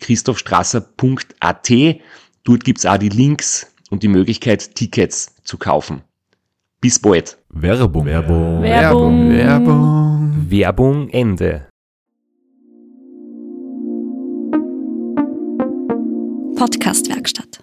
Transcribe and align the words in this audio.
www.christophstrasser.at. 0.00 1.70
Dort 2.44 2.64
gibt's 2.64 2.86
auch 2.86 2.96
die 2.98 3.08
Links 3.08 3.72
und 3.90 4.02
die 4.02 4.08
Möglichkeit, 4.08 4.74
Tickets 4.74 5.34
zu 5.44 5.58
kaufen. 5.58 6.02
Bis 6.80 6.98
bald. 6.98 7.38
Werbung. 7.50 8.06
Werbung. 8.06 8.62
Werbung. 8.62 9.30
Werbung. 9.30 10.46
Werbung 10.48 11.08
Ende. 11.10 11.66
Podcastwerkstatt. 16.56 17.62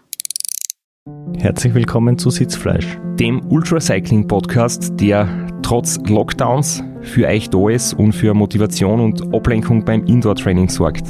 Herzlich 1.37 1.73
willkommen 1.73 2.17
zu 2.17 2.29
Sitzfleisch. 2.29 2.97
Dem 3.19 3.45
Ultracycling 3.47 4.27
Podcast, 4.27 4.91
der 4.99 5.47
trotz 5.61 5.99
Lockdowns 6.07 6.83
für 7.01 7.27
euch 7.27 7.49
da 7.49 7.69
ist 7.69 7.93
und 7.93 8.13
für 8.13 8.33
Motivation 8.33 8.99
und 8.99 9.33
Ablenkung 9.33 9.85
beim 9.85 10.03
Indoor-Training 10.05 10.69
sorgt. 10.69 11.07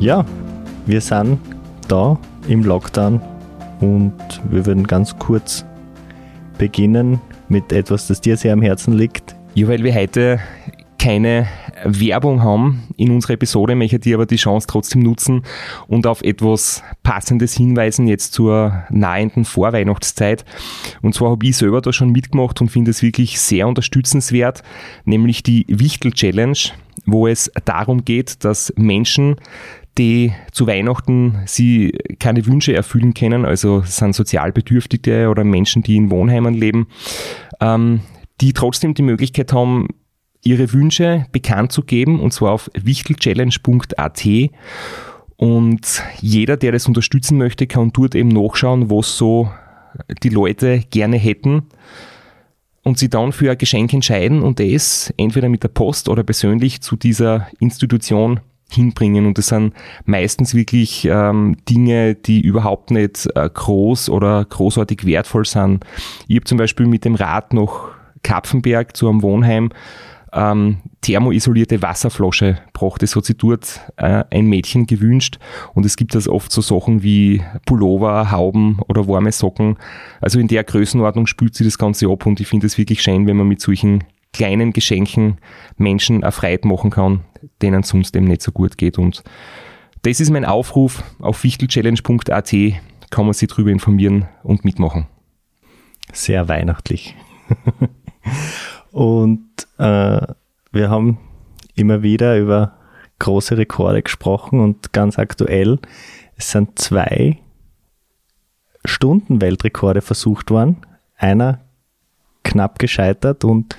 Ja, 0.00 0.24
wir 0.86 1.00
sind 1.00 1.38
da 1.88 2.18
im 2.48 2.62
Lockdown 2.64 3.20
und 3.80 4.14
wir 4.50 4.66
würden 4.66 4.86
ganz 4.86 5.16
kurz 5.18 5.64
beginnen 6.58 7.20
mit 7.48 7.72
etwas, 7.72 8.06
das 8.08 8.20
dir 8.20 8.36
sehr 8.36 8.52
am 8.52 8.62
Herzen 8.62 8.94
liegt. 8.94 9.34
Ja, 9.54 9.68
weil 9.68 9.82
wir 9.82 9.94
heute 9.94 10.40
keine 10.98 11.46
Werbung 11.84 12.42
haben 12.42 12.88
in 12.96 13.10
unserer 13.10 13.34
Episode, 13.34 13.74
möchte 13.74 14.00
ich 14.02 14.14
aber 14.14 14.26
die 14.26 14.36
Chance 14.36 14.66
trotzdem 14.66 15.02
nutzen 15.02 15.42
und 15.86 16.06
auf 16.06 16.22
etwas 16.22 16.82
Passendes 17.02 17.54
hinweisen 17.54 18.08
jetzt 18.08 18.32
zur 18.32 18.84
nahenden 18.90 19.44
Vorweihnachtszeit. 19.44 20.44
Und 21.02 21.14
zwar 21.14 21.32
habe 21.32 21.46
ich 21.46 21.56
selber 21.56 21.82
da 21.82 21.92
schon 21.92 22.12
mitgemacht 22.12 22.60
und 22.60 22.70
finde 22.70 22.90
es 22.90 23.02
wirklich 23.02 23.38
sehr 23.38 23.68
unterstützenswert, 23.68 24.62
nämlich 25.04 25.42
die 25.42 25.66
Wichtel 25.68 26.12
Challenge, 26.12 26.56
wo 27.06 27.26
es 27.26 27.50
darum 27.64 28.04
geht, 28.04 28.44
dass 28.44 28.72
Menschen 28.76 29.36
die 29.98 30.32
zu 30.52 30.66
Weihnachten 30.66 31.42
sie 31.46 31.92
keine 32.18 32.46
Wünsche 32.46 32.74
erfüllen 32.74 33.14
können, 33.14 33.44
also 33.44 33.80
es 33.80 33.96
sind 33.96 34.14
Sozialbedürftige 34.14 35.28
oder 35.28 35.44
Menschen, 35.44 35.82
die 35.82 35.96
in 35.96 36.10
Wohnheimen 36.10 36.54
leben, 36.54 36.88
ähm, 37.60 38.00
die 38.40 38.52
trotzdem 38.52 38.94
die 38.94 39.02
Möglichkeit 39.02 39.52
haben, 39.52 39.88
ihre 40.42 40.72
Wünsche 40.72 41.26
bekannt 41.32 41.72
zu 41.72 41.82
geben, 41.82 42.20
und 42.20 42.32
zwar 42.32 42.52
auf 42.52 42.70
wichtelchallenge.at. 42.74 44.26
Und 45.36 46.02
jeder, 46.20 46.56
der 46.56 46.72
das 46.72 46.86
unterstützen 46.86 47.38
möchte, 47.38 47.66
kann 47.66 47.92
dort 47.92 48.14
eben 48.14 48.28
nachschauen, 48.28 48.90
was 48.90 49.16
so 49.16 49.50
die 50.22 50.28
Leute 50.28 50.80
gerne 50.90 51.16
hätten 51.16 51.62
und 52.82 52.98
sie 52.98 53.08
dann 53.08 53.32
für 53.32 53.50
ein 53.50 53.58
Geschenk 53.58 53.92
entscheiden 53.92 54.42
und 54.42 54.60
das 54.60 55.12
entweder 55.16 55.48
mit 55.48 55.62
der 55.62 55.68
Post 55.68 56.08
oder 56.08 56.22
persönlich 56.22 56.82
zu 56.82 56.96
dieser 56.96 57.48
Institution 57.58 58.40
hinbringen. 58.74 59.26
Und 59.26 59.38
das 59.38 59.48
sind 59.48 59.72
meistens 60.04 60.54
wirklich 60.54 61.06
ähm, 61.10 61.56
Dinge, 61.68 62.14
die 62.14 62.40
überhaupt 62.40 62.90
nicht 62.90 63.28
äh, 63.34 63.48
groß 63.52 64.08
oder 64.08 64.44
großartig 64.44 65.06
wertvoll 65.06 65.44
sind. 65.44 65.84
Ich 66.28 66.36
habe 66.36 66.44
zum 66.44 66.58
Beispiel 66.58 66.86
mit 66.86 67.04
dem 67.04 67.14
Rad 67.14 67.52
nach 67.52 67.90
Kapfenberg 68.22 68.96
zu 68.96 69.08
einem 69.08 69.22
Wohnheim 69.22 69.70
ähm, 70.34 70.78
thermoisolierte 71.00 71.80
Wasserflasche 71.80 72.58
braucht. 72.72 73.02
Das 73.02 73.14
hat 73.14 73.24
sich 73.24 73.36
dort 73.36 73.80
äh, 73.96 74.24
ein 74.30 74.46
Mädchen 74.46 74.86
gewünscht 74.86 75.38
und 75.74 75.86
es 75.86 75.96
gibt 75.96 76.14
also 76.14 76.32
oft 76.32 76.50
so 76.50 76.60
Sachen 76.60 77.02
wie 77.02 77.42
Pullover, 77.66 78.30
Hauben 78.30 78.80
oder 78.88 79.06
warme 79.06 79.32
Socken. 79.32 79.76
Also 80.20 80.40
in 80.40 80.48
der 80.48 80.64
Größenordnung 80.64 81.26
spült 81.26 81.54
sich 81.54 81.66
das 81.66 81.78
Ganze 81.78 82.08
ab 82.08 82.26
und 82.26 82.40
ich 82.40 82.48
finde 82.48 82.66
es 82.66 82.76
wirklich 82.76 83.02
schön, 83.02 83.26
wenn 83.26 83.36
man 83.36 83.48
mit 83.48 83.60
solchen 83.60 84.04
kleinen 84.34 84.72
Geschenken 84.72 85.38
Menschen 85.78 86.22
erfreut 86.22 86.64
machen 86.64 86.90
kann, 86.90 87.20
denen 87.62 87.82
sonst 87.82 88.14
eben 88.16 88.26
nicht 88.26 88.42
so 88.42 88.52
gut 88.52 88.76
geht. 88.76 88.98
Und 88.98 89.22
das 90.02 90.20
ist 90.20 90.30
mein 90.30 90.44
Aufruf. 90.44 91.02
Auf 91.20 91.42
wichtelchallenge.at 91.44 92.52
kann 93.10 93.24
man 93.24 93.32
sich 93.32 93.48
darüber 93.48 93.70
informieren 93.70 94.26
und 94.42 94.64
mitmachen. 94.64 95.06
Sehr 96.12 96.48
weihnachtlich. 96.48 97.14
und 98.92 99.48
äh, 99.78 100.20
wir 100.72 100.90
haben 100.90 101.18
immer 101.74 102.02
wieder 102.02 102.38
über 102.38 102.76
große 103.20 103.56
Rekorde 103.56 104.02
gesprochen 104.02 104.60
und 104.60 104.92
ganz 104.92 105.18
aktuell, 105.18 105.78
es 106.36 106.50
sind 106.50 106.78
zwei 106.78 107.38
Stunden-Weltrekorde 108.84 110.02
versucht 110.02 110.50
worden. 110.50 110.78
Einer 111.16 111.60
knapp 112.42 112.78
gescheitert 112.78 113.44
und 113.44 113.76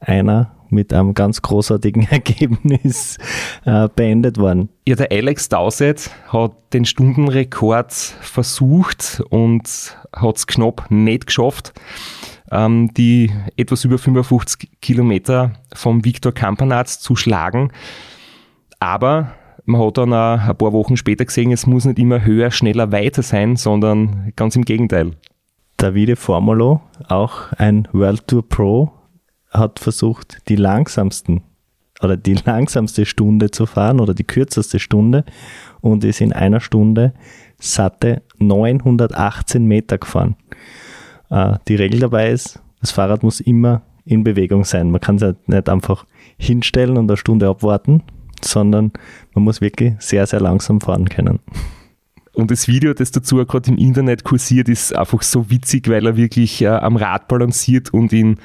einer 0.00 0.52
mit 0.70 0.92
einem 0.92 1.14
ganz 1.14 1.42
großartigen 1.42 2.06
Ergebnis 2.10 3.18
äh, 3.64 3.88
beendet 3.94 4.38
worden. 4.38 4.68
Ja, 4.86 4.96
der 4.96 5.10
Alex 5.10 5.48
Dowsett 5.48 6.10
hat 6.28 6.52
den 6.72 6.84
Stundenrekord 6.84 7.92
versucht 7.92 9.22
und 9.30 9.96
hat 10.14 10.36
es 10.36 10.46
knapp 10.46 10.90
nicht 10.90 11.26
geschafft, 11.26 11.72
ähm, 12.50 12.92
die 12.94 13.30
etwas 13.56 13.84
über 13.84 13.98
55 13.98 14.70
Kilometer 14.80 15.52
vom 15.74 16.04
Viktor 16.04 16.32
Kampanatz 16.32 17.00
zu 17.00 17.16
schlagen. 17.16 17.72
Aber 18.80 19.32
man 19.64 19.82
hat 19.82 19.98
dann 19.98 20.14
auch 20.14 20.38
ein 20.38 20.56
paar 20.56 20.72
Wochen 20.72 20.96
später 20.96 21.24
gesehen, 21.24 21.52
es 21.52 21.66
muss 21.66 21.84
nicht 21.84 21.98
immer 21.98 22.24
höher, 22.24 22.50
schneller, 22.50 22.92
weiter 22.92 23.22
sein, 23.22 23.56
sondern 23.56 24.32
ganz 24.36 24.56
im 24.56 24.64
Gegenteil. 24.64 25.12
Davide 25.76 26.16
Formulo, 26.16 26.80
auch 27.06 27.52
ein 27.52 27.86
World 27.92 28.26
Tour 28.26 28.48
Pro, 28.48 28.97
hat 29.50 29.78
versucht, 29.78 30.38
die 30.48 30.56
langsamsten 30.56 31.42
oder 32.00 32.16
die 32.16 32.34
langsamste 32.34 33.06
Stunde 33.06 33.50
zu 33.50 33.66
fahren 33.66 34.00
oder 34.00 34.14
die 34.14 34.24
kürzeste 34.24 34.78
Stunde 34.78 35.24
und 35.80 36.04
ist 36.04 36.20
in 36.20 36.32
einer 36.32 36.60
Stunde 36.60 37.12
satte 37.58 38.22
918 38.38 39.64
Meter 39.64 39.98
gefahren. 39.98 40.36
Äh, 41.30 41.54
die 41.66 41.74
Regel 41.74 42.00
dabei 42.00 42.30
ist, 42.30 42.60
das 42.80 42.92
Fahrrad 42.92 43.22
muss 43.22 43.40
immer 43.40 43.82
in 44.04 44.24
Bewegung 44.24 44.64
sein. 44.64 44.90
Man 44.90 45.00
kann 45.00 45.16
es 45.16 45.22
halt 45.22 45.48
nicht 45.48 45.68
einfach 45.68 46.06
hinstellen 46.38 46.96
und 46.96 47.10
eine 47.10 47.16
Stunde 47.16 47.48
abwarten, 47.48 48.02
sondern 48.42 48.92
man 49.34 49.44
muss 49.44 49.60
wirklich 49.60 49.94
sehr, 49.98 50.26
sehr 50.26 50.40
langsam 50.40 50.80
fahren 50.80 51.08
können. 51.08 51.40
Und 52.32 52.52
das 52.52 52.68
Video, 52.68 52.94
das 52.94 53.10
dazu 53.10 53.44
gerade 53.44 53.68
im 53.68 53.76
Internet 53.76 54.22
kursiert, 54.22 54.68
ist 54.68 54.96
einfach 54.96 55.22
so 55.22 55.50
witzig, 55.50 55.88
weil 55.88 56.06
er 56.06 56.16
wirklich 56.16 56.62
äh, 56.62 56.68
am 56.68 56.96
Rad 56.96 57.26
balanciert 57.26 57.92
und 57.92 58.12
in 58.12 58.38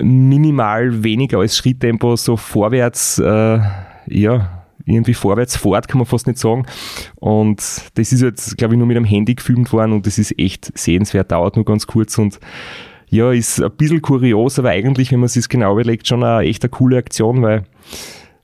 minimal 0.00 1.02
weniger 1.02 1.38
als 1.38 1.56
Schritttempo 1.56 2.16
so 2.16 2.36
vorwärts, 2.36 3.18
äh, 3.18 3.60
ja, 4.06 4.64
irgendwie 4.86 5.14
vorwärts 5.14 5.56
fort, 5.56 5.88
kann 5.88 5.98
man 5.98 6.06
fast 6.06 6.26
nicht 6.26 6.38
sagen. 6.38 6.66
Und 7.16 7.58
das 7.94 8.12
ist 8.12 8.22
jetzt, 8.22 8.56
glaube 8.56 8.74
ich, 8.74 8.78
nur 8.78 8.86
mit 8.86 8.96
einem 8.96 9.04
Handy 9.06 9.34
gefilmt 9.34 9.72
worden 9.72 9.92
und 9.92 10.06
das 10.06 10.18
ist 10.18 10.38
echt 10.38 10.76
sehenswert, 10.78 11.30
dauert 11.30 11.56
nur 11.56 11.64
ganz 11.64 11.86
kurz 11.86 12.18
und 12.18 12.38
ja, 13.10 13.32
ist 13.32 13.62
ein 13.62 13.70
bisschen 13.70 14.02
kurios, 14.02 14.58
aber 14.58 14.70
eigentlich, 14.70 15.12
wenn 15.12 15.20
man 15.20 15.28
sich 15.28 15.48
genau 15.48 15.72
überlegt, 15.72 16.06
schon 16.06 16.22
eine 16.22 16.46
echt 16.46 16.62
eine 16.62 16.70
coole 16.70 16.98
Aktion, 16.98 17.42
weil 17.42 17.64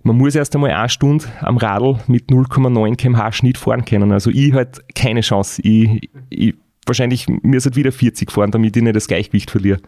man 0.02 0.16
muss 0.16 0.34
erst 0.34 0.54
einmal 0.54 0.70
eine 0.70 0.88
Stunde 0.88 1.24
am 1.40 1.56
Radl 1.56 1.98
mit 2.06 2.28
0,9 2.28 2.96
kmh 2.96 3.32
Schnitt 3.32 3.58
fahren 3.58 3.84
können. 3.84 4.12
Also 4.12 4.30
ich 4.30 4.52
halt 4.52 4.82
keine 4.94 5.22
Chance. 5.22 5.62
Ich, 5.62 6.10
ich 6.28 6.54
wahrscheinlich 6.86 7.26
mir 7.42 7.60
halt 7.60 7.76
wieder 7.76 7.90
40 7.90 8.30
fahren, 8.30 8.50
damit 8.50 8.76
ich 8.76 8.82
nicht 8.82 8.96
das 8.96 9.08
Gleichgewicht 9.08 9.50
verliere. 9.50 9.80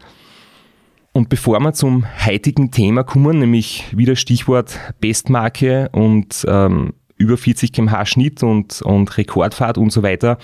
Und 1.17 1.29
bevor 1.29 1.59
wir 1.61 1.73
zum 1.73 2.05
heutigen 2.27 2.69
Thema 2.69 3.03
kommen, 3.03 3.39
nämlich 3.39 3.85
wieder 3.91 4.15
Stichwort 4.15 4.79
Bestmarke 5.01 5.89
und 5.91 6.45
ähm, 6.47 6.93
über 7.17 7.37
40 7.37 7.73
kmh 7.73 8.05
Schnitt 8.05 8.43
und, 8.43 8.83
und 8.83 9.17
Rekordfahrt 9.17 9.79
und 9.79 9.91
so 9.91 10.03
weiter, 10.03 10.37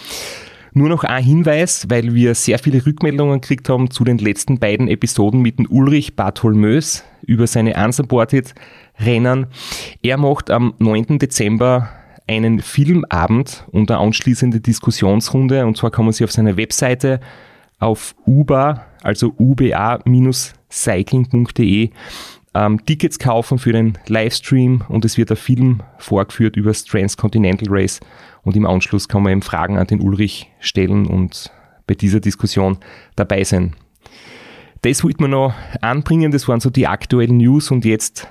nur 0.73 0.89
noch 0.89 1.03
ein 1.03 1.23
Hinweis, 1.23 1.85
weil 1.91 2.15
wir 2.15 2.33
sehr 2.33 2.57
viele 2.57 2.83
Rückmeldungen 2.87 3.39
gekriegt 3.39 3.69
haben 3.69 3.91
zu 3.91 4.03
den 4.03 4.17
letzten 4.17 4.57
beiden 4.57 4.87
Episoden 4.87 5.43
mit 5.43 5.59
dem 5.59 5.67
Ulrich 5.69 6.15
Bartholmös 6.15 7.03
über 7.21 7.45
seine 7.45 7.75
Unsupported 7.75 8.55
Rennen. 8.99 9.45
Er 10.01 10.17
macht 10.17 10.49
am 10.49 10.73
9. 10.79 11.19
Dezember 11.19 11.89
einen 12.27 12.61
Filmabend 12.61 13.63
und 13.69 13.91
eine 13.91 13.99
anschließende 13.99 14.59
Diskussionsrunde 14.59 15.67
und 15.67 15.77
zwar 15.77 15.91
kann 15.91 16.05
man 16.05 16.13
sich 16.13 16.23
auf 16.23 16.31
seiner 16.31 16.57
Webseite 16.57 17.19
auf 17.77 18.15
uba, 18.25 18.85
also 19.03 19.33
uba-cycling.de 20.73 21.89
ähm, 22.55 22.85
Tickets 22.85 23.19
kaufen 23.19 23.57
für 23.57 23.73
den 23.73 23.97
Livestream 24.07 24.83
und 24.87 25.05
es 25.05 25.17
wird 25.17 25.31
ein 25.31 25.37
Film 25.37 25.81
vorgeführt 25.97 26.55
über 26.55 26.69
das 26.69 26.85
Transcontinental 26.85 27.67
Race 27.69 27.99
und 28.43 28.55
im 28.55 28.65
Anschluss 28.65 29.07
kann 29.07 29.23
man 29.23 29.31
eben 29.31 29.41
Fragen 29.41 29.77
an 29.77 29.87
den 29.87 30.01
Ulrich 30.01 30.51
stellen 30.59 31.07
und 31.07 31.51
bei 31.87 31.95
dieser 31.95 32.19
Diskussion 32.19 32.77
dabei 33.15 33.43
sein. 33.43 33.75
Das 34.83 35.03
wollte 35.03 35.21
man 35.21 35.31
noch 35.31 35.53
anbringen, 35.81 36.31
das 36.31 36.47
waren 36.47 36.59
so 36.59 36.69
die 36.69 36.87
aktuellen 36.87 37.37
News 37.37 37.71
und 37.71 37.85
jetzt, 37.85 38.27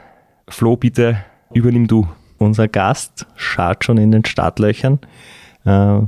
Flo, 0.48 0.76
bitte 0.76 1.24
übernimm 1.52 1.86
du. 1.86 2.06
Unser 2.38 2.68
Gast 2.68 3.26
schaut 3.36 3.84
schon 3.84 3.98
in 3.98 4.10
den 4.10 4.24
Startlöchern. 4.24 4.98
Äh, 5.64 6.00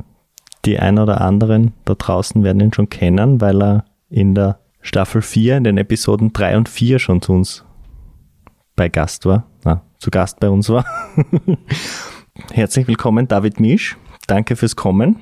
die 0.64 0.78
ein 0.78 0.98
oder 0.98 1.20
anderen 1.20 1.74
da 1.84 1.94
draußen 1.94 2.42
werden 2.42 2.60
ihn 2.60 2.72
schon 2.72 2.88
kennen, 2.88 3.40
weil 3.40 3.62
er 3.62 3.84
in 4.08 4.34
der 4.34 4.58
Staffel 4.84 5.22
4, 5.22 5.56
in 5.56 5.64
den 5.64 5.78
Episoden 5.78 6.34
3 6.34 6.58
und 6.58 6.68
4 6.68 6.98
schon 6.98 7.22
zu 7.22 7.32
uns 7.32 7.64
bei 8.76 8.90
Gast 8.90 9.24
war, 9.24 9.46
na, 9.64 9.82
zu 9.98 10.10
Gast 10.10 10.40
bei 10.40 10.50
uns 10.50 10.68
war. 10.68 10.84
Herzlich 12.52 12.86
willkommen, 12.86 13.26
David 13.26 13.60
Misch. 13.60 13.96
Danke 14.26 14.56
fürs 14.56 14.76
Kommen. 14.76 15.16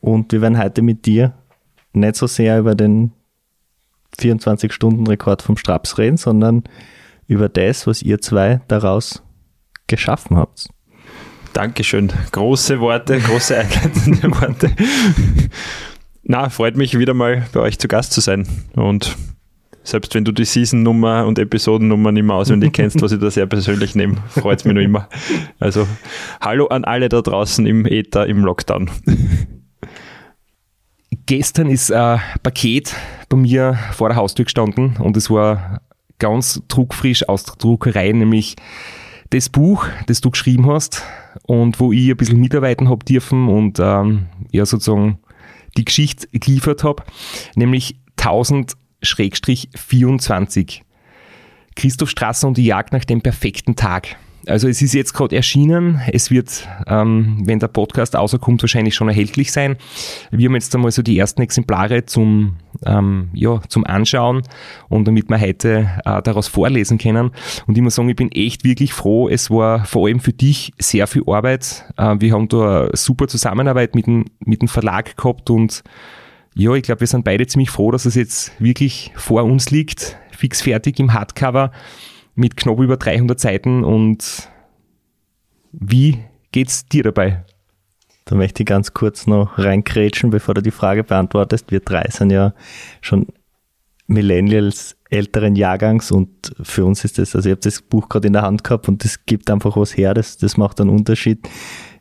Und 0.00 0.32
wir 0.32 0.42
werden 0.42 0.58
heute 0.58 0.82
mit 0.82 1.06
dir 1.06 1.32
nicht 1.94 2.16
so 2.16 2.26
sehr 2.26 2.58
über 2.58 2.74
den 2.74 3.12
24-Stunden-Rekord 4.18 5.40
vom 5.40 5.56
Straps 5.56 5.96
reden, 5.96 6.18
sondern 6.18 6.64
über 7.26 7.48
das, 7.48 7.86
was 7.86 8.02
ihr 8.02 8.20
zwei 8.20 8.60
daraus 8.68 9.22
geschaffen 9.86 10.36
habt. 10.36 10.68
Dankeschön. 11.54 12.12
Große 12.32 12.80
Worte, 12.80 13.18
große 13.18 13.56
einleitende 13.56 14.30
Worte. 14.30 14.70
Na, 16.22 16.48
freut 16.48 16.76
mich 16.76 16.98
wieder 16.98 17.14
mal 17.14 17.46
bei 17.52 17.60
euch 17.60 17.78
zu 17.78 17.88
Gast 17.88 18.12
zu 18.12 18.20
sein. 18.20 18.46
Und 18.74 19.16
selbst 19.82 20.14
wenn 20.14 20.24
du 20.24 20.32
die 20.32 20.44
Season-Nummer 20.44 21.26
und 21.26 21.38
Episodennummer 21.38 22.12
nicht 22.12 22.24
mehr 22.24 22.36
auswendig 22.36 22.72
kennst, 22.72 23.00
was 23.00 23.12
ich 23.12 23.20
da 23.20 23.30
sehr 23.30 23.46
persönlich 23.46 23.94
nehme, 23.94 24.16
freut 24.28 24.60
es 24.60 24.64
mich 24.64 24.74
noch 24.74 24.82
immer. 24.82 25.08
Also, 25.58 25.86
hallo 26.40 26.66
an 26.66 26.84
alle 26.84 27.08
da 27.08 27.22
draußen 27.22 27.66
im 27.66 27.86
Äther, 27.86 28.26
im 28.26 28.44
Lockdown. 28.44 28.90
Gestern 31.26 31.70
ist 31.70 31.92
ein 31.92 32.20
Paket 32.42 32.94
bei 33.28 33.36
mir 33.36 33.78
vor 33.92 34.08
der 34.08 34.16
Haustür 34.16 34.44
gestanden 34.44 34.96
und 34.98 35.16
es 35.16 35.30
war 35.30 35.80
ganz 36.18 36.62
druckfrisch 36.68 37.28
aus 37.28 37.44
der 37.44 37.56
Druckerei, 37.56 38.12
nämlich 38.12 38.56
das 39.30 39.48
Buch, 39.48 39.86
das 40.06 40.20
du 40.20 40.30
geschrieben 40.30 40.66
hast 40.66 41.02
und 41.42 41.80
wo 41.80 41.92
ich 41.92 42.10
ein 42.10 42.16
bisschen 42.16 42.40
mitarbeiten 42.40 42.88
habe 42.88 43.04
dürfen 43.04 43.48
und 43.48 43.78
ähm, 43.80 44.26
ja 44.50 44.66
sozusagen 44.66 45.20
die 45.76 45.84
Geschichte 45.84 46.26
geliefert 46.32 46.84
habe, 46.84 47.04
nämlich 47.54 47.96
1000 48.18 48.74
24. 49.74 50.82
Christoph 51.74 52.10
Strasser 52.10 52.48
und 52.48 52.56
die 52.56 52.66
Jagd 52.66 52.92
nach 52.92 53.04
dem 53.04 53.22
perfekten 53.22 53.76
Tag. 53.76 54.16
Also 54.46 54.68
es 54.68 54.80
ist 54.80 54.94
jetzt 54.94 55.12
gerade 55.12 55.36
erschienen. 55.36 56.00
Es 56.10 56.30
wird, 56.30 56.66
ähm, 56.86 57.42
wenn 57.44 57.58
der 57.58 57.68
Podcast 57.68 58.16
außerkommt, 58.16 58.62
wahrscheinlich 58.62 58.94
schon 58.94 59.08
erhältlich 59.08 59.52
sein. 59.52 59.76
Wir 60.30 60.48
haben 60.48 60.54
jetzt 60.54 60.74
einmal 60.74 60.90
so 60.90 61.02
die 61.02 61.18
ersten 61.18 61.42
Exemplare 61.42 62.06
zum, 62.06 62.56
ähm, 62.86 63.28
ja, 63.34 63.60
zum 63.68 63.84
Anschauen 63.84 64.42
und 64.88 65.06
damit 65.06 65.28
wir 65.28 65.40
heute 65.40 65.90
äh, 66.04 66.22
daraus 66.22 66.48
vorlesen 66.48 66.98
können. 66.98 67.32
Und 67.66 67.76
ich 67.76 67.82
muss 67.82 67.94
sagen, 67.94 68.08
ich 68.08 68.16
bin 68.16 68.32
echt 68.32 68.64
wirklich 68.64 68.92
froh. 68.92 69.28
Es 69.28 69.50
war 69.50 69.84
vor 69.84 70.06
allem 70.06 70.20
für 70.20 70.32
dich 70.32 70.72
sehr 70.78 71.06
viel 71.06 71.22
Arbeit. 71.26 71.84
Äh, 71.96 72.16
wir 72.20 72.32
haben 72.32 72.48
da 72.48 72.86
eine 72.86 72.96
super 72.96 73.28
Zusammenarbeit 73.28 73.94
mit 73.94 74.06
dem, 74.06 74.24
mit 74.40 74.62
dem 74.62 74.68
Verlag 74.68 75.16
gehabt 75.16 75.50
und 75.50 75.82
ja, 76.54 76.74
ich 76.74 76.82
glaube, 76.82 77.00
wir 77.00 77.06
sind 77.06 77.24
beide 77.24 77.46
ziemlich 77.46 77.70
froh, 77.70 77.92
dass 77.92 78.06
es 78.06 78.16
jetzt 78.16 78.60
wirklich 78.60 79.12
vor 79.14 79.44
uns 79.44 79.70
liegt, 79.70 80.16
fix 80.32 80.62
fertig 80.62 80.98
im 80.98 81.12
Hardcover 81.12 81.70
mit 82.40 82.56
knapp 82.56 82.78
über 82.80 82.96
300 82.96 83.38
Seiten. 83.38 83.84
Und 83.84 84.48
wie 85.72 86.18
geht's 86.52 86.86
dir 86.86 87.04
dabei? 87.04 87.44
Da 88.24 88.34
möchte 88.34 88.62
ich 88.62 88.66
ganz 88.66 88.92
kurz 88.94 89.26
noch 89.26 89.58
reinkrätschen, 89.58 90.30
bevor 90.30 90.54
du 90.54 90.62
die 90.62 90.70
Frage 90.70 91.04
beantwortest. 91.04 91.70
Wir 91.70 91.80
drei 91.80 92.06
sind 92.10 92.30
ja 92.30 92.54
schon 93.00 93.26
Millennials 94.06 94.96
älteren 95.08 95.56
Jahrgangs 95.56 96.10
und 96.10 96.52
für 96.62 96.84
uns 96.84 97.04
ist 97.04 97.18
das, 97.18 97.34
also 97.34 97.48
ich 97.48 97.52
habe 97.52 97.60
das 97.60 97.82
Buch 97.82 98.08
gerade 98.08 98.26
in 98.26 98.32
der 98.32 98.42
Hand 98.42 98.64
gehabt 98.64 98.88
und 98.88 99.04
das 99.04 99.24
gibt 99.24 99.50
einfach 99.50 99.76
was 99.76 99.96
her, 99.96 100.14
das, 100.14 100.36
das 100.36 100.56
macht 100.56 100.80
einen 100.80 100.90
Unterschied. 100.90 101.48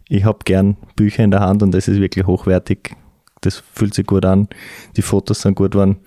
Ich 0.07 0.25
habe 0.25 0.39
gern 0.44 0.77
Bücher 0.95 1.24
in 1.24 1.31
der 1.31 1.42
Hand 1.42 1.62
und 1.62 1.71
das 1.71 1.88
ist 1.88 2.00
wirklich 2.00 2.25
hochwertig 2.25 2.95
das 3.42 3.63
fühlt 3.74 3.94
sich 3.94 4.06
gut 4.06 4.25
an, 4.25 4.47
die 4.97 5.01
Fotos 5.01 5.42
sind 5.42 5.56
gut 5.56 5.71
geworden, 5.71 5.97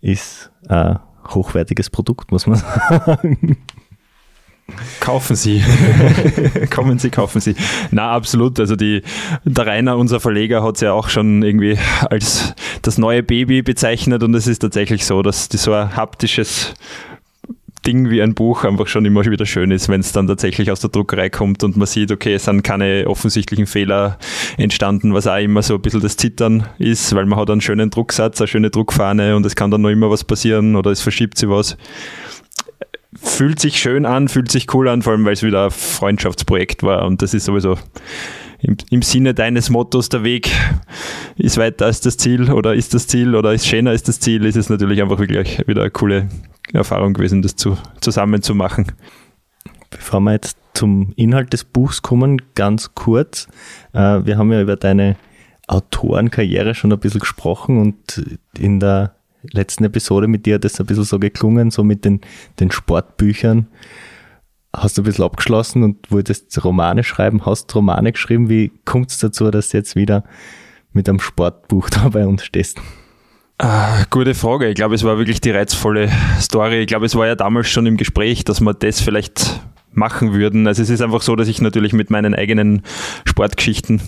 ist 0.00 0.50
ein 0.68 0.98
hochwertiges 1.28 1.90
Produkt, 1.90 2.30
muss 2.30 2.46
man 2.46 2.58
sagen. 2.88 3.56
Kaufen 5.00 5.36
Sie. 5.36 5.62
Kommen 6.74 6.98
Sie, 6.98 7.10
kaufen 7.10 7.40
Sie. 7.40 7.54
Na, 7.92 8.10
absolut. 8.10 8.58
Also 8.58 8.74
die, 8.74 9.02
der 9.44 9.66
Rainer, 9.66 9.96
unser 9.96 10.18
Verleger, 10.18 10.62
hat 10.64 10.74
es 10.76 10.80
ja 10.80 10.92
auch 10.92 11.08
schon 11.08 11.42
irgendwie 11.42 11.78
als 12.10 12.54
das 12.82 12.98
neue 12.98 13.22
Baby 13.22 13.62
bezeichnet 13.62 14.22
und 14.22 14.34
es 14.34 14.46
ist 14.46 14.58
tatsächlich 14.58 15.06
so, 15.06 15.22
dass 15.22 15.48
die 15.48 15.56
so 15.56 15.72
ein 15.72 15.94
haptisches 15.94 16.74
Ding 17.86 18.10
wie 18.10 18.20
ein 18.20 18.34
Buch 18.34 18.64
einfach 18.64 18.88
schon 18.88 19.04
immer 19.04 19.24
wieder 19.24 19.46
schön 19.46 19.70
ist, 19.70 19.88
wenn 19.88 20.00
es 20.00 20.10
dann 20.10 20.26
tatsächlich 20.26 20.72
aus 20.72 20.80
der 20.80 20.90
Druckerei 20.90 21.30
kommt 21.30 21.62
und 21.62 21.76
man 21.76 21.86
sieht, 21.86 22.10
okay, 22.10 22.34
es 22.34 22.44
sind 22.44 22.62
keine 22.62 23.04
offensichtlichen 23.06 23.66
Fehler 23.66 24.18
entstanden, 24.56 25.14
was 25.14 25.28
auch 25.28 25.38
immer 25.38 25.62
so 25.62 25.74
ein 25.74 25.82
bisschen 25.82 26.00
das 26.00 26.16
Zittern 26.16 26.66
ist, 26.78 27.14
weil 27.14 27.26
man 27.26 27.38
hat 27.38 27.48
einen 27.50 27.60
schönen 27.60 27.90
Drucksatz, 27.90 28.40
eine 28.40 28.48
schöne 28.48 28.70
Druckfahne 28.70 29.36
und 29.36 29.46
es 29.46 29.54
kann 29.54 29.70
dann 29.70 29.82
noch 29.82 29.90
immer 29.90 30.10
was 30.10 30.24
passieren 30.24 30.74
oder 30.74 30.90
es 30.90 31.00
verschiebt 31.00 31.38
sich 31.38 31.48
was. 31.48 31.76
Fühlt 33.22 33.60
sich 33.60 33.78
schön 33.78 34.06
an, 34.06 34.28
fühlt 34.28 34.50
sich 34.50 34.72
cool 34.74 34.88
an, 34.88 35.02
vor 35.02 35.12
allem 35.12 35.24
weil 35.24 35.32
es 35.32 35.42
wieder 35.42 35.66
ein 35.66 35.70
Freundschaftsprojekt 35.70 36.82
war 36.82 37.04
und 37.06 37.22
das 37.22 37.34
ist 37.34 37.44
sowieso 37.44 37.76
im, 38.60 38.76
im 38.90 39.02
Sinne 39.02 39.34
deines 39.34 39.70
Mottos, 39.70 40.08
der 40.08 40.24
Weg 40.24 40.50
ist 41.36 41.58
weiter 41.58 41.86
als 41.86 42.00
das 42.00 42.16
Ziel 42.16 42.50
oder 42.50 42.74
ist 42.74 42.94
das 42.94 43.06
Ziel 43.06 43.34
oder 43.34 43.52
ist 43.52 43.66
schöner 43.66 43.90
als 43.90 44.02
das 44.02 44.20
Ziel, 44.20 44.44
ist 44.44 44.56
es 44.56 44.68
natürlich 44.68 45.02
einfach 45.02 45.18
wirklich 45.18 45.66
wieder 45.66 45.82
eine 45.82 45.90
coole 45.90 46.28
Erfahrung 46.72 47.14
gewesen, 47.14 47.42
das 47.42 47.56
zu, 47.56 47.76
zusammen 48.00 48.42
zu 48.42 48.54
machen. 48.54 48.92
Bevor 49.90 50.20
wir 50.20 50.32
jetzt 50.32 50.56
zum 50.74 51.12
Inhalt 51.16 51.52
des 51.52 51.64
Buchs 51.64 52.02
kommen, 52.02 52.42
ganz 52.54 52.94
kurz. 52.94 53.48
Äh, 53.92 54.24
wir 54.24 54.36
haben 54.36 54.52
ja 54.52 54.60
über 54.60 54.76
deine 54.76 55.16
Autorenkarriere 55.68 56.74
schon 56.74 56.92
ein 56.92 56.98
bisschen 56.98 57.20
gesprochen 57.20 57.80
und 57.80 58.38
in 58.58 58.80
der 58.80 59.14
letzten 59.52 59.84
Episode 59.84 60.28
mit 60.28 60.46
dir 60.46 60.56
hat 60.56 60.64
das 60.64 60.80
ein 60.80 60.86
bisschen 60.86 61.04
so 61.04 61.18
geklungen, 61.18 61.70
so 61.70 61.84
mit 61.84 62.04
den, 62.04 62.20
den 62.60 62.70
Sportbüchern. 62.70 63.66
Hast 64.74 64.98
du 64.98 65.02
ein 65.02 65.04
bisschen 65.04 65.24
abgeschlossen 65.24 65.82
und 65.82 66.10
wolltest 66.10 66.62
Romane 66.62 67.02
schreiben, 67.02 67.46
hast 67.46 67.74
Romane 67.74 68.12
geschrieben. 68.12 68.48
Wie 68.48 68.72
kommt 68.84 69.10
es 69.10 69.18
dazu, 69.18 69.50
dass 69.50 69.70
du 69.70 69.78
jetzt 69.78 69.96
wieder 69.96 70.24
mit 70.92 71.08
einem 71.08 71.20
Sportbuch 71.20 71.90
da 71.90 72.08
bei 72.08 72.26
uns 72.26 72.44
stehst? 72.44 72.80
Ah, 73.58 74.04
gute 74.10 74.34
Frage. 74.34 74.68
Ich 74.68 74.74
glaube, 74.74 74.94
es 74.94 75.02
war 75.02 75.16
wirklich 75.16 75.40
die 75.40 75.50
reizvolle 75.50 76.10
Story. 76.38 76.80
Ich 76.80 76.88
glaube, 76.88 77.06
es 77.06 77.14
war 77.14 77.26
ja 77.26 77.34
damals 77.34 77.68
schon 77.68 77.86
im 77.86 77.96
Gespräch, 77.96 78.44
dass 78.44 78.60
man 78.60 78.76
das 78.78 79.00
vielleicht 79.00 79.60
machen 79.96 80.32
würden. 80.32 80.66
Also 80.66 80.82
es 80.82 80.90
ist 80.90 81.00
einfach 81.00 81.22
so, 81.22 81.36
dass 81.36 81.48
ich 81.48 81.60
natürlich 81.60 81.92
mit 81.92 82.10
meinen 82.10 82.34
eigenen 82.34 82.82
Sportgeschichten 83.24 84.00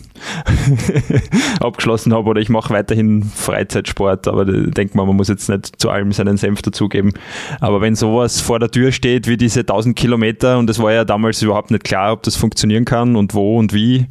abgeschlossen 1.61 2.13
habe 2.13 2.29
oder 2.29 2.41
ich 2.41 2.49
mache 2.49 2.73
weiterhin 2.73 3.25
Freizeitsport, 3.25 4.29
aber 4.29 4.47
ich 4.47 4.73
denke 4.73 4.97
mal, 4.97 5.07
man 5.07 5.17
muss 5.17 5.29
jetzt 5.29 5.49
nicht 5.49 5.81
zu 5.81 5.91
allem 5.91 6.13
seinen 6.13 6.37
Senf 6.37 6.63
dazugeben. 6.63 7.13
Aber 7.61 7.81
wenn 7.81 7.95
sowas 7.95 8.41
vor 8.41 8.59
der 8.59 8.71
Tür 8.71 8.93
steht 8.93 9.27
wie 9.27 9.37
diese 9.37 9.61
1000 9.61 9.97
Kilometer 9.97 10.59
und 10.59 10.69
es 10.71 10.79
war 10.79 10.93
ja 10.93 11.05
damals 11.05 11.43
überhaupt 11.43 11.71
nicht 11.71 11.85
klar, 11.85 12.13
ob 12.13 12.23
das 12.23 12.37
funktionieren 12.37 12.85
kann 12.85 13.17
und 13.17 13.35
wo 13.35 13.59
und 13.59 13.73
wie, 13.73 14.07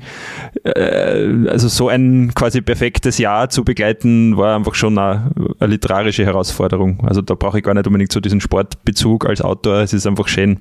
äh, 0.63 1.47
also 1.47 1.67
so 1.67 1.89
ein 1.89 2.31
quasi 2.33 2.61
perfektes 2.61 3.17
Jahr 3.17 3.49
zu 3.49 3.63
begleiten, 3.63 4.37
war 4.37 4.55
einfach 4.55 4.75
schon 4.75 4.97
eine, 4.97 5.31
eine 5.59 5.71
literarische 5.71 6.25
Herausforderung. 6.25 7.05
Also 7.05 7.21
da 7.21 7.35
brauche 7.35 7.59
ich 7.59 7.63
gar 7.63 7.73
nicht 7.73 7.87
unbedingt 7.87 8.11
so 8.11 8.19
diesen 8.19 8.41
Sportbezug 8.41 9.25
als 9.25 9.41
Autor. 9.41 9.81
Es 9.81 9.93
ist 9.93 10.07
einfach 10.07 10.27
schön, 10.27 10.59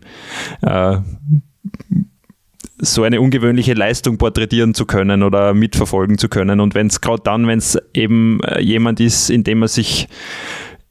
äh, 0.63 0.99
so 2.79 3.03
eine 3.03 3.21
ungewöhnliche 3.21 3.75
Leistung 3.75 4.19
porträtieren 4.19 4.75
zu 4.75 4.85
können 4.85 5.23
oder 5.23 5.55
mitverfolgen 5.55 6.19
zu 6.19 6.29
können. 6.29 6.61
Und 6.61 6.75
wenn 6.75 6.89
es 6.89 7.01
gerade 7.01 7.23
dann, 7.25 7.47
wenn 7.47 7.59
es 7.59 7.79
eben 7.95 8.41
äh, 8.43 8.61
jemand 8.61 9.01
ist, 9.01 9.31
in 9.31 9.45
dem 9.45 9.61
man 9.61 9.69
sich 9.69 10.09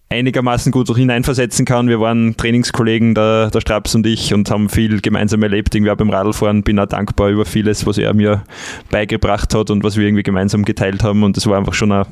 einigermaßen 0.10 0.72
gut 0.72 0.94
hineinversetzen 0.96 1.66
kann. 1.66 1.88
Wir 1.88 2.00
waren 2.00 2.38
Trainingskollegen, 2.38 3.16
der, 3.16 3.50
der 3.50 3.62
Straps 3.62 3.96
und 3.96 4.06
ich, 4.06 4.34
und 4.34 4.50
haben 4.52 4.70
viel 4.70 5.02
gemeinsam 5.02 5.42
erlebt, 5.44 5.74
irgendwie 5.74 5.92
auch 5.92 5.98
beim 5.98 6.10
Radlfahren. 6.10 6.64
Bin 6.64 6.80
auch 6.80 6.86
dankbar 6.86 7.30
über 7.30 7.46
vieles, 7.46 7.86
was 7.86 7.98
er 7.98 8.14
mir 8.14 8.44
beigebracht 8.92 9.54
hat 9.54 9.72
und 9.72 9.84
was 9.84 9.98
wir 9.98 10.06
irgendwie 10.06 10.24
gemeinsam 10.24 10.64
geteilt 10.64 11.04
haben. 11.04 11.24
Und 11.24 11.38
das 11.38 11.48
war 11.48 11.58
einfach 11.58 11.74
schon 11.74 11.92
eine, 11.92 12.06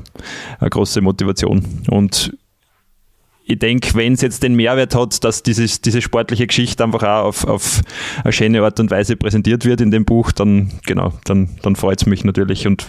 eine 0.58 0.70
große 0.70 1.00
Motivation. 1.00 1.64
Und 1.88 2.36
ich 3.46 3.58
denke, 3.58 3.94
wenn 3.94 4.14
es 4.14 4.22
jetzt 4.22 4.42
den 4.42 4.54
Mehrwert 4.54 4.94
hat, 4.94 5.22
dass 5.22 5.42
dieses, 5.42 5.82
diese 5.82 6.00
sportliche 6.00 6.46
Geschichte 6.46 6.82
einfach 6.82 7.02
auch 7.02 7.24
auf, 7.24 7.46
auf 7.46 7.80
eine 8.22 8.32
schöne 8.32 8.62
Art 8.62 8.80
und 8.80 8.90
Weise 8.90 9.16
präsentiert 9.16 9.66
wird 9.66 9.82
in 9.82 9.90
dem 9.90 10.06
Buch, 10.06 10.32
dann 10.32 10.72
genau, 10.86 11.12
dann, 11.24 11.50
dann 11.62 11.76
freut 11.76 12.00
es 12.00 12.06
mich 12.06 12.24
natürlich 12.24 12.66
und 12.66 12.86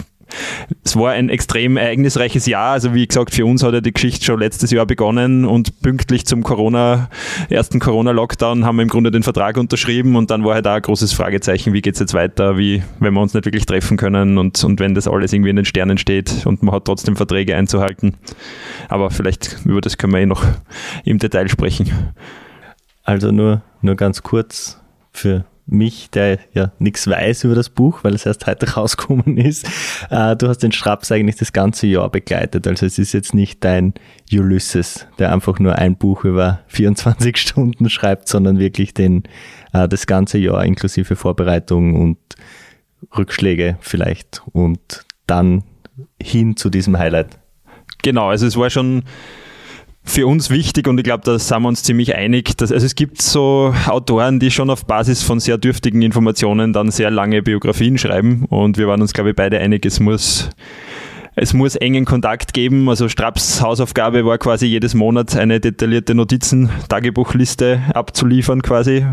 es 0.84 0.96
war 0.96 1.12
ein 1.12 1.30
extrem 1.30 1.78
ereignisreiches 1.78 2.46
Jahr. 2.46 2.74
Also 2.74 2.94
wie 2.94 3.08
gesagt, 3.08 3.34
für 3.34 3.46
uns 3.46 3.64
hat 3.64 3.74
ja 3.74 3.82
die 3.82 3.94
Geschichte 3.94 4.26
schon 4.26 4.40
letztes 4.40 4.72
Jahr 4.72 4.86
begonnen 4.86 5.46
und 5.46 5.82
pünktlich 5.82 6.26
zum 6.26 6.44
Corona, 6.44 7.10
ersten 7.50 7.80
Corona-Lockdown 7.80 8.66
haben 8.66 8.78
wir 8.78 8.84
im 8.84 8.90
Grunde 8.90 9.12
den 9.12 9.24
Vertrag 9.24 9.58
unterschrieben 9.58 10.16
und 10.16 10.32
dann 10.32 10.44
war 10.44 10.56
halt 10.56 10.68
auch 10.68 10.74
ein 10.74 10.82
großes 10.82 11.14
Fragezeichen, 11.14 11.74
wie 11.74 11.82
geht 11.82 11.96
es 11.96 12.00
jetzt 12.00 12.14
weiter, 12.14 12.58
wie, 12.58 12.84
wenn 13.00 13.14
wir 13.14 13.22
uns 13.22 13.34
nicht 13.34 13.46
wirklich 13.46 13.66
treffen 13.66 13.98
können 13.98 14.38
und, 14.38 14.64
und 14.64 14.80
wenn 14.80 14.96
das 14.96 15.08
alles 15.08 15.34
irgendwie 15.34 15.50
in 15.50 15.56
den 15.56 15.66
Sternen 15.66 15.98
steht 15.98 16.46
und 16.46 16.64
man 16.64 16.74
hat 16.74 16.86
trotzdem 16.86 17.16
Verträge 17.16 17.56
einzuhalten. 17.56 18.16
Aber 18.90 19.12
vielleicht 19.12 19.58
über 19.66 19.82
das 19.82 19.98
können 19.98 20.14
wir 20.14 20.20
eh 20.20 20.26
noch 20.26 20.44
im 21.04 21.20
Detail 21.20 21.50
sprechen. 21.50 21.92
Also 23.04 23.32
nur, 23.32 23.62
nur 23.82 23.96
ganz 23.96 24.24
kurz 24.24 24.82
für 25.12 25.46
mich, 25.68 26.10
der 26.12 26.40
ja 26.54 26.72
nichts 26.78 27.08
weiß 27.08 27.46
über 27.46 27.56
das 27.56 27.70
Buch, 27.70 28.04
weil 28.04 28.14
es 28.14 28.26
erst 28.26 28.46
heute 28.46 28.70
rausgekommen 28.74 29.38
ist. 29.38 29.68
Äh, 30.10 30.36
du 30.36 30.48
hast 30.48 30.60
den 30.60 30.72
Straps 30.72 31.12
eigentlich 31.12 31.38
das 31.38 31.54
ganze 31.54 31.88
Jahr 31.88 32.10
begleitet. 32.10 32.68
Also 32.68 32.86
es 32.86 33.00
ist 33.00 33.14
jetzt 33.14 33.34
nicht 33.34 33.64
dein 33.64 33.94
Ulysses, 34.32 35.08
der 35.18 35.34
einfach 35.34 35.60
nur 35.60 35.76
ein 35.76 35.96
Buch 35.96 36.24
über 36.24 36.62
24 36.68 37.38
Stunden 37.38 37.90
schreibt, 37.90 38.28
sondern 38.28 38.60
wirklich 38.60 38.94
den, 38.94 39.24
äh, 39.74 39.88
das 39.88 40.08
ganze 40.08 40.38
Jahr 40.38 40.64
inklusive 40.64 41.16
Vorbereitung 41.16 42.00
und 42.00 42.18
Rückschläge 43.18 43.78
vielleicht 43.82 44.44
und 44.52 45.06
dann 45.28 45.64
hin 46.22 46.58
zu 46.58 46.70
diesem 46.70 46.98
Highlight. 46.98 47.40
Genau, 48.04 48.30
also 48.30 48.46
es 48.46 48.58
war 48.58 48.70
schon 48.70 49.04
für 50.06 50.28
uns 50.28 50.50
wichtig 50.50 50.88
und 50.88 50.98
ich 50.98 51.04
glaube, 51.04 51.24
da 51.26 51.38
sind 51.38 51.62
wir 51.62 51.68
uns 51.68 51.84
ziemlich 51.84 52.16
einig. 52.16 52.56
Dass, 52.58 52.72
also 52.72 52.86
es 52.86 52.96
gibt 52.96 53.22
so 53.22 53.74
Autoren, 53.88 54.40
die 54.40 54.52
schon 54.52 54.70
auf 54.70 54.86
Basis 54.86 55.24
von 55.24 55.40
sehr 55.40 55.58
dürftigen 55.58 56.02
Informationen 56.02 56.74
dann 56.74 56.92
sehr 56.92 57.12
lange 57.12 57.42
Biografien 57.42 57.98
schreiben 57.98 58.46
und 58.46 58.78
wir 58.78 58.88
waren 58.88 59.02
uns, 59.02 59.14
glaube 59.14 59.32
ich, 59.32 59.36
beide 59.36 59.60
einig, 59.60 59.86
es 59.86 60.00
muss 60.00 60.50
es 61.38 61.54
muss 61.54 61.76
engen 61.76 62.06
Kontakt 62.06 62.54
geben. 62.54 62.88
Also 62.88 63.10
Straps 63.10 63.62
Hausaufgabe 63.62 64.26
war 64.26 64.38
quasi 64.38 64.68
jedes 64.68 64.94
Monat 64.94 65.36
eine 65.36 65.60
detaillierte 65.60 66.16
Notizen-Tagebuchliste 66.16 67.82
abzuliefern 67.94 68.62
quasi. 68.62 69.06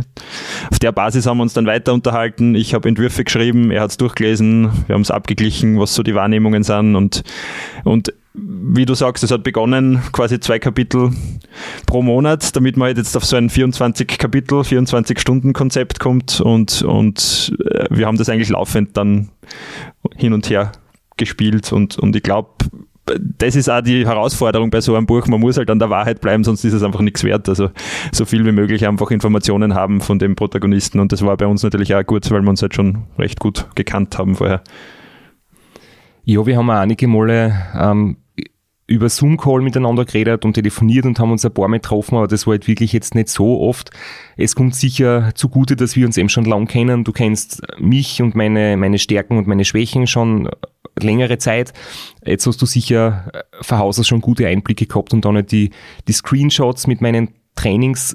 Auf 0.71 0.79
der 0.79 0.93
Basis 0.93 1.27
haben 1.27 1.39
wir 1.39 1.43
uns 1.43 1.55
dann 1.55 1.67
weiter 1.67 1.93
unterhalten. 1.93 2.55
Ich 2.55 2.75
habe 2.75 2.89
Entwürfe 2.89 3.25
geschrieben, 3.25 3.73
er 3.73 3.83
hat 3.83 3.91
es 3.91 3.97
durchgelesen, 3.97 4.71
wir 4.87 4.95
haben 4.95 5.03
es 5.03 5.11
abgeglichen, 5.11 5.81
was 5.81 5.95
so 5.95 6.05
die 6.05 6.15
Wahrnehmungen 6.15 6.63
sind 6.63 6.95
und, 6.95 7.25
und 7.83 8.13
wie 8.35 8.87
du 8.87 8.95
sagst, 8.95 9.23
es 9.25 9.31
hat 9.31 9.43
begonnen, 9.43 10.01
quasi 10.13 10.41
zwei 10.41 10.59
Kapitel 10.59 11.11
pro 11.87 12.03
Monat, 12.03 12.57
damit 12.57 12.77
man 12.77 12.87
halt 12.87 12.97
jetzt 12.97 13.17
auf 13.17 13.25
so 13.25 13.37
ein 13.37 13.51
24 13.51 14.07
Kapitel, 14.07 14.65
24 14.65 15.19
Stunden 15.19 15.53
Konzept 15.53 16.01
kommt 16.01 16.41
und, 16.41 16.83
und 16.83 17.53
äh, 17.71 17.87
wir 17.91 18.07
haben 18.07 18.17
das 18.17 18.29
eigentlich 18.29 18.49
laufend 18.49 18.97
dann 18.97 19.31
hin 20.17 20.33
und 20.33 20.49
her 20.49 20.73
gespielt 21.19 21.73
und, 21.73 21.99
und 21.99 22.17
ich 22.17 22.23
glaube, 22.23 22.51
das 23.21 23.57
ist 23.57 23.69
auch 23.69 23.83
die 23.83 24.07
Herausforderung 24.07 24.71
bei 24.71 24.81
so 24.81 24.95
einem 24.95 25.07
Buch. 25.07 25.27
Man 25.27 25.41
muss 25.41 25.57
halt 25.57 25.69
an 25.71 25.81
der 25.81 25.91
Wahrheit 25.91 26.21
bleiben, 26.21 26.45
sonst 26.45 26.65
ist 26.65 26.73
es 26.73 26.85
einfach 26.85 27.01
nichts 27.01 27.25
wert. 27.25 27.49
Also 27.49 27.71
so 28.13 28.25
viel 28.25 28.47
wie 28.47 28.53
möglich 28.53 28.87
einfach 28.87 29.11
Informationen 29.11 29.75
haben 29.75 30.01
von 30.01 30.21
dem 30.21 30.37
Protagonisten 30.37 31.01
und 31.01 31.13
das 31.13 31.23
war 31.25 31.37
bei 31.37 31.47
uns 31.47 31.63
natürlich 31.63 31.95
auch 31.95 32.05
gut, 32.05 32.31
weil 32.31 32.43
wir 32.43 32.49
uns 32.49 32.63
halt 32.63 32.75
schon 32.75 33.05
recht 33.19 33.41
gut 33.41 33.67
gekannt 33.75 34.17
haben 34.19 34.37
vorher. 34.37 34.63
Ja, 36.25 36.47
wir 36.47 36.57
haben 36.57 36.71
auch 36.71 36.75
einige 36.75 37.09
Male 37.09 37.53
ähm, 37.75 38.17
über 38.93 39.09
Zoom-Call 39.09 39.63
miteinander 39.63 40.05
geredet 40.05 40.45
und 40.45 40.53
telefoniert 40.53 41.07
und 41.07 41.19
haben 41.19 41.33
uns 41.33 41.45
ein 41.45 41.53
paar 41.53 41.69
Mal 41.69 41.79
getroffen, 41.79 42.17
aber 42.17 42.29
das 42.29 42.47
war 42.47 42.53
halt 42.53 42.69
wirklich 42.69 42.93
jetzt 42.93 43.15
nicht 43.15 43.29
so 43.29 43.61
oft. 43.61 43.91
Es 44.37 44.55
kommt 44.55 44.75
sicher 44.75 45.31
zugute, 45.35 45.77
dass 45.77 45.97
wir 45.97 46.07
uns 46.07 46.17
eben 46.17 46.29
schon 46.29 46.45
lang 46.45 46.67
kennen. 46.67 47.03
Du 47.03 47.13
kennst 47.13 47.63
mich 47.79 48.21
und 48.21 48.35
meine, 48.35 48.77
meine 48.77 48.99
Stärken 48.99 49.39
und 49.39 49.47
meine 49.47 49.65
Schwächen 49.65 50.07
schon 50.07 50.49
längere 51.01 51.39
Zeit. 51.39 51.73
Jetzt 52.25 52.47
hast 52.47 52.61
du 52.61 52.67
sicher 52.67 53.33
von 53.63 53.79
Haus 53.79 53.99
aus 53.99 54.07
schon 54.07 54.21
gute 54.21 54.47
Einblicke 54.47 54.87
gehabt 54.87 55.15
und 55.15 55.25
dann 55.25 55.37
halt 55.37 55.53
die, 55.53 55.71
die 56.07 56.13
Screenshots 56.13 56.87
mit 56.87 57.01
meinen 57.01 57.31
Trainings 57.55 58.15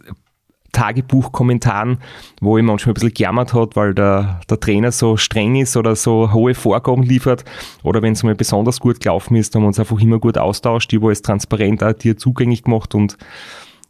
Tagebuchkommentaren, 0.71 1.97
wo 2.41 2.57
ich 2.57 2.63
manchmal 2.63 2.91
ein 2.91 2.93
bisschen 2.95 3.13
gejammert 3.13 3.53
hat, 3.53 3.75
weil 3.75 3.93
der, 3.93 4.41
der 4.49 4.59
Trainer 4.59 4.91
so 4.91 5.17
streng 5.17 5.55
ist 5.55 5.77
oder 5.77 5.95
so 5.95 6.31
hohe 6.31 6.53
Vorgaben 6.53 7.03
liefert. 7.03 7.45
Oder 7.83 8.01
wenn 8.01 8.13
es 8.13 8.23
mal 8.23 8.35
besonders 8.35 8.79
gut 8.79 8.99
gelaufen 8.99 9.35
ist, 9.35 9.55
haben 9.55 9.63
wir 9.63 9.67
uns 9.67 9.79
einfach 9.79 9.99
immer 9.99 10.19
gut 10.19 10.37
austauscht. 10.37 10.91
Die 10.91 11.01
war 11.01 11.11
es 11.11 11.21
transparent 11.21 11.83
auch 11.83 11.93
dir 11.93 12.17
zugänglich 12.17 12.63
gemacht 12.63 12.93
und 12.95 13.17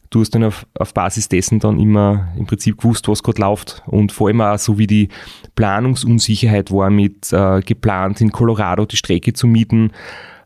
du 0.10 0.22
hast 0.22 0.34
dann 0.36 0.44
auf, 0.44 0.66
auf 0.78 0.94
Basis 0.94 1.30
dessen 1.30 1.60
dann 1.60 1.80
immer 1.80 2.30
im 2.38 2.46
Prinzip 2.46 2.78
gewusst, 2.78 3.08
was 3.08 3.24
gerade 3.24 3.42
läuft. 3.42 3.84
Und 3.88 4.12
vor 4.12 4.28
allem 4.28 4.42
auch 4.42 4.58
so 4.58 4.78
wie 4.78 4.88
die 4.88 5.10
Planungsunsicherheit 5.56 6.72
war 6.72 6.90
mit 6.90 7.32
äh, 7.34 7.62
geplant 7.62 8.22
in 8.22 8.32
Colorado 8.32 8.86
die 8.86 8.98
Strecke 8.98 9.34
zu 9.34 9.48
mieten. 9.48 9.92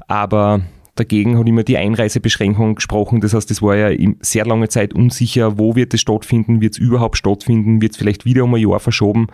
Aber 0.07 0.61
Dagegen 0.95 1.37
hat 1.37 1.47
immer 1.47 1.63
die 1.63 1.77
Einreisebeschränkung 1.77 2.75
gesprochen. 2.75 3.21
Das 3.21 3.33
heißt, 3.33 3.49
es 3.49 3.61
war 3.61 3.75
ja 3.75 4.13
sehr 4.19 4.45
lange 4.45 4.67
Zeit 4.67 4.93
unsicher, 4.93 5.57
wo 5.57 5.75
wird 5.75 5.93
es 5.93 6.01
stattfinden, 6.01 6.59
wird 6.59 6.73
es 6.73 6.79
überhaupt 6.79 7.17
stattfinden, 7.17 7.81
wird 7.81 7.93
es 7.93 7.97
vielleicht 7.97 8.25
wieder 8.25 8.43
um 8.43 8.53
ein 8.53 8.61
Jahr 8.61 8.79
verschoben. 8.79 9.27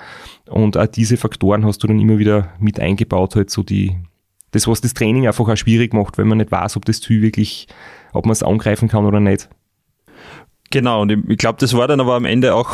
Und 0.46 0.78
auch 0.78 0.86
diese 0.86 1.18
Faktoren 1.18 1.66
hast 1.66 1.84
du 1.84 1.88
dann 1.88 2.00
immer 2.00 2.20
wieder 2.20 2.54
mit 2.60 2.80
eingebaut, 2.80 3.36
halt 3.36 3.50
so 3.50 3.64
die, 3.64 3.96
das, 4.52 4.68
was 4.68 4.82
das 4.82 4.94
Training 4.94 5.26
einfach 5.26 5.48
auch 5.48 5.58
schwierig 5.58 5.94
macht, 5.94 6.20
wenn 6.20 6.28
man 6.28 6.38
nicht 6.38 6.52
weiß, 6.52 6.78
ob 6.78 6.86
das 6.86 7.02
Ziel 7.02 7.24
wirklich, 7.24 7.68
ob 8.14 8.26
man 8.26 8.34
es 8.34 8.44
angreifen 8.44 8.88
kann 8.88 9.06
oder 9.06 9.20
nicht. 9.20 9.50
Genau, 10.70 11.02
und 11.02 11.12
ich 11.30 11.38
glaube, 11.38 11.60
das 11.60 11.76
war 11.76 11.88
dann 11.88 12.02
aber 12.02 12.16
am 12.16 12.26
Ende 12.26 12.54
auch 12.54 12.72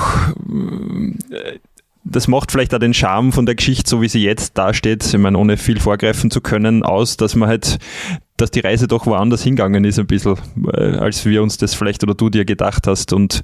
äh, 0.49 1.59
das 2.05 2.27
macht 2.27 2.51
vielleicht 2.51 2.73
auch 2.73 2.79
den 2.79 2.93
Charme 2.93 3.31
von 3.31 3.45
der 3.45 3.55
Geschichte, 3.55 3.89
so 3.89 4.01
wie 4.01 4.09
sie 4.09 4.23
jetzt 4.23 4.57
dasteht, 4.57 5.05
ich 5.05 5.17
meine, 5.17 5.37
ohne 5.37 5.57
viel 5.57 5.79
vorgreifen 5.79 6.29
zu 6.31 6.41
können, 6.41 6.83
aus, 6.83 7.17
dass 7.17 7.35
man 7.35 7.49
halt, 7.49 7.77
dass 8.37 8.49
die 8.49 8.61
Reise 8.61 8.87
doch 8.87 9.05
woanders 9.05 9.43
hingegangen 9.43 9.85
ist, 9.85 9.99
ein 9.99 10.07
bisschen, 10.07 10.37
äh, 10.73 10.97
als 10.97 11.25
wir 11.25 11.43
uns 11.43 11.57
das 11.57 11.75
vielleicht 11.75 12.03
oder 12.03 12.15
du 12.15 12.29
dir 12.29 12.45
gedacht 12.45 12.87
hast. 12.87 13.13
Und 13.13 13.41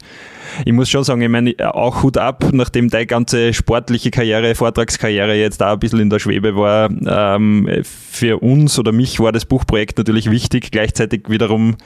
ich 0.65 0.73
muss 0.73 0.89
schon 0.89 1.03
sagen, 1.03 1.21
ich 1.21 1.29
meine, 1.29 1.53
auch 1.75 2.01
Hut 2.01 2.17
ab, 2.17 2.49
nachdem 2.51 2.89
deine 2.89 3.05
ganze 3.05 3.53
sportliche 3.53 4.09
Karriere, 4.09 4.55
Vortragskarriere 4.55 5.35
jetzt 5.35 5.61
da 5.61 5.73
ein 5.73 5.79
bisschen 5.79 5.99
in 5.99 6.09
der 6.09 6.19
Schwebe 6.19 6.55
war, 6.55 6.89
ähm, 6.89 7.69
für 7.83 8.41
uns 8.41 8.79
oder 8.79 8.91
mich 8.91 9.19
war 9.19 9.31
das 9.31 9.45
Buchprojekt 9.45 9.99
natürlich 9.99 10.31
wichtig. 10.31 10.71
Gleichzeitig 10.71 11.29
wiederum, 11.29 11.77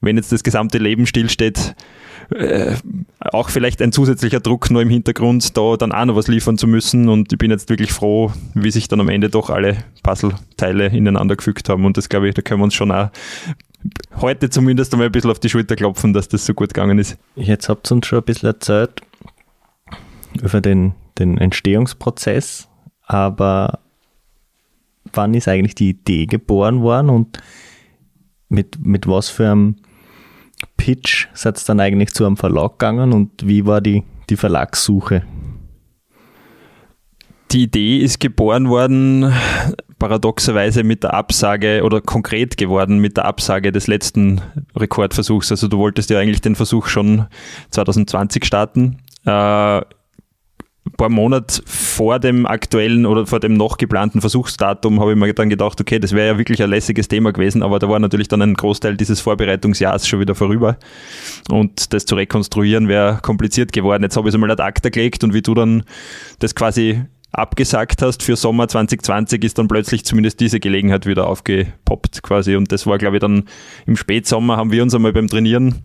wenn 0.00 0.16
jetzt 0.16 0.30
das 0.30 0.44
gesamte 0.44 0.78
Leben 0.78 1.06
stillsteht, 1.06 1.74
äh, 2.30 2.74
auch 3.20 3.50
vielleicht 3.50 3.82
ein 3.82 3.92
zusätzlicher 3.92 4.40
Druck 4.40 4.70
nur 4.70 4.82
im 4.82 4.90
Hintergrund, 4.90 5.56
da 5.56 5.76
dann 5.76 5.92
auch 5.92 6.04
noch 6.04 6.16
was 6.16 6.28
liefern 6.28 6.58
zu 6.58 6.66
müssen. 6.66 7.08
Und 7.08 7.32
ich 7.32 7.38
bin 7.38 7.50
jetzt 7.50 7.68
wirklich 7.68 7.92
froh, 7.92 8.32
wie 8.54 8.70
sich 8.70 8.88
dann 8.88 9.00
am 9.00 9.08
Ende 9.08 9.30
doch 9.30 9.50
alle 9.50 9.78
Puzzleteile 10.02 10.86
ineinander 10.86 11.36
gefügt 11.36 11.68
haben. 11.68 11.84
Und 11.84 11.96
das 11.96 12.08
glaube 12.08 12.28
ich, 12.28 12.34
da 12.34 12.42
können 12.42 12.60
wir 12.60 12.64
uns 12.64 12.74
schon 12.74 12.92
auch 12.92 13.10
heute 14.20 14.50
zumindest 14.50 14.92
einmal 14.92 15.08
ein 15.08 15.12
bisschen 15.12 15.30
auf 15.30 15.38
die 15.38 15.48
Schulter 15.48 15.76
klopfen, 15.76 16.12
dass 16.12 16.28
das 16.28 16.46
so 16.46 16.54
gut 16.54 16.72
gegangen 16.72 16.98
ist. 16.98 17.18
Jetzt 17.36 17.68
habt 17.68 17.90
ihr 17.90 17.96
uns 17.96 18.06
schon 18.06 18.20
ein 18.20 18.24
bisschen 18.24 18.48
erzählt 18.48 19.00
über 20.40 20.60
den, 20.60 20.94
den 21.18 21.38
Entstehungsprozess, 21.38 22.68
aber 23.06 23.80
wann 25.12 25.34
ist 25.34 25.48
eigentlich 25.48 25.74
die 25.74 25.90
Idee 25.90 26.26
geboren 26.26 26.82
worden 26.82 27.10
und 27.10 27.38
mit, 28.48 28.84
mit 28.84 29.06
was 29.06 29.28
für 29.28 29.50
einem 29.50 29.76
Pitch 30.76 31.28
seid 31.34 31.58
ihr 31.58 31.64
dann 31.66 31.80
eigentlich 31.80 32.12
zu 32.12 32.24
einem 32.26 32.36
Verlag 32.36 32.78
gegangen 32.78 33.12
und 33.12 33.46
wie 33.46 33.66
war 33.66 33.80
die, 33.80 34.02
die 34.28 34.36
Verlagssuche? 34.36 35.22
Die 37.52 37.62
Idee 37.62 37.98
ist 37.98 38.18
geboren 38.18 38.68
worden, 38.68 39.32
paradoxerweise 39.98 40.82
mit 40.82 41.04
der 41.04 41.14
Absage 41.14 41.82
oder 41.84 42.00
konkret 42.00 42.56
geworden 42.56 42.98
mit 42.98 43.16
der 43.16 43.26
Absage 43.26 43.70
des 43.70 43.86
letzten 43.86 44.40
Rekordversuchs. 44.74 45.52
Also 45.52 45.68
du 45.68 45.78
wolltest 45.78 46.10
ja 46.10 46.18
eigentlich 46.18 46.40
den 46.40 46.56
Versuch 46.56 46.88
schon 46.88 47.26
2020 47.70 48.44
starten. 48.44 48.98
Äh, 49.24 49.82
paar 50.96 51.08
Monate 51.08 51.62
vor 51.66 52.18
dem 52.18 52.46
aktuellen 52.46 53.06
oder 53.06 53.26
vor 53.26 53.40
dem 53.40 53.54
noch 53.54 53.76
geplanten 53.76 54.20
Versuchsdatum 54.20 55.00
habe 55.00 55.12
ich 55.12 55.18
mir 55.18 55.32
dann 55.34 55.48
gedacht, 55.48 55.80
okay, 55.80 55.98
das 55.98 56.12
wäre 56.12 56.28
ja 56.28 56.38
wirklich 56.38 56.62
ein 56.62 56.70
lässiges 56.70 57.08
Thema 57.08 57.32
gewesen, 57.32 57.62
aber 57.62 57.78
da 57.78 57.88
war 57.88 57.98
natürlich 57.98 58.28
dann 58.28 58.42
ein 58.42 58.54
Großteil 58.54 58.96
dieses 58.96 59.20
Vorbereitungsjahres 59.20 60.06
schon 60.06 60.20
wieder 60.20 60.34
vorüber 60.34 60.76
und 61.50 61.92
das 61.92 62.06
zu 62.06 62.14
rekonstruieren 62.14 62.88
wäre 62.88 63.18
kompliziert 63.22 63.72
geworden. 63.72 64.02
Jetzt 64.02 64.16
habe 64.16 64.28
ich 64.28 64.30
es 64.30 64.34
einmal 64.34 64.50
ad 64.50 64.62
acta 64.62 64.88
gelegt 64.88 65.24
und 65.24 65.34
wie 65.34 65.42
du 65.42 65.54
dann 65.54 65.84
das 66.38 66.54
quasi 66.54 67.02
abgesagt 67.34 68.00
hast 68.00 68.22
für 68.22 68.36
Sommer 68.36 68.68
2020, 68.68 69.44
ist 69.44 69.58
dann 69.58 69.68
plötzlich 69.68 70.04
zumindest 70.04 70.40
diese 70.40 70.60
Gelegenheit 70.60 71.04
wieder 71.06 71.26
aufgepoppt 71.26 72.22
quasi. 72.22 72.54
Und 72.56 72.70
das 72.70 72.86
war, 72.86 72.98
glaube 72.98 73.16
ich, 73.16 73.20
dann 73.20 73.44
im 73.86 73.96
Spätsommer 73.96 74.56
haben 74.56 74.70
wir 74.70 74.82
uns 74.82 74.94
einmal 74.94 75.12
beim 75.12 75.28
Trainieren 75.28 75.82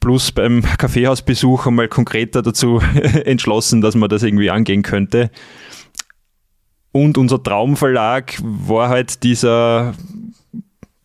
plus 0.00 0.32
beim 0.32 0.62
Kaffeehausbesuch 0.62 1.66
einmal 1.66 1.88
konkreter 1.88 2.42
dazu 2.42 2.80
entschlossen, 3.24 3.80
dass 3.80 3.94
man 3.94 4.08
das 4.08 4.22
irgendwie 4.22 4.50
angehen 4.50 4.82
könnte. 4.82 5.30
Und 6.92 7.18
unser 7.18 7.42
Traumverlag 7.42 8.34
war 8.42 8.88
halt 8.88 9.22
dieser 9.22 9.94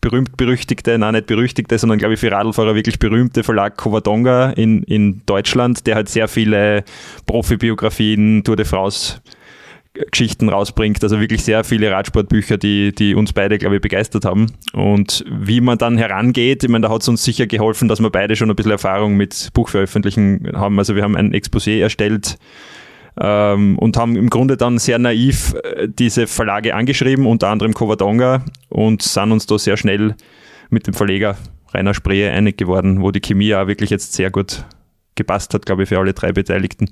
berühmt-berüchtigte, 0.00 0.98
nein, 0.98 1.14
nicht 1.14 1.26
berüchtigte, 1.26 1.78
sondern 1.78 1.98
glaube 1.98 2.14
ich 2.14 2.20
für 2.20 2.30
Radlfahrer 2.30 2.74
wirklich 2.74 2.98
berühmte 2.98 3.42
Verlag 3.42 3.78
Covadonga 3.78 4.50
in, 4.50 4.82
in 4.82 5.22
Deutschland, 5.24 5.86
der 5.86 5.94
halt 5.94 6.10
sehr 6.10 6.28
viele 6.28 6.84
Profibiografien, 7.26 8.44
Tour 8.44 8.56
de 8.56 8.66
France 8.66 9.22
Geschichten 10.10 10.48
rausbringt. 10.48 11.02
Also 11.02 11.20
wirklich 11.20 11.44
sehr 11.44 11.62
viele 11.64 11.90
Radsportbücher, 11.90 12.58
die, 12.58 12.92
die 12.92 13.14
uns 13.14 13.32
beide, 13.32 13.58
glaube 13.58 13.76
ich, 13.76 13.82
begeistert 13.82 14.24
haben. 14.24 14.46
Und 14.72 15.24
wie 15.30 15.60
man 15.60 15.78
dann 15.78 15.96
herangeht, 15.96 16.64
ich 16.64 16.68
meine, 16.68 16.86
da 16.86 16.92
hat 16.92 17.02
es 17.02 17.08
uns 17.08 17.22
sicher 17.22 17.46
geholfen, 17.46 17.88
dass 17.88 18.00
wir 18.00 18.10
beide 18.10 18.34
schon 18.34 18.50
ein 18.50 18.56
bisschen 18.56 18.72
Erfahrung 18.72 19.16
mit 19.16 19.50
Buchveröffentlichen 19.54 20.50
haben. 20.54 20.78
Also 20.78 20.96
wir 20.96 21.02
haben 21.02 21.16
ein 21.16 21.32
Exposé 21.32 21.80
erstellt 21.80 22.38
ähm, 23.20 23.78
und 23.78 23.96
haben 23.96 24.16
im 24.16 24.30
Grunde 24.30 24.56
dann 24.56 24.78
sehr 24.78 24.98
naiv 24.98 25.54
äh, 25.62 25.88
diese 25.88 26.26
Verlage 26.26 26.74
angeschrieben, 26.74 27.26
unter 27.26 27.48
anderem 27.48 27.72
Covadonga 27.72 28.44
und 28.68 29.02
sind 29.02 29.30
uns 29.30 29.46
da 29.46 29.58
sehr 29.58 29.76
schnell 29.76 30.16
mit 30.70 30.86
dem 30.86 30.94
Verleger 30.94 31.36
Rainer 31.72 31.94
Spree 31.94 32.28
einig 32.28 32.56
geworden, 32.56 33.00
wo 33.00 33.10
die 33.10 33.20
Chemie 33.20 33.54
auch 33.54 33.66
wirklich 33.66 33.90
jetzt 33.90 34.12
sehr 34.14 34.30
gut 34.30 34.64
gepasst 35.14 35.54
hat, 35.54 35.66
glaube 35.66 35.84
ich, 35.84 35.88
für 35.88 35.98
alle 35.98 36.14
drei 36.14 36.32
Beteiligten. 36.32 36.90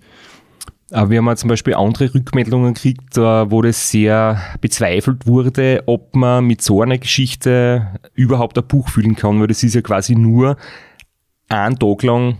Aber 0.93 1.09
wir 1.09 1.19
haben 1.19 1.27
ja 1.27 1.37
zum 1.37 1.49
Beispiel 1.49 1.75
andere 1.75 2.15
Rückmeldungen 2.15 2.75
gekriegt, 2.75 3.17
wo 3.17 3.63
das 3.63 3.91
sehr 3.91 4.41
bezweifelt 4.61 5.27
wurde, 5.27 5.83
ob 5.87 6.15
man 6.15 6.47
mit 6.47 6.61
so 6.61 6.83
einer 6.83 6.99
Geschichte 6.99 7.99
überhaupt 8.15 8.59
ein 8.59 8.67
Buch 8.67 8.91
füllen 8.91 9.17
kann, 9.17 9.41
weil 9.41 9.47
das 9.47 9.63
ist 9.63 9.75
ja 9.75 9.81
quasi 9.81 10.15
nur 10.15 10.57
ein 11.49 11.79
Tag 11.79 12.03
lang 12.03 12.39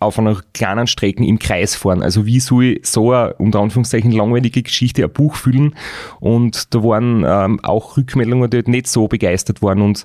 auf 0.00 0.18
einer 0.18 0.40
kleinen 0.52 0.86
Strecke 0.86 1.24
im 1.24 1.38
Kreis 1.38 1.74
fahren. 1.74 2.02
Also 2.02 2.26
wie 2.26 2.40
soll 2.40 2.64
ich 2.64 2.86
so 2.86 3.12
eine 3.12 3.34
unter 3.34 3.60
Anführungszeichen 3.60 4.10
langweilige 4.10 4.62
Geschichte 4.62 5.04
ein 5.04 5.12
Buch 5.12 5.36
füllen? 5.36 5.74
Und 6.20 6.74
da 6.74 6.82
waren 6.82 7.24
ähm, 7.26 7.60
auch 7.62 7.96
Rückmeldungen, 7.96 8.50
die 8.50 8.58
halt 8.58 8.68
nicht 8.68 8.88
so 8.88 9.08
begeistert 9.08 9.62
waren. 9.62 9.80
Und 9.80 10.04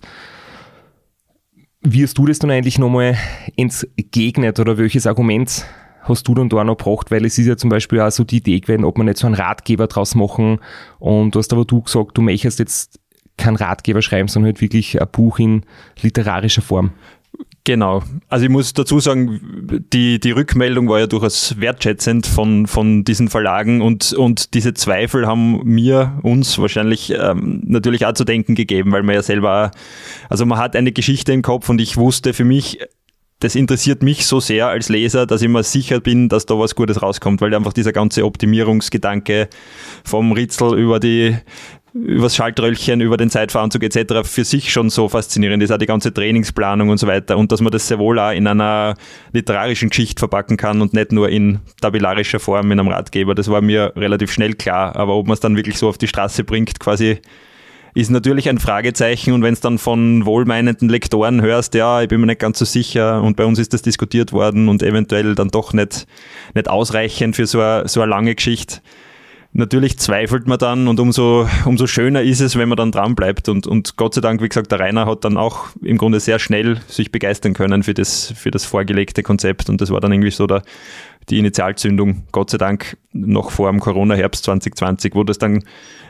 wie 1.81 2.03
hast 2.03 2.17
du 2.17 2.25
das 2.25 2.39
dann 2.39 2.51
eigentlich 2.51 2.79
nochmal 2.79 3.17
entgegnet 3.57 4.59
oder 4.59 4.77
welches 4.77 5.07
Argument 5.07 5.65
hast 6.07 6.27
du 6.27 6.33
dann 6.33 6.49
da 6.49 6.63
noch 6.63 6.77
gebracht? 6.77 7.11
Weil 7.11 7.25
es 7.25 7.37
ist 7.37 7.47
ja 7.47 7.57
zum 7.57 7.69
Beispiel 7.69 8.01
auch 8.01 8.11
so 8.11 8.23
die 8.23 8.37
Idee 8.37 8.59
gewesen, 8.59 8.85
ob 8.85 8.97
man 8.97 9.07
nicht 9.07 9.17
so 9.17 9.27
einen 9.27 9.35
Ratgeber 9.35 9.87
draus 9.87 10.15
machen. 10.15 10.59
Und 10.99 11.35
du 11.35 11.39
hast 11.39 11.53
aber 11.53 11.65
du 11.65 11.81
gesagt, 11.81 12.17
du 12.17 12.21
möchtest 12.21 12.59
jetzt 12.59 12.99
keinen 13.37 13.55
Ratgeber 13.55 14.01
schreiben, 14.01 14.27
sondern 14.27 14.53
halt 14.53 14.61
wirklich 14.61 14.99
ein 14.99 15.07
Buch 15.11 15.39
in 15.39 15.63
literarischer 16.01 16.61
Form. 16.61 16.91
Genau. 17.67 18.01
Also 18.29 18.45
ich 18.45 18.49
muss 18.49 18.73
dazu 18.73 19.01
sagen, 19.01 19.83
die, 19.91 20.21
die 20.21 20.31
Rückmeldung 20.31 20.87
war 20.87 20.99
ja 20.99 21.07
durchaus 21.07 21.59
wertschätzend 21.59 22.25
von, 22.25 22.65
von 22.65 23.03
diesen 23.03 23.27
Verlagen 23.27 23.81
und, 23.81 24.13
und 24.13 24.53
diese 24.53 24.73
Zweifel 24.73 25.27
haben 25.27 25.61
mir, 25.65 26.17
uns 26.23 26.57
wahrscheinlich 26.59 27.11
ähm, 27.11 27.61
natürlich 27.65 28.05
auch 28.05 28.13
zu 28.13 28.23
denken 28.23 28.55
gegeben, 28.55 28.93
weil 28.93 29.03
man 29.03 29.15
ja 29.15 29.21
selber, 29.21 29.71
also 30.29 30.45
man 30.45 30.59
hat 30.59 30.77
eine 30.77 30.93
Geschichte 30.93 31.33
im 31.33 31.41
Kopf 31.41 31.67
und 31.67 31.81
ich 31.81 31.97
wusste 31.97 32.33
für 32.33 32.45
mich, 32.45 32.79
das 33.39 33.55
interessiert 33.55 34.01
mich 34.01 34.25
so 34.25 34.39
sehr 34.39 34.67
als 34.67 34.89
Leser, 34.89 35.27
dass 35.27 35.41
ich 35.41 35.47
mir 35.47 35.63
sicher 35.63 35.99
bin, 35.99 36.27
dass 36.27 36.45
da 36.45 36.57
was 36.57 36.73
Gutes 36.73 37.01
rauskommt, 37.01 37.39
weil 37.41 37.53
einfach 37.53 37.73
dieser 37.73 37.93
ganze 37.93 38.25
Optimierungsgedanke 38.25 39.47
vom 40.03 40.31
Ritzel 40.31 40.77
über 40.77 40.99
die 40.99 41.37
übers 41.93 42.35
Schaltröllchen, 42.35 43.01
über 43.01 43.17
den 43.17 43.29
Zeitveranzug 43.29 43.83
etc. 43.83 44.27
für 44.27 44.43
sich 44.43 44.71
schon 44.71 44.89
so 44.89 45.09
faszinierend 45.09 45.63
ist, 45.63 45.71
auch 45.71 45.77
die 45.77 45.85
ganze 45.85 46.13
Trainingsplanung 46.13 46.89
und 46.89 46.97
so 46.97 47.07
weiter 47.07 47.37
und 47.37 47.51
dass 47.51 47.61
man 47.61 47.71
das 47.71 47.87
sehr 47.87 47.97
wohl 47.97 48.19
auch 48.19 48.31
in 48.31 48.45
einer 48.47 48.95
literarischen 49.31 49.89
Geschichte 49.89 50.19
verpacken 50.19 50.57
kann 50.57 50.81
und 50.81 50.93
nicht 50.93 51.11
nur 51.11 51.29
in 51.29 51.59
tabellarischer 51.81 52.39
Form 52.39 52.71
in 52.71 52.79
einem 52.79 52.89
Ratgeber. 52.89 53.35
Das 53.35 53.49
war 53.49 53.61
mir 53.61 53.93
relativ 53.95 54.31
schnell 54.31 54.53
klar, 54.53 54.95
aber 54.95 55.15
ob 55.15 55.27
man 55.27 55.33
es 55.33 55.39
dann 55.39 55.55
wirklich 55.55 55.77
so 55.77 55.89
auf 55.89 55.97
die 55.97 56.07
Straße 56.07 56.43
bringt, 56.43 56.79
quasi 56.79 57.19
ist 57.97 58.11
natürlich 58.11 58.47
ein 58.47 58.59
Fragezeichen 58.59 59.33
und 59.33 59.41
wenn 59.41 59.53
es 59.53 59.59
dann 59.59 59.79
von 59.79 60.23
wohlmeinenden 60.23 60.87
Lektoren 60.87 61.41
hörst, 61.41 61.73
ja, 61.73 62.03
ich 62.03 62.07
bin 62.07 62.21
mir 62.21 62.27
nicht 62.27 62.39
ganz 62.39 62.59
so 62.59 62.65
sicher 62.65 63.23
und 63.23 63.35
bei 63.35 63.43
uns 63.43 63.57
ist 63.57 63.73
das 63.73 63.81
diskutiert 63.81 64.31
worden 64.33 64.69
und 64.69 64.83
eventuell 64.83 65.33
dann 65.33 65.47
doch 65.47 65.73
nicht, 65.73 66.05
nicht 66.53 66.69
ausreichend 66.69 67.35
für 67.35 67.47
so 67.47 67.59
eine, 67.59 67.87
so 67.87 68.01
eine 68.01 68.11
lange 68.11 68.35
Geschichte, 68.35 68.81
natürlich 69.53 69.97
zweifelt 69.97 70.47
man 70.47 70.59
dann 70.59 70.87
und 70.87 70.99
umso, 70.99 71.47
umso 71.65 71.87
schöner 71.87 72.21
ist 72.21 72.39
es, 72.39 72.55
wenn 72.55 72.69
man 72.69 72.77
dann 72.77 72.91
dran 72.91 73.15
bleibt. 73.15 73.49
Und, 73.49 73.65
und 73.65 73.97
Gott 73.97 74.13
sei 74.13 74.21
Dank, 74.21 74.41
wie 74.41 74.49
gesagt, 74.49 74.71
der 74.71 74.79
Rainer 74.79 75.07
hat 75.07 75.25
dann 75.25 75.35
auch 75.35 75.69
im 75.81 75.97
Grunde 75.97 76.19
sehr 76.19 76.37
schnell 76.37 76.79
sich 76.87 77.11
begeistern 77.11 77.53
können 77.53 77.81
für 77.81 77.95
das, 77.95 78.31
für 78.35 78.51
das 78.51 78.65
vorgelegte 78.65 79.23
Konzept. 79.23 79.69
Und 79.69 79.81
das 79.81 79.89
war 79.89 79.99
dann 79.99 80.11
irgendwie 80.11 80.31
so 80.31 80.45
der, 80.45 80.61
die 81.29 81.39
Initialzündung, 81.39 82.23
Gott 82.31 82.51
sei 82.51 82.57
Dank, 82.57 82.97
noch 83.11 83.51
vor 83.51 83.69
dem 83.71 83.79
Corona-Herbst 83.79 84.45
2020, 84.45 85.15
wo 85.15 85.23
das 85.23 85.39
dann 85.39 85.63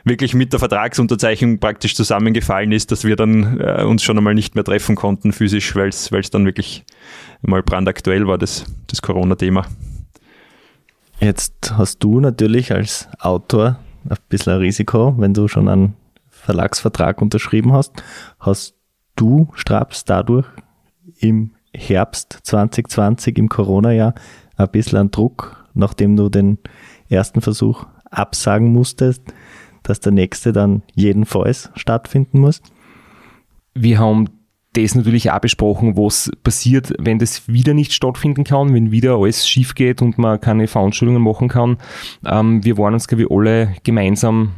wirklich 0.08 0.34
mit 0.34 0.54
der 0.54 0.60
Vertragsunterzeichnung 0.60 1.60
praktisch 1.60 1.96
zusammengefallen 1.96 2.72
ist, 2.72 2.92
dass 2.92 3.04
wir 3.04 3.16
dann 3.16 3.60
äh, 3.60 3.84
uns 3.84 4.04
schon 4.04 4.18
einmal 4.18 4.34
nicht 4.34 4.56
mehr 4.56 4.64
treffen 4.64 4.96
konnten 4.96 5.34
physisch, 5.34 5.76
weil 5.76 5.90
es 5.90 6.30
dann 6.30 6.46
wirklich 6.46 6.86
mal 7.42 7.64
brandaktuell 7.64 8.28
war, 8.28 8.38
das, 8.38 8.66
das 8.88 9.02
Corona-Thema. 9.02 9.66
Jetzt 11.20 11.74
hast 11.78 12.04
du 12.04 12.20
natürlich 12.20 12.72
als 12.72 13.08
Autor 13.20 13.80
ein 14.08 14.18
bisschen 14.30 14.54
ein 14.54 14.60
Risiko, 14.60 15.16
wenn 15.18 15.34
du 15.34 15.48
schon 15.48 15.68
einen 15.68 15.96
Verlagsvertrag 16.30 17.22
unterschrieben 17.22 17.74
hast. 17.74 17.92
Hast 18.40 18.76
du, 19.16 19.50
Straps, 19.54 20.06
dadurch 20.06 20.48
im 21.20 21.56
Herbst 21.74 22.40
2020, 22.44 23.38
im 23.38 23.50
Corona-Jahr, 23.50 24.14
ein 24.56 24.70
bisschen 24.70 24.98
an 25.00 25.12
Druck, 25.12 25.66
nachdem 25.74 26.16
du 26.16 26.30
den 26.30 26.60
ersten 27.10 27.42
Versuch 27.42 27.86
absagen 28.10 28.72
musstest, 28.72 29.24
dass 29.90 30.00
der 30.00 30.12
nächste 30.12 30.54
dann 30.54 30.84
jedenfalls 30.94 31.70
stattfinden 31.76 32.40
muss? 32.40 32.62
Wir 33.74 34.00
haben 34.00 34.30
das 34.74 34.96
natürlich 34.96 35.32
auch 35.32 35.40
besprochen, 35.40 35.98
was 35.98 36.30
passiert, 36.44 36.94
wenn 37.00 37.20
das 37.20 37.48
wieder 37.48 37.74
nicht 37.74 37.94
stattfinden 37.94 38.44
kann, 38.44 38.74
wenn 38.74 38.92
wieder 38.92 39.16
alles 39.16 39.48
schief 39.48 39.76
geht 39.76 40.02
und 40.02 40.18
man 40.18 40.40
keine 40.40 40.68
Veranstaltungen 40.68 41.22
machen 41.22 41.48
kann. 41.48 41.78
Ähm, 42.26 42.64
wir 42.64 42.78
waren 42.78 42.94
uns, 42.94 43.08
glaube 43.08 43.24
ich, 43.24 43.32
alle 43.32 43.76
gemeinsam 43.84 44.54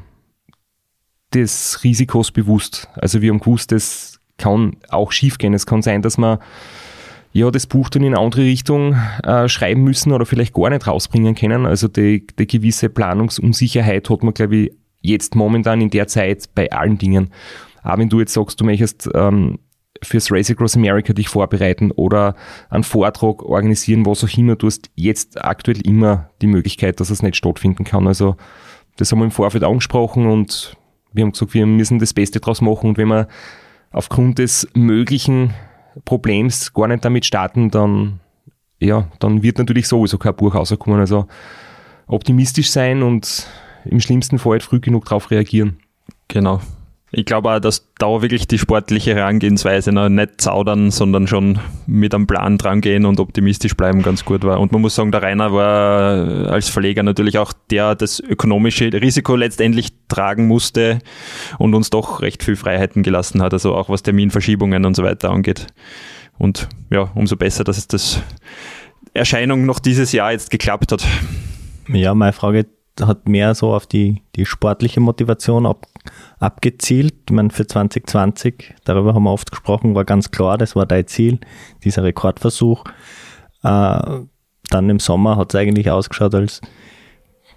des 1.33 1.83
Risikos 1.83 2.31
bewusst. 2.31 2.89
Also 2.95 3.21
wir 3.21 3.31
haben 3.31 3.39
gewusst, 3.39 3.71
das 3.71 4.19
kann 4.37 4.77
auch 4.89 5.11
schief 5.11 5.37
gehen. 5.37 5.53
Es 5.53 5.65
kann 5.65 5.81
sein, 5.81 6.01
dass 6.01 6.17
man 6.17 6.39
ja, 7.31 7.51
das 7.51 7.67
Buch 7.67 7.89
dann 7.89 8.03
in 8.03 8.15
eine 8.15 8.23
andere 8.23 8.41
Richtung 8.41 8.95
äh, 9.23 9.47
schreiben 9.47 9.83
müssen 9.83 10.11
oder 10.11 10.25
vielleicht 10.25 10.53
gar 10.53 10.71
nicht 10.71 10.87
rausbringen 10.87 11.35
können. 11.35 11.65
Also 11.65 11.87
die, 11.87 12.25
die 12.25 12.47
gewisse 12.47 12.89
Planungsunsicherheit 12.89 14.09
hat 14.09 14.23
man, 14.23 14.33
glaube 14.33 14.55
ich, 14.55 14.71
jetzt 15.01 15.35
momentan 15.35 15.81
in 15.81 15.89
der 15.89 16.07
Zeit 16.07 16.49
bei 16.55 16.71
allen 16.71 16.97
Dingen. 16.97 17.31
Aber 17.81 18.01
wenn 18.01 18.09
du 18.09 18.19
jetzt 18.19 18.33
sagst, 18.33 18.59
du 18.59 18.65
möchtest 18.65 19.09
ähm, 19.13 19.59
fürs 20.01 20.31
Race 20.31 20.49
Across 20.49 20.77
America 20.77 21.13
dich 21.13 21.29
vorbereiten 21.29 21.91
oder 21.91 22.35
einen 22.69 22.83
Vortrag 22.83 23.43
organisieren, 23.43 24.05
was 24.05 24.23
auch 24.23 24.37
immer. 24.37 24.55
Du 24.55 24.67
hast 24.67 24.89
jetzt 24.95 25.43
aktuell 25.43 25.81
immer 25.85 26.29
die 26.41 26.47
Möglichkeit, 26.47 26.99
dass 26.99 27.09
es 27.09 27.21
nicht 27.21 27.35
stattfinden 27.35 27.83
kann. 27.83 28.07
Also 28.07 28.35
das 28.97 29.11
haben 29.11 29.19
wir 29.19 29.25
im 29.25 29.31
Vorfeld 29.31 29.63
angesprochen 29.63 30.27
und 30.27 30.77
wir 31.11 31.23
haben 31.23 31.31
gesagt, 31.31 31.53
wir 31.53 31.65
müssen 31.65 31.99
das 31.99 32.13
Beste 32.13 32.39
draus 32.39 32.61
machen 32.61 32.89
und 32.89 32.97
wenn 32.97 33.07
wir 33.07 33.27
aufgrund 33.91 34.39
des 34.39 34.67
möglichen 34.73 35.53
Problems 36.05 36.73
gar 36.73 36.87
nicht 36.87 37.03
damit 37.03 37.25
starten, 37.25 37.71
dann 37.71 38.19
ja, 38.79 39.07
dann 39.19 39.43
wird 39.43 39.57
natürlich 39.57 39.87
sowieso 39.87 40.17
kein 40.17 40.35
Buch 40.35 40.55
rauskommen. 40.55 40.99
Also 40.99 41.27
optimistisch 42.07 42.71
sein 42.71 43.03
und 43.03 43.47
im 43.89 43.99
schlimmsten 43.99 44.39
Fall 44.39 44.53
halt 44.53 44.63
früh 44.63 44.79
genug 44.79 45.05
darauf 45.05 45.31
reagieren. 45.31 45.77
Genau. 46.27 46.61
Ich 47.11 47.25
glaube 47.25 47.49
auch, 47.49 47.59
dass 47.59 47.91
da 47.97 48.21
wirklich 48.21 48.47
die 48.47 48.59
sportliche 48.59 49.15
Herangehensweise 49.15 49.91
noch 49.91 50.09
nicht 50.09 50.39
zaudern, 50.39 50.91
sondern 50.91 51.25
schon 51.25 51.57
mit 51.87 52.13
einem 52.13 52.27
Plan 52.27 52.59
drangehen 52.59 53.05
und 53.05 53.19
optimistisch 53.19 53.75
bleiben 53.75 54.03
ganz 54.03 54.25
gut 54.25 54.43
war. 54.43 54.59
Und 54.59 54.71
man 54.71 54.81
muss 54.81 54.93
sagen, 54.93 55.11
der 55.11 55.23
Rainer 55.23 55.51
war 55.51 56.51
als 56.51 56.69
Verleger 56.69 57.01
natürlich 57.01 57.39
auch 57.39 57.51
der, 57.71 57.95
das 57.95 58.19
ökonomische 58.19 58.93
Risiko 58.93 59.35
letztendlich 59.35 59.89
tragen 60.07 60.45
musste 60.45 60.99
und 61.57 61.73
uns 61.73 61.89
doch 61.89 62.21
recht 62.21 62.43
viel 62.43 62.55
Freiheiten 62.55 63.01
gelassen 63.01 63.41
hat, 63.41 63.53
also 63.53 63.73
auch 63.73 63.89
was 63.89 64.03
Terminverschiebungen 64.03 64.85
und 64.85 64.95
so 64.95 65.03
weiter 65.03 65.31
angeht. 65.31 65.65
Und 66.37 66.69
ja, 66.91 67.09
umso 67.15 67.37
besser, 67.37 67.63
dass 67.63 67.79
es 67.79 67.87
das 67.87 68.21
Erscheinung 69.15 69.65
noch 69.65 69.79
dieses 69.79 70.11
Jahr 70.11 70.31
jetzt 70.31 70.51
geklappt 70.51 70.91
hat. 70.91 71.07
Ja, 71.87 72.13
meine 72.13 72.33
Frage 72.33 72.67
hat 73.01 73.27
mehr 73.27 73.55
so 73.55 73.73
auf 73.73 73.87
die, 73.87 74.21
die 74.35 74.45
sportliche 74.45 74.99
Motivation 74.99 75.65
ab, 75.65 75.85
abgezielt. 76.39 77.13
Ich 77.27 77.35
meine, 77.35 77.49
für 77.49 77.67
2020, 77.67 78.75
darüber 78.83 79.13
haben 79.13 79.23
wir 79.23 79.31
oft 79.31 79.51
gesprochen, 79.51 79.95
war 79.95 80.05
ganz 80.05 80.31
klar, 80.31 80.57
das 80.57 80.75
war 80.75 80.85
dein 80.85 81.07
Ziel, 81.07 81.39
dieser 81.83 82.03
Rekordversuch. 82.03 82.83
Äh, 83.63 84.21
dann 84.69 84.89
im 84.89 84.99
Sommer 84.99 85.37
hat 85.37 85.53
es 85.53 85.59
eigentlich 85.59 85.89
ausgeschaut, 85.89 86.35
als 86.35 86.61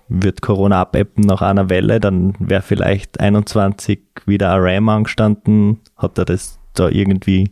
wird 0.09 0.42
Corona 0.42 0.81
abebben 0.81 1.24
nach 1.24 1.42
einer 1.42 1.70
Welle, 1.70 2.00
dann 2.00 2.35
wäre 2.38 2.62
vielleicht 2.62 3.20
21 3.20 4.00
wieder 4.26 4.52
ein 4.52 4.61
Ram 4.61 4.88
angestanden. 4.88 5.81
Hat 5.96 6.18
er 6.18 6.24
das 6.24 6.59
da 6.74 6.88
irgendwie 6.88 7.50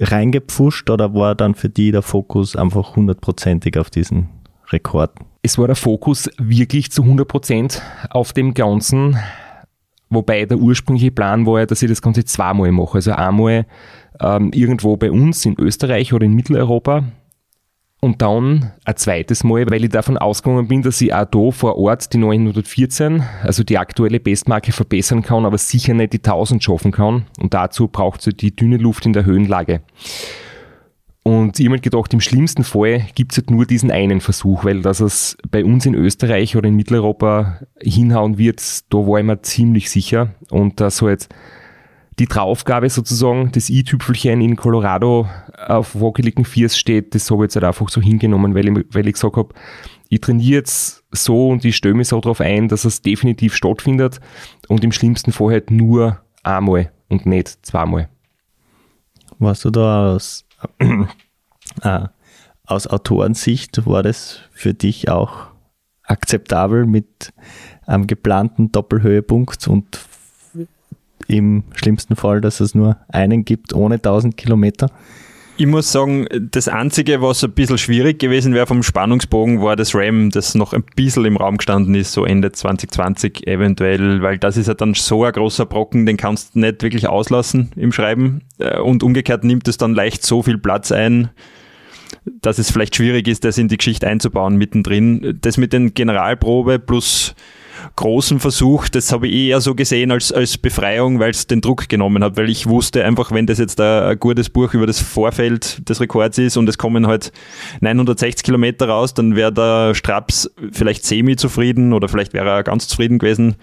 reingepfuscht 0.00 0.88
oder 0.90 1.14
war 1.14 1.34
dann 1.34 1.54
für 1.54 1.68
die 1.68 1.92
der 1.92 2.02
Fokus 2.02 2.56
einfach 2.56 2.96
hundertprozentig 2.96 3.78
auf 3.78 3.90
diesen 3.90 4.28
Rekord? 4.70 5.12
Es 5.46 5.58
war 5.58 5.66
der 5.66 5.76
Fokus 5.76 6.30
wirklich 6.38 6.90
zu 6.90 7.02
100% 7.02 7.78
auf 8.08 8.32
dem 8.32 8.54
Ganzen, 8.54 9.18
wobei 10.08 10.46
der 10.46 10.56
ursprüngliche 10.56 11.10
Plan 11.10 11.44
war 11.44 11.60
ja, 11.60 11.66
dass 11.66 11.82
ich 11.82 11.90
das 11.90 12.00
Ganze 12.00 12.24
zweimal 12.24 12.72
mache. 12.72 12.94
Also 12.94 13.12
einmal 13.12 13.66
ähm, 14.20 14.52
irgendwo 14.54 14.96
bei 14.96 15.10
uns 15.10 15.44
in 15.44 15.54
Österreich 15.60 16.14
oder 16.14 16.24
in 16.24 16.32
Mitteleuropa 16.32 17.04
und 18.00 18.22
dann 18.22 18.72
ein 18.86 18.96
zweites 18.96 19.44
Mal, 19.44 19.70
weil 19.70 19.84
ich 19.84 19.90
davon 19.90 20.16
ausgegangen 20.16 20.66
bin, 20.66 20.80
dass 20.80 21.02
ich 21.02 21.12
auch 21.12 21.26
da 21.26 21.50
vor 21.50 21.76
Ort 21.76 22.14
die 22.14 22.18
914, 22.18 23.22
also 23.42 23.64
die 23.64 23.76
aktuelle 23.76 24.20
Bestmarke 24.20 24.72
verbessern 24.72 25.20
kann, 25.20 25.44
aber 25.44 25.58
sicher 25.58 25.92
nicht 25.92 26.14
die 26.14 26.22
1000 26.24 26.64
schaffen 26.64 26.90
kann. 26.90 27.26
Und 27.38 27.52
dazu 27.52 27.88
braucht 27.88 28.26
es 28.26 28.34
die 28.34 28.56
dünne 28.56 28.78
Luft 28.78 29.04
in 29.04 29.12
der 29.12 29.26
Höhenlage. 29.26 29.82
Und 31.24 31.58
mir 31.58 31.78
gedacht, 31.78 32.12
im 32.12 32.20
schlimmsten 32.20 32.64
Fall 32.64 33.06
gibt 33.14 33.32
es 33.32 33.38
halt 33.38 33.50
nur 33.50 33.64
diesen 33.64 33.90
einen 33.90 34.20
Versuch, 34.20 34.64
weil 34.64 34.82
dass 34.82 35.00
es 35.00 35.38
bei 35.50 35.64
uns 35.64 35.86
in 35.86 35.94
Österreich 35.94 36.54
oder 36.54 36.68
in 36.68 36.76
Mitteleuropa 36.76 37.60
hinhauen 37.80 38.36
wird, 38.36 38.60
da 38.92 38.98
war 38.98 39.18
ich 39.18 39.24
mir 39.24 39.40
ziemlich 39.40 39.90
sicher. 39.90 40.34
Und 40.50 40.80
dass 40.80 41.00
halt 41.00 41.30
die 42.18 42.26
Draufgabe 42.26 42.90
sozusagen, 42.90 43.50
das 43.52 43.70
i-Tüpfelchen 43.70 44.42
in 44.42 44.56
Colorado 44.56 45.26
auf 45.66 45.98
wackeligen 45.98 46.44
Viers 46.44 46.76
steht, 46.76 47.14
das 47.14 47.30
habe 47.30 47.44
ich 47.44 47.46
jetzt 47.46 47.56
halt 47.56 47.64
einfach 47.64 47.88
so 47.88 48.02
hingenommen, 48.02 48.54
weil 48.54 48.68
ich, 48.68 48.84
weil 48.92 49.06
ich 49.08 49.14
gesagt 49.14 49.36
habe, 49.36 49.54
ich 50.10 50.20
trainiere 50.20 50.60
jetzt 50.60 51.04
so 51.10 51.48
und 51.48 51.64
ich 51.64 51.74
stelle 51.74 51.94
mich 51.94 52.08
so 52.08 52.20
darauf 52.20 52.42
ein, 52.42 52.68
dass 52.68 52.84
es 52.84 53.00
definitiv 53.00 53.56
stattfindet 53.56 54.20
und 54.68 54.84
im 54.84 54.92
schlimmsten 54.92 55.32
Fall 55.32 55.52
halt 55.52 55.70
nur 55.70 56.20
einmal 56.42 56.92
und 57.08 57.24
nicht 57.24 57.64
zweimal. 57.64 58.10
Warst 59.38 59.64
du 59.64 59.70
da 59.70 60.12
aus, 60.14 60.44
äh, 61.82 62.08
aus 62.66 62.86
Autorensicht, 62.86 63.86
war 63.86 64.02
das 64.02 64.40
für 64.52 64.74
dich 64.74 65.08
auch 65.08 65.46
akzeptabel 66.02 66.86
mit 66.86 67.32
einem 67.86 68.06
geplanten 68.06 68.72
Doppelhöhepunkt 68.72 69.68
und 69.68 70.00
im 71.26 71.64
schlimmsten 71.74 72.16
Fall, 72.16 72.40
dass 72.40 72.60
es 72.60 72.74
nur 72.74 72.98
einen 73.08 73.44
gibt 73.44 73.72
ohne 73.74 73.96
1000 73.96 74.36
Kilometer. 74.36 74.90
Ich 75.56 75.66
muss 75.66 75.92
sagen, 75.92 76.26
das 76.50 76.66
Einzige, 76.66 77.22
was 77.22 77.44
ein 77.44 77.52
bisschen 77.52 77.78
schwierig 77.78 78.18
gewesen 78.18 78.54
wäre 78.54 78.66
vom 78.66 78.82
Spannungsbogen, 78.82 79.62
war 79.62 79.76
das 79.76 79.94
RAM, 79.94 80.30
das 80.30 80.56
noch 80.56 80.72
ein 80.72 80.82
bisschen 80.96 81.24
im 81.26 81.36
Raum 81.36 81.58
gestanden 81.58 81.94
ist, 81.94 82.10
so 82.10 82.24
Ende 82.24 82.50
2020 82.50 83.46
eventuell, 83.46 84.20
weil 84.20 84.38
das 84.38 84.56
ist 84.56 84.66
ja 84.66 84.74
dann 84.74 84.94
so 84.94 85.22
ein 85.22 85.32
großer 85.32 85.64
Brocken, 85.64 86.06
den 86.06 86.16
kannst 86.16 86.56
du 86.56 86.58
nicht 86.58 86.82
wirklich 86.82 87.06
auslassen 87.06 87.70
im 87.76 87.92
Schreiben. 87.92 88.42
Äh, 88.58 88.80
und 88.80 89.04
umgekehrt 89.04 89.44
nimmt 89.44 89.68
es 89.68 89.76
dann 89.76 89.94
leicht 89.94 90.26
so 90.26 90.42
viel 90.42 90.58
Platz 90.58 90.90
ein, 90.90 91.30
dass 92.24 92.58
es 92.58 92.72
vielleicht 92.72 92.96
schwierig 92.96 93.28
ist, 93.28 93.44
das 93.44 93.56
in 93.56 93.68
die 93.68 93.76
Geschichte 93.76 94.08
einzubauen 94.08 94.56
mittendrin. 94.56 95.38
Das 95.40 95.56
mit 95.56 95.72
den 95.72 95.94
Generalprobe 95.94 96.80
plus 96.80 97.36
großen 97.96 98.40
Versuch, 98.40 98.88
das 98.88 99.12
habe 99.12 99.28
ich 99.28 99.34
eher 99.34 99.60
so 99.60 99.74
gesehen 99.74 100.10
als, 100.10 100.32
als 100.32 100.58
Befreiung, 100.58 101.20
weil 101.20 101.30
es 101.30 101.46
den 101.46 101.60
Druck 101.60 101.88
genommen 101.88 102.22
hat, 102.24 102.36
weil 102.36 102.50
ich 102.50 102.66
wusste 102.66 103.04
einfach, 103.04 103.32
wenn 103.32 103.46
das 103.46 103.58
jetzt 103.58 103.80
ein, 103.80 104.18
gutes 104.18 104.50
Buch 104.50 104.74
über 104.74 104.86
das 104.86 105.00
Vorfeld 105.00 105.88
des 105.88 106.00
Rekords 106.00 106.38
ist 106.38 106.56
und 106.56 106.68
es 106.68 106.78
kommen 106.78 107.06
halt 107.06 107.32
960 107.80 108.44
Kilometer 108.44 108.88
raus, 108.88 109.14
dann 109.14 109.36
wäre 109.36 109.52
der 109.52 109.94
Straps 109.94 110.50
vielleicht 110.72 111.04
semi-zufrieden 111.04 111.92
oder 111.92 112.08
vielleicht 112.08 112.32
wäre 112.32 112.48
er 112.48 112.62
ganz 112.62 112.88
zufrieden 112.88 113.18
gewesen. 113.18 113.56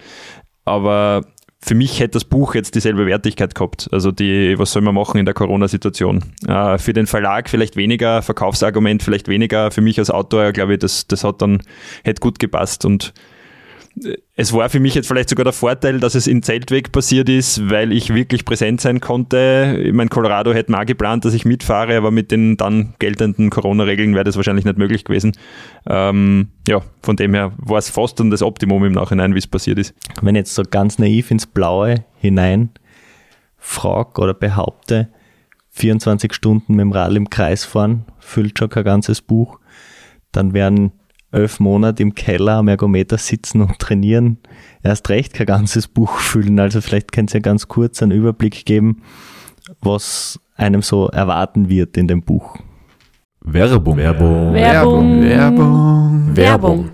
Aber 0.64 1.22
für 1.64 1.76
mich 1.76 2.00
hätte 2.00 2.12
das 2.12 2.24
Buch 2.24 2.56
jetzt 2.56 2.74
dieselbe 2.74 3.06
Wertigkeit 3.06 3.54
gehabt. 3.54 3.88
Also 3.92 4.10
die, 4.10 4.58
was 4.58 4.72
soll 4.72 4.82
man 4.82 4.94
machen 4.94 5.18
in 5.18 5.24
der 5.24 5.34
Corona-Situation? 5.34 6.24
Äh, 6.46 6.78
für 6.78 6.92
den 6.92 7.06
Verlag 7.06 7.48
vielleicht 7.48 7.76
weniger, 7.76 8.20
Verkaufsargument 8.22 9.02
vielleicht 9.02 9.28
weniger. 9.28 9.70
Für 9.70 9.80
mich 9.80 9.98
als 9.98 10.10
Autor, 10.10 10.50
glaube 10.50 10.74
ich, 10.74 10.80
das, 10.80 11.06
das 11.06 11.22
hat 11.22 11.40
dann, 11.40 11.62
hätte 12.02 12.20
gut 12.20 12.40
gepasst 12.40 12.84
und 12.84 13.14
es 14.36 14.52
war 14.52 14.68
für 14.70 14.80
mich 14.80 14.94
jetzt 14.94 15.06
vielleicht 15.06 15.28
sogar 15.28 15.44
der 15.44 15.52
Vorteil, 15.52 16.00
dass 16.00 16.14
es 16.14 16.26
in 16.26 16.42
Zeltweg 16.42 16.92
passiert 16.92 17.28
ist, 17.28 17.68
weil 17.68 17.92
ich 17.92 18.14
wirklich 18.14 18.44
präsent 18.44 18.80
sein 18.80 19.00
konnte. 19.00 19.78
Ich 19.82 19.92
meine, 19.92 20.08
Colorado 20.08 20.52
hätte 20.52 20.72
mal 20.72 20.84
geplant, 20.84 21.24
dass 21.24 21.34
ich 21.34 21.44
mitfahre, 21.44 21.96
aber 21.96 22.10
mit 22.10 22.30
den 22.30 22.56
dann 22.56 22.94
geltenden 22.98 23.50
Corona-Regeln 23.50 24.14
wäre 24.14 24.24
das 24.24 24.36
wahrscheinlich 24.36 24.64
nicht 24.64 24.78
möglich 24.78 25.04
gewesen. 25.04 25.32
Ähm, 25.86 26.48
ja, 26.66 26.80
von 27.02 27.16
dem 27.16 27.34
her 27.34 27.52
war 27.58 27.78
es 27.78 27.90
fast 27.90 28.18
dann 28.18 28.30
das 28.30 28.42
Optimum 28.42 28.84
im 28.84 28.92
Nachhinein, 28.92 29.34
wie 29.34 29.38
es 29.38 29.46
passiert 29.46 29.78
ist. 29.78 29.94
Wenn 30.22 30.36
jetzt 30.36 30.54
so 30.54 30.62
ganz 30.62 30.98
naiv 30.98 31.30
ins 31.30 31.46
Blaue 31.46 32.04
hinein 32.16 32.70
frag 33.58 34.18
oder 34.18 34.34
behaupte, 34.34 35.08
24 35.70 36.32
Stunden 36.34 36.74
mit 36.74 36.82
dem 36.82 36.92
Rad 36.92 37.14
im 37.14 37.30
Kreis 37.30 37.64
fahren, 37.64 38.06
füllt 38.18 38.58
schon 38.58 38.68
kein 38.68 38.84
ganzes 38.84 39.20
Buch, 39.20 39.58
dann 40.32 40.54
wären 40.54 40.92
elf 41.32 41.60
Monate 41.60 42.02
im 42.02 42.14
Keller 42.14 42.58
am 42.58 42.68
Ergometer 42.68 43.18
sitzen 43.18 43.62
und 43.62 43.78
trainieren, 43.78 44.38
erst 44.82 45.08
recht 45.08 45.34
kein 45.34 45.46
ganzes 45.46 45.88
Buch 45.88 46.18
füllen. 46.18 46.60
Also 46.60 46.80
vielleicht 46.80 47.12
könnt 47.12 47.34
ihr 47.34 47.40
ganz 47.40 47.68
kurz 47.68 48.02
einen 48.02 48.12
Überblick 48.12 48.64
geben, 48.64 49.02
was 49.80 50.38
einem 50.54 50.82
so 50.82 51.08
erwarten 51.08 51.68
wird 51.68 51.96
in 51.96 52.06
dem 52.06 52.22
Buch. 52.22 52.56
Werbung. 53.40 53.96
Werbung. 53.96 54.52
Werbung. 54.54 55.22
Werbung. 55.22 56.36
Werbung. 56.36 56.90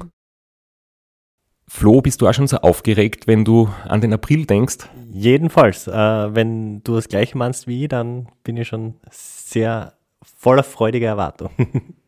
Flo, 1.70 2.00
bist 2.00 2.22
du 2.22 2.26
auch 2.26 2.32
schon 2.32 2.46
so 2.46 2.56
aufgeregt, 2.58 3.26
wenn 3.26 3.44
du 3.44 3.68
an 3.86 4.00
den 4.00 4.14
April 4.14 4.46
denkst? 4.46 4.88
Jedenfalls, 5.12 5.86
äh, 5.86 5.92
wenn 5.92 6.82
du 6.82 6.94
das 6.94 7.08
gleiche 7.08 7.36
meinst 7.36 7.66
wie 7.66 7.82
ich, 7.82 7.88
dann 7.88 8.28
bin 8.42 8.56
ich 8.56 8.68
schon 8.68 8.94
sehr 9.10 9.92
voller 10.22 10.62
freudiger 10.62 11.08
Erwartung. 11.08 11.50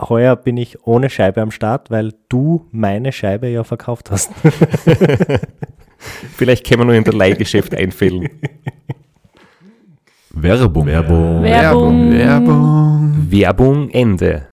Heuer 0.00 0.36
bin 0.36 0.56
ich 0.56 0.86
ohne 0.86 1.10
Scheibe 1.10 1.42
am 1.42 1.50
Start, 1.50 1.90
weil 1.90 2.14
du 2.28 2.66
meine 2.70 3.12
Scheibe 3.12 3.48
ja 3.48 3.64
verkauft 3.64 4.10
hast. 4.10 4.30
Vielleicht 6.36 6.64
können 6.66 6.80
wir 6.80 6.84
nur 6.84 6.94
in 6.94 7.04
der 7.04 7.14
Leihgeschäft 7.14 7.74
einfällen. 7.74 8.28
Werbung. 10.30 10.86
Werbung. 10.86 11.42
Werbung. 11.42 12.12
Werbung. 12.12 13.26
Werbung 13.30 13.90
Ende. 13.90 14.48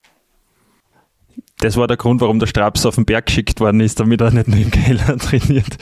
Das 1.60 1.78
war 1.78 1.88
der 1.88 1.98
Grund, 1.98 2.22
warum 2.22 2.40
der 2.40 2.48
Straps 2.48 2.86
auf 2.86 2.96
den 2.96 3.06
Berg 3.06 3.28
geschickt 3.28 3.60
worden 3.60 3.80
ist, 3.80 4.00
damit 4.00 4.22
er 4.22 4.32
nicht 4.32 4.48
nur 4.48 4.58
im 4.58 4.72
Keller 4.72 5.18
trainiert. 5.20 5.78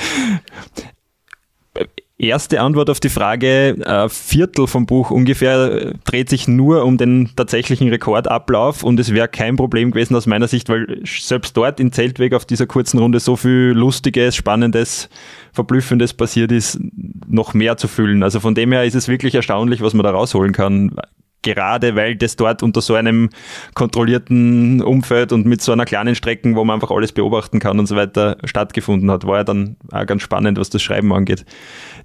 Erste 2.20 2.62
Antwort 2.62 2.92
auf 2.92 3.00
die 3.00 3.10
Frage, 3.10 3.76
äh, 3.86 4.08
Viertel 4.08 4.68
vom 4.68 4.86
Buch 4.86 5.10
ungefähr 5.10 5.72
äh, 5.72 5.94
dreht 6.06 6.30
sich 6.30 6.48
nur 6.48 6.86
um 6.86 6.98
den 6.98 7.32
tatsächlichen 7.36 7.90
Rekordablauf 7.90 8.84
und 8.84 9.00
es 9.00 9.14
wäre 9.14 9.28
kein 9.28 9.56
Problem 9.56 9.90
gewesen 9.90 10.16
aus 10.16 10.28
meiner 10.28 10.48
Sicht, 10.48 10.70
weil 10.70 11.02
selbst 11.06 11.58
dort 11.58 11.80
in 11.80 11.92
Zeltweg 11.92 12.36
auf 12.36 12.46
dieser 12.46 12.68
kurzen 12.68 13.00
Runde 13.00 13.20
so 13.20 13.36
viel 13.36 13.74
Lustiges, 13.76 14.36
Spannendes, 14.36 15.10
Verblüffendes 15.54 16.14
passiert 16.14 16.52
ist, 16.52 16.80
noch 17.28 17.56
mehr 17.56 17.78
zu 17.78 17.88
füllen. 17.88 18.22
Also 18.22 18.40
von 18.40 18.54
dem 18.54 18.72
her 18.72 18.84
ist 18.84 18.96
es 18.96 19.08
wirklich 19.08 19.34
erstaunlich, 19.34 19.82
was 19.82 19.96
man 19.96 20.04
da 20.04 20.12
rausholen 20.12 20.54
kann 20.54 20.96
gerade 21.44 21.96
weil 21.96 22.16
das 22.16 22.36
dort 22.36 22.64
unter 22.64 22.82
so 22.82 22.96
einem 22.96 23.30
kontrollierten 23.76 24.82
Umfeld 24.82 25.32
und 25.32 25.46
mit 25.46 25.62
so 25.62 25.72
einer 25.72 25.86
kleinen 25.86 26.16
Strecke, 26.16 26.56
wo 26.56 26.64
man 26.64 26.76
einfach 26.76 26.92
alles 26.92 27.12
beobachten 27.12 27.60
kann 27.60 27.80
und 27.80 27.86
so 27.86 27.96
weiter, 27.96 28.38
stattgefunden 28.44 29.12
hat, 29.12 29.26
war 29.26 29.38
ja 29.38 29.44
dann 29.44 29.76
auch 29.92 30.06
ganz 30.06 30.24
spannend, 30.24 30.58
was 30.58 30.70
das 30.70 30.82
Schreiben 30.82 31.14
angeht. 31.14 31.46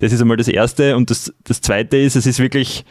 Das 0.00 0.12
ist 0.12 0.20
einmal 0.20 0.36
das 0.36 0.48
Erste. 0.48 0.96
Und 0.96 1.10
das, 1.10 1.32
das 1.44 1.60
Zweite 1.60 1.96
ist, 1.96 2.16
es 2.16 2.26
ist 2.26 2.38
wirklich, 2.38 2.84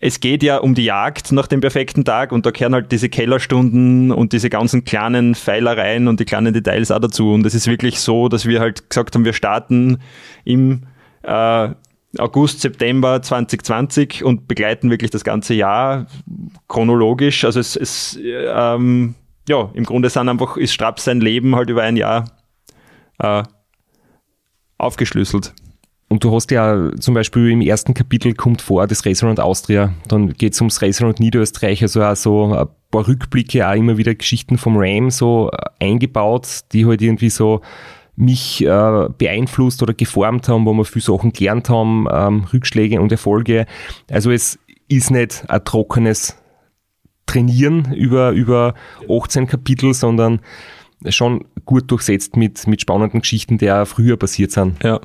es 0.00 0.20
geht 0.20 0.42
ja 0.42 0.58
um 0.58 0.74
die 0.74 0.84
Jagd 0.84 1.32
nach 1.32 1.46
dem 1.46 1.60
perfekten 1.60 2.04
Tag 2.04 2.32
und 2.32 2.44
da 2.44 2.50
kehren 2.50 2.74
halt 2.74 2.90
diese 2.90 3.08
Kellerstunden 3.08 4.10
und 4.10 4.32
diese 4.32 4.50
ganzen 4.50 4.84
kleinen 4.84 5.34
Pfeilereien 5.34 6.08
und 6.08 6.18
die 6.18 6.24
kleinen 6.24 6.52
Details 6.52 6.90
auch 6.90 6.98
dazu. 6.98 7.32
Und 7.32 7.46
es 7.46 7.54
ist 7.54 7.68
wirklich 7.68 8.00
so, 8.00 8.28
dass 8.28 8.46
wir 8.46 8.60
halt 8.60 8.90
gesagt 8.90 9.14
haben, 9.14 9.24
wir 9.24 9.32
starten 9.32 9.98
im 10.44 10.82
äh, 11.22 11.68
August, 12.18 12.60
September 12.60 13.22
2020 13.22 14.24
und 14.24 14.48
begleiten 14.48 14.90
wirklich 14.90 15.10
das 15.10 15.24
ganze 15.24 15.54
Jahr 15.54 16.06
chronologisch. 16.68 17.44
Also 17.44 17.60
es, 17.60 17.76
es 17.76 18.18
ähm, 18.22 19.14
ja, 19.48 19.70
im 19.74 19.84
Grunde 19.84 20.10
sind 20.10 20.28
einfach, 20.28 20.56
ist 20.56 20.72
Straps 20.72 21.04
sein 21.04 21.20
Leben 21.20 21.54
halt 21.54 21.70
über 21.70 21.82
ein 21.82 21.96
Jahr 21.96 22.24
äh, 23.18 23.42
aufgeschlüsselt. 24.78 25.54
Und 26.08 26.22
du 26.22 26.32
hast 26.32 26.50
ja 26.52 26.90
zum 27.00 27.14
Beispiel 27.14 27.50
im 27.50 27.60
ersten 27.60 27.92
Kapitel 27.92 28.34
kommt 28.34 28.62
vor 28.62 28.86
das 28.86 29.04
Restaurant 29.04 29.40
Austria, 29.40 29.92
dann 30.06 30.32
geht 30.34 30.52
es 30.52 30.60
ums 30.60 30.80
Restaurant 30.80 31.18
Niederösterreich, 31.18 31.82
also 31.82 32.02
auch 32.02 32.14
so 32.14 32.54
ein 32.54 32.68
paar 32.92 33.08
Rückblicke, 33.08 33.68
auch 33.68 33.74
immer 33.74 33.98
wieder 33.98 34.14
Geschichten 34.14 34.56
vom 34.56 34.76
Ram 34.76 35.10
so 35.10 35.50
äh, 35.50 35.84
eingebaut, 35.84 36.60
die 36.72 36.86
halt 36.86 37.02
irgendwie 37.02 37.30
so 37.30 37.60
mich 38.16 38.64
äh, 38.64 39.08
beeinflusst 39.16 39.82
oder 39.82 39.94
geformt 39.94 40.48
haben, 40.48 40.64
wo 40.64 40.72
wir 40.72 40.84
viele 40.84 41.04
Sachen 41.04 41.32
gelernt 41.32 41.68
haben, 41.68 42.06
ähm, 42.10 42.44
Rückschläge 42.52 43.00
und 43.00 43.12
Erfolge. 43.12 43.66
Also 44.10 44.30
es 44.30 44.58
ist 44.88 45.10
nicht 45.10 45.44
ein 45.48 45.64
trockenes 45.64 46.36
Trainieren 47.26 47.92
über, 47.92 48.30
über 48.30 48.74
18 49.08 49.46
Kapitel, 49.46 49.92
sondern 49.92 50.40
schon 51.08 51.44
gut 51.64 51.90
durchsetzt 51.90 52.36
mit, 52.36 52.66
mit 52.66 52.80
spannenden 52.80 53.20
Geschichten, 53.20 53.58
die 53.58 53.70
auch 53.70 53.86
früher 53.86 54.16
passiert 54.16 54.52
sind. 54.52 54.82
Ja. 54.82 55.00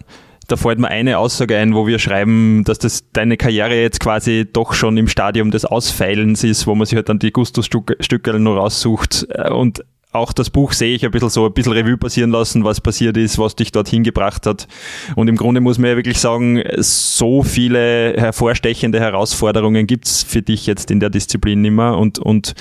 Da 0.47 0.57
fällt 0.57 0.79
mir 0.79 0.89
eine 0.89 1.17
Aussage 1.17 1.57
ein, 1.57 1.73
wo 1.73 1.87
wir 1.87 1.97
schreiben, 1.99 2.63
dass 2.65 2.79
das 2.79 3.09
deine 3.13 3.37
Karriere 3.37 3.79
jetzt 3.79 3.99
quasi 3.99 4.45
doch 4.51 4.73
schon 4.73 4.97
im 4.97 5.07
Stadium 5.07 5.49
des 5.51 5.65
Ausfeilens 5.65 6.43
ist, 6.43 6.67
wo 6.67 6.75
man 6.75 6.85
sich 6.85 6.95
halt 6.95 7.09
dann 7.09 7.19
die 7.19 7.31
Gustus-Stücke 7.31 8.39
nur 8.39 8.57
raussucht. 8.57 9.27
Und 9.49 9.83
auch 10.11 10.33
das 10.33 10.49
Buch 10.49 10.73
sehe 10.73 10.95
ich 10.95 11.05
ein 11.05 11.11
bisschen 11.11 11.29
so, 11.29 11.45
ein 11.45 11.53
bisschen 11.53 11.73
Revue 11.73 11.97
passieren 11.97 12.31
lassen, 12.31 12.63
was 12.63 12.81
passiert 12.81 13.17
ist, 13.17 13.37
was 13.37 13.55
dich 13.55 13.71
dorthin 13.71 14.03
gebracht 14.03 14.45
hat. 14.45 14.67
Und 15.15 15.27
im 15.27 15.37
Grunde 15.37 15.61
muss 15.61 15.77
man 15.77 15.91
ja 15.91 15.95
wirklich 15.95 16.19
sagen, 16.19 16.61
so 16.77 17.43
viele 17.43 18.13
hervorstechende 18.17 18.99
Herausforderungen 18.99 19.87
gibt's 19.87 20.23
für 20.23 20.41
dich 20.41 20.67
jetzt 20.67 20.91
in 20.91 20.99
der 20.99 21.09
Disziplin 21.09 21.61
nimmer 21.61 21.97
und, 21.97 22.19
und 22.19 22.55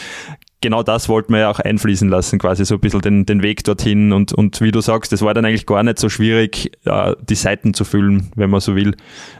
genau 0.61 0.83
das 0.83 1.09
wollten 1.09 1.33
wir 1.33 1.41
ja 1.41 1.51
auch 1.51 1.59
einfließen 1.59 2.09
lassen, 2.09 2.39
quasi 2.39 2.65
so 2.65 2.75
ein 2.75 2.81
bisschen 2.81 3.01
den, 3.01 3.27
den 3.27 3.43
Weg 3.43 3.65
dorthin. 3.65 4.13
Und, 4.13 4.33
und 4.33 4.61
wie 4.61 4.71
du 4.71 4.81
sagst, 4.81 5.13
es 5.13 5.23
war 5.23 5.35
dann 5.35 5.45
eigentlich 5.45 5.67
gar 5.67 5.83
nicht 5.83 5.99
so 5.99 6.09
schwierig, 6.09 6.73
äh, 6.85 7.15
die 7.29 7.35
Seiten 7.35 7.75
zu 7.75 7.85
füllen, 7.85 8.31
wenn 8.37 8.51
man 8.51 8.61
so 8.61 8.77
will. 8.77 8.95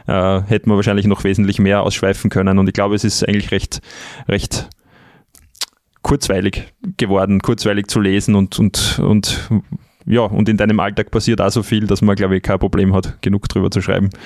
Äh, 0.07 0.41
hätten 0.41 0.69
wir 0.69 0.75
wahrscheinlich 0.75 1.05
noch 1.05 1.23
wesentlich 1.23 1.59
mehr 1.59 1.83
ausschweifen 1.83 2.29
können. 2.29 2.59
Und 2.59 2.67
ich 2.67 2.73
glaube, 2.73 2.95
es 2.95 3.03
ist 3.03 3.27
eigentlich 3.27 3.51
recht, 3.51 3.81
recht 4.27 4.67
kurzweilig 6.01 6.73
geworden, 6.97 7.41
kurzweilig 7.41 7.87
zu 7.87 7.99
lesen 7.99 8.35
und, 8.35 8.59
und, 8.59 8.99
und 8.99 9.49
ja, 10.05 10.21
und 10.21 10.49
in 10.49 10.57
deinem 10.57 10.79
Alltag 10.79 11.11
passiert 11.11 11.41
auch 11.41 11.51
so 11.51 11.63
viel, 11.63 11.85
dass 11.85 12.01
man, 12.01 12.15
glaube 12.15 12.37
ich, 12.37 12.43
kein 12.43 12.59
Problem 12.59 12.93
hat, 12.93 13.21
genug 13.21 13.47
drüber 13.47 13.71
zu 13.71 13.81
schreiben. 13.81 14.09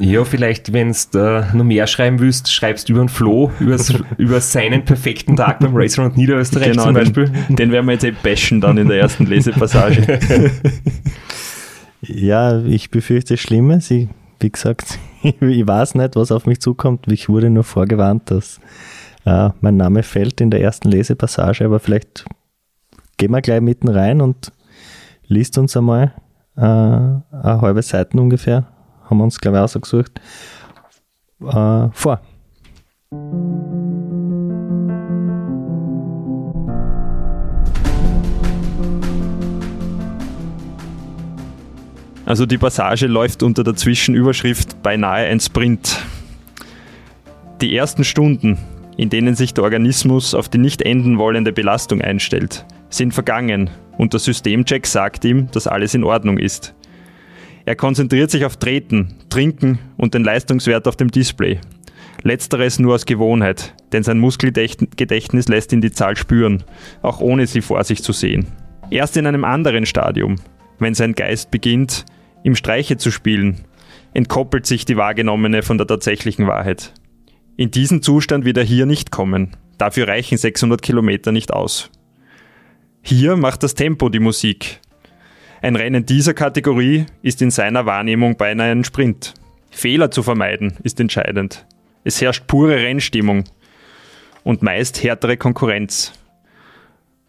Ja, 0.00 0.24
vielleicht, 0.24 0.72
wenn 0.72 0.94
du 1.10 1.18
äh, 1.18 1.56
noch 1.56 1.64
mehr 1.64 1.88
schreiben 1.88 2.20
willst, 2.20 2.52
schreibst 2.52 2.88
du 2.88 2.92
über 2.92 3.02
den 3.02 3.08
Flo, 3.08 3.50
über 4.16 4.40
seinen 4.40 4.84
perfekten 4.84 5.34
Tag 5.34 5.58
beim 5.58 5.74
Racer 5.74 6.04
und 6.04 6.16
Niederösterreich 6.16 6.70
genau, 6.70 6.84
zum 6.84 6.94
Beispiel. 6.94 7.32
Den, 7.48 7.56
den 7.56 7.72
werden 7.72 7.86
wir 7.86 7.94
jetzt 7.94 8.04
eh 8.04 8.12
bashen 8.12 8.60
dann 8.60 8.78
in 8.78 8.86
der 8.86 9.00
ersten 9.00 9.26
Lesepassage. 9.26 10.20
Ja, 12.00 12.62
ich 12.62 12.90
befürchte 12.90 13.36
Schlimmes. 13.36 13.90
Ich, 13.90 14.08
wie 14.40 14.50
gesagt, 14.50 14.98
ich 15.22 15.66
weiß 15.66 15.96
nicht, 15.96 16.16
was 16.16 16.30
auf 16.30 16.46
mich 16.46 16.60
zukommt. 16.60 17.10
Ich 17.10 17.28
wurde 17.28 17.50
nur 17.50 17.64
vorgewarnt, 17.64 18.30
dass 18.30 18.60
äh, 19.28 19.50
mein 19.60 19.76
Name 19.76 20.02
fällt 20.02 20.40
in 20.40 20.50
der 20.50 20.62
ersten 20.62 20.88
Lesepassage, 20.88 21.64
aber 21.64 21.80
vielleicht 21.80 22.24
gehen 23.18 23.30
wir 23.30 23.42
gleich 23.42 23.60
mitten 23.60 23.88
rein 23.88 24.22
und 24.22 24.52
liest 25.26 25.58
uns 25.58 25.76
einmal 25.76 26.14
äh, 26.56 26.60
eine 26.60 27.22
halbe 27.60 27.82
Seiten 27.82 28.18
ungefähr, 28.18 28.66
haben 29.04 29.18
wir 29.18 29.24
uns, 29.24 29.38
glaube 29.38 29.58
ich, 29.58 29.62
ausgesucht, 29.62 30.20
äh, 31.42 31.88
vor. 31.92 32.20
Also 42.24 42.44
die 42.46 42.58
Passage 42.58 43.06
läuft 43.06 43.42
unter 43.42 43.64
der 43.64 43.74
Zwischenüberschrift 43.74 44.82
beinahe 44.82 45.26
ein 45.26 45.40
Sprint. 45.40 46.02
Die 47.62 47.74
ersten 47.74 48.04
Stunden, 48.04 48.58
in 48.98 49.08
denen 49.08 49.36
sich 49.36 49.54
der 49.54 49.64
Organismus 49.64 50.34
auf 50.34 50.48
die 50.48 50.58
nicht 50.58 50.82
enden 50.82 51.18
wollende 51.18 51.52
Belastung 51.52 52.02
einstellt, 52.02 52.66
sind 52.90 53.14
vergangen 53.14 53.70
und 53.96 54.12
der 54.12 54.20
Systemcheck 54.20 54.86
sagt 54.86 55.24
ihm, 55.24 55.48
dass 55.52 55.68
alles 55.68 55.94
in 55.94 56.04
Ordnung 56.04 56.36
ist. 56.36 56.74
Er 57.64 57.76
konzentriert 57.76 58.30
sich 58.30 58.44
auf 58.44 58.56
Treten, 58.56 59.14
Trinken 59.30 59.78
und 59.96 60.14
den 60.14 60.24
Leistungswert 60.24 60.88
auf 60.88 60.96
dem 60.96 61.10
Display. 61.10 61.60
Letzteres 62.22 62.80
nur 62.80 62.94
aus 62.94 63.06
Gewohnheit, 63.06 63.72
denn 63.92 64.02
sein 64.02 64.18
Muskelgedächtnis 64.18 65.46
lässt 65.48 65.72
ihn 65.72 65.80
die 65.80 65.92
Zahl 65.92 66.16
spüren, 66.16 66.64
auch 67.00 67.20
ohne 67.20 67.46
sie 67.46 67.60
vor 67.60 67.84
sich 67.84 68.02
zu 68.02 68.12
sehen. 68.12 68.48
Erst 68.90 69.16
in 69.16 69.26
einem 69.26 69.44
anderen 69.44 69.86
Stadium, 69.86 70.36
wenn 70.80 70.94
sein 70.94 71.14
Geist 71.14 71.52
beginnt, 71.52 72.04
im 72.42 72.56
Streiche 72.56 72.96
zu 72.96 73.12
spielen, 73.12 73.60
entkoppelt 74.12 74.66
sich 74.66 74.84
die 74.84 74.96
wahrgenommene 74.96 75.62
von 75.62 75.78
der 75.78 75.86
tatsächlichen 75.86 76.48
Wahrheit. 76.48 76.94
In 77.58 77.72
diesen 77.72 78.02
Zustand 78.02 78.44
wird 78.44 78.56
er 78.56 78.62
hier 78.62 78.86
nicht 78.86 79.10
kommen. 79.10 79.56
Dafür 79.78 80.06
reichen 80.06 80.38
600 80.38 80.80
Kilometer 80.80 81.32
nicht 81.32 81.52
aus. 81.52 81.90
Hier 83.02 83.36
macht 83.36 83.64
das 83.64 83.74
Tempo 83.74 84.10
die 84.10 84.20
Musik. 84.20 84.78
Ein 85.60 85.74
Rennen 85.74 86.06
dieser 86.06 86.34
Kategorie 86.34 87.06
ist 87.20 87.42
in 87.42 87.50
seiner 87.50 87.84
Wahrnehmung 87.84 88.36
beinahe 88.36 88.70
ein 88.70 88.84
Sprint. 88.84 89.34
Fehler 89.72 90.12
zu 90.12 90.22
vermeiden 90.22 90.78
ist 90.84 91.00
entscheidend. 91.00 91.66
Es 92.04 92.20
herrscht 92.20 92.46
pure 92.46 92.76
Rennstimmung 92.76 93.42
und 94.44 94.62
meist 94.62 95.02
härtere 95.02 95.36
Konkurrenz. 95.36 96.12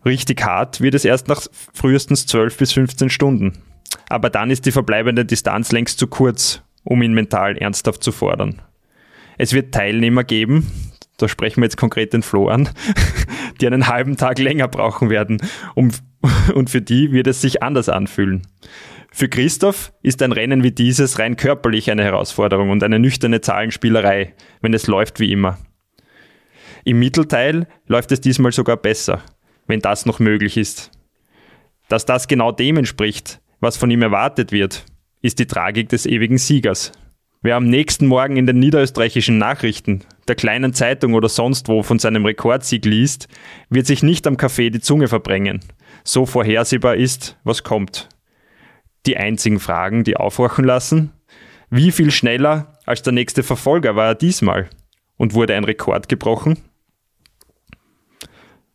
Richtig 0.06 0.44
hart 0.46 0.80
wird 0.80 0.94
es 0.94 1.06
erst 1.06 1.28
nach 1.28 1.42
frühestens 1.74 2.28
12 2.28 2.56
bis 2.56 2.72
15 2.74 3.10
Stunden. 3.10 3.64
Aber 4.10 4.30
dann 4.30 4.52
ist 4.52 4.68
die 4.68 4.72
verbleibende 4.72 5.26
Distanz 5.26 5.72
längst 5.72 5.98
zu 5.98 6.06
kurz, 6.06 6.62
um 6.84 7.02
ihn 7.02 7.14
mental 7.14 7.58
ernsthaft 7.58 8.04
zu 8.04 8.12
fordern. 8.12 8.62
Es 9.40 9.54
wird 9.54 9.74
Teilnehmer 9.74 10.26
geben, 10.26 10.70
da 11.18 11.30
sprechen 11.30 11.62
wir 11.62 11.66
jetzt 11.66 11.78
konkret 11.78 12.12
den 12.12 12.24
Flo 12.24 12.50
an, 12.50 12.70
die 13.62 13.68
einen 13.68 13.88
halben 13.88 14.18
Tag 14.18 14.38
länger 14.38 14.68
brauchen 14.68 15.10
werden, 15.10 15.42
um, 15.76 15.92
und 16.54 16.70
für 16.70 16.82
die 16.82 17.14
wird 17.14 17.26
es 17.26 17.40
sich 17.40 17.64
anders 17.64 17.88
anfühlen. 17.88 18.42
Für 19.12 19.30
Christoph 19.30 19.94
ist 20.04 20.22
ein 20.22 20.34
Rennen 20.34 20.62
wie 20.62 20.72
dieses 20.72 21.20
rein 21.20 21.38
körperlich 21.38 21.90
eine 21.90 22.04
Herausforderung 22.04 22.70
und 22.70 22.84
eine 22.84 23.00
nüchterne 23.00 23.40
Zahlenspielerei, 23.40 24.36
wenn 24.62 24.74
es 24.74 24.88
läuft 24.88 25.22
wie 25.22 25.32
immer. 25.32 25.58
Im 26.84 27.00
Mittelteil 27.00 27.66
läuft 27.88 28.12
es 28.12 28.20
diesmal 28.20 28.52
sogar 28.52 28.76
besser, 28.76 29.24
wenn 29.68 29.80
das 29.80 30.06
noch 30.06 30.20
möglich 30.20 30.58
ist. 30.58 30.92
Dass 31.88 32.06
das 32.06 32.28
genau 32.28 32.52
dem 32.52 32.76
entspricht, 32.76 33.40
was 33.62 33.78
von 33.78 33.90
ihm 33.90 34.02
erwartet 34.02 34.52
wird, 34.52 34.86
ist 35.22 35.40
die 35.40 35.48
Tragik 35.48 35.88
des 35.88 36.06
ewigen 36.06 36.38
Siegers. 36.38 36.92
Wer 37.42 37.56
am 37.56 37.68
nächsten 37.68 38.06
Morgen 38.06 38.36
in 38.36 38.46
den 38.46 38.60
niederösterreichischen 38.60 39.38
Nachrichten, 39.38 40.02
der 40.28 40.36
kleinen 40.36 40.74
Zeitung 40.74 41.14
oder 41.14 41.30
sonst 41.30 41.70
wo 41.70 41.84
von 41.84 41.98
seinem 41.98 42.26
Rekordsieg 42.26 42.84
liest, 42.84 43.30
wird 43.70 43.86
sich 43.86 44.04
nicht 44.04 44.28
am 44.28 44.36
Kaffee 44.36 44.70
die 44.70 44.82
Zunge 44.82 45.08
verbrengen. 45.08 45.62
So 46.04 46.26
vorhersehbar 46.26 46.98
ist, 46.98 47.38
was 47.46 47.64
kommt. 47.64 48.10
Die 49.06 49.16
einzigen 49.16 49.62
Fragen, 49.62 50.04
die 50.04 50.18
aufhorchen 50.18 50.66
lassen, 50.66 51.14
wie 51.70 51.94
viel 51.94 52.12
schneller 52.12 52.78
als 52.86 53.04
der 53.04 53.14
nächste 53.14 53.44
Verfolger 53.44 53.96
war 53.96 54.08
er 54.08 54.16
diesmal? 54.16 54.70
Und 55.16 55.34
wurde 55.34 55.56
ein 55.56 55.64
Rekord 55.64 56.10
gebrochen? 56.10 56.60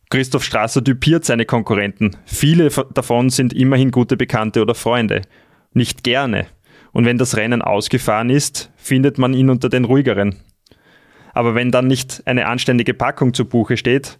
Christoph 0.09 0.43
Strasser 0.43 0.83
typiert 0.83 1.25
seine 1.25 1.45
Konkurrenten. 1.45 2.17
Viele 2.25 2.69
davon 2.69 3.29
sind 3.29 3.53
immerhin 3.53 3.91
gute 3.91 4.17
Bekannte 4.17 4.61
oder 4.61 4.75
Freunde. 4.75 5.21
Nicht 5.73 6.03
gerne. 6.03 6.47
Und 6.95 7.05
wenn 7.05 7.17
das 7.17 7.35
Rennen 7.35 7.61
ausgefahren 7.61 8.29
ist, 8.29 8.71
findet 8.77 9.17
man 9.17 9.33
ihn 9.33 9.49
unter 9.49 9.67
den 9.67 9.83
ruhigeren. 9.83 10.37
Aber 11.33 11.53
wenn 11.53 11.69
dann 11.69 11.87
nicht 11.87 12.23
eine 12.25 12.47
anständige 12.47 12.93
Packung 12.93 13.33
zu 13.33 13.43
Buche 13.45 13.75
steht, 13.75 14.17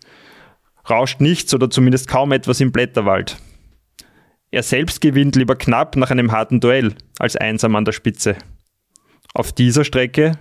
rauscht 0.90 1.22
nichts 1.22 1.54
oder 1.54 1.70
zumindest 1.70 2.10
kaum 2.10 2.34
etwas 2.34 2.60
im 2.60 2.74
Blätterwald. 2.74 3.38
Er 4.52 4.62
selbst 4.62 5.00
gewinnt 5.00 5.36
lieber 5.38 5.56
knapp 5.56 5.96
nach 5.96 6.12
einem 6.12 6.32
harten 6.34 6.60
Duell 6.60 6.94
als 7.18 7.36
einsam 7.38 7.76
an 7.76 7.86
der 7.86 7.94
Spitze. 7.94 8.36
Auf 9.34 9.54
dieser 9.54 9.86
Strecke 9.86 10.34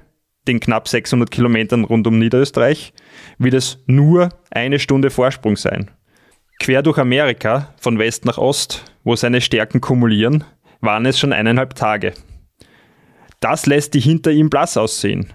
den 0.47 0.61
knapp 0.61 0.89
600 0.89 1.31
Kilometern 1.31 1.85
rund 1.85 2.07
um 2.07 2.19
Niederösterreich, 2.19 2.93
wird 3.39 3.55
es 3.55 3.79
nur 3.87 4.29
eine 4.51 4.79
Stunde 4.79 5.11
Vorsprung 5.11 5.57
sein. 5.57 5.91
Quer 6.61 6.83
durch 6.83 6.99
Amerika, 6.99 7.75
von 7.79 7.99
West 7.99 8.25
nach 8.25 8.39
Ost, 8.39 8.85
wo 9.03 9.17
seine 9.17 9.41
Stärken 9.41 9.81
kumulieren, 9.81 10.45
waren 10.85 11.07
es 11.07 11.19
schon 11.19 11.33
eineinhalb 11.33 11.75
Tage. 11.75 12.15
Das 13.41 13.67
lässt 13.67 13.95
die 13.95 14.01
hinter 14.01 14.31
ihm 14.31 14.51
blass 14.51 14.77
aussehen. 14.77 15.33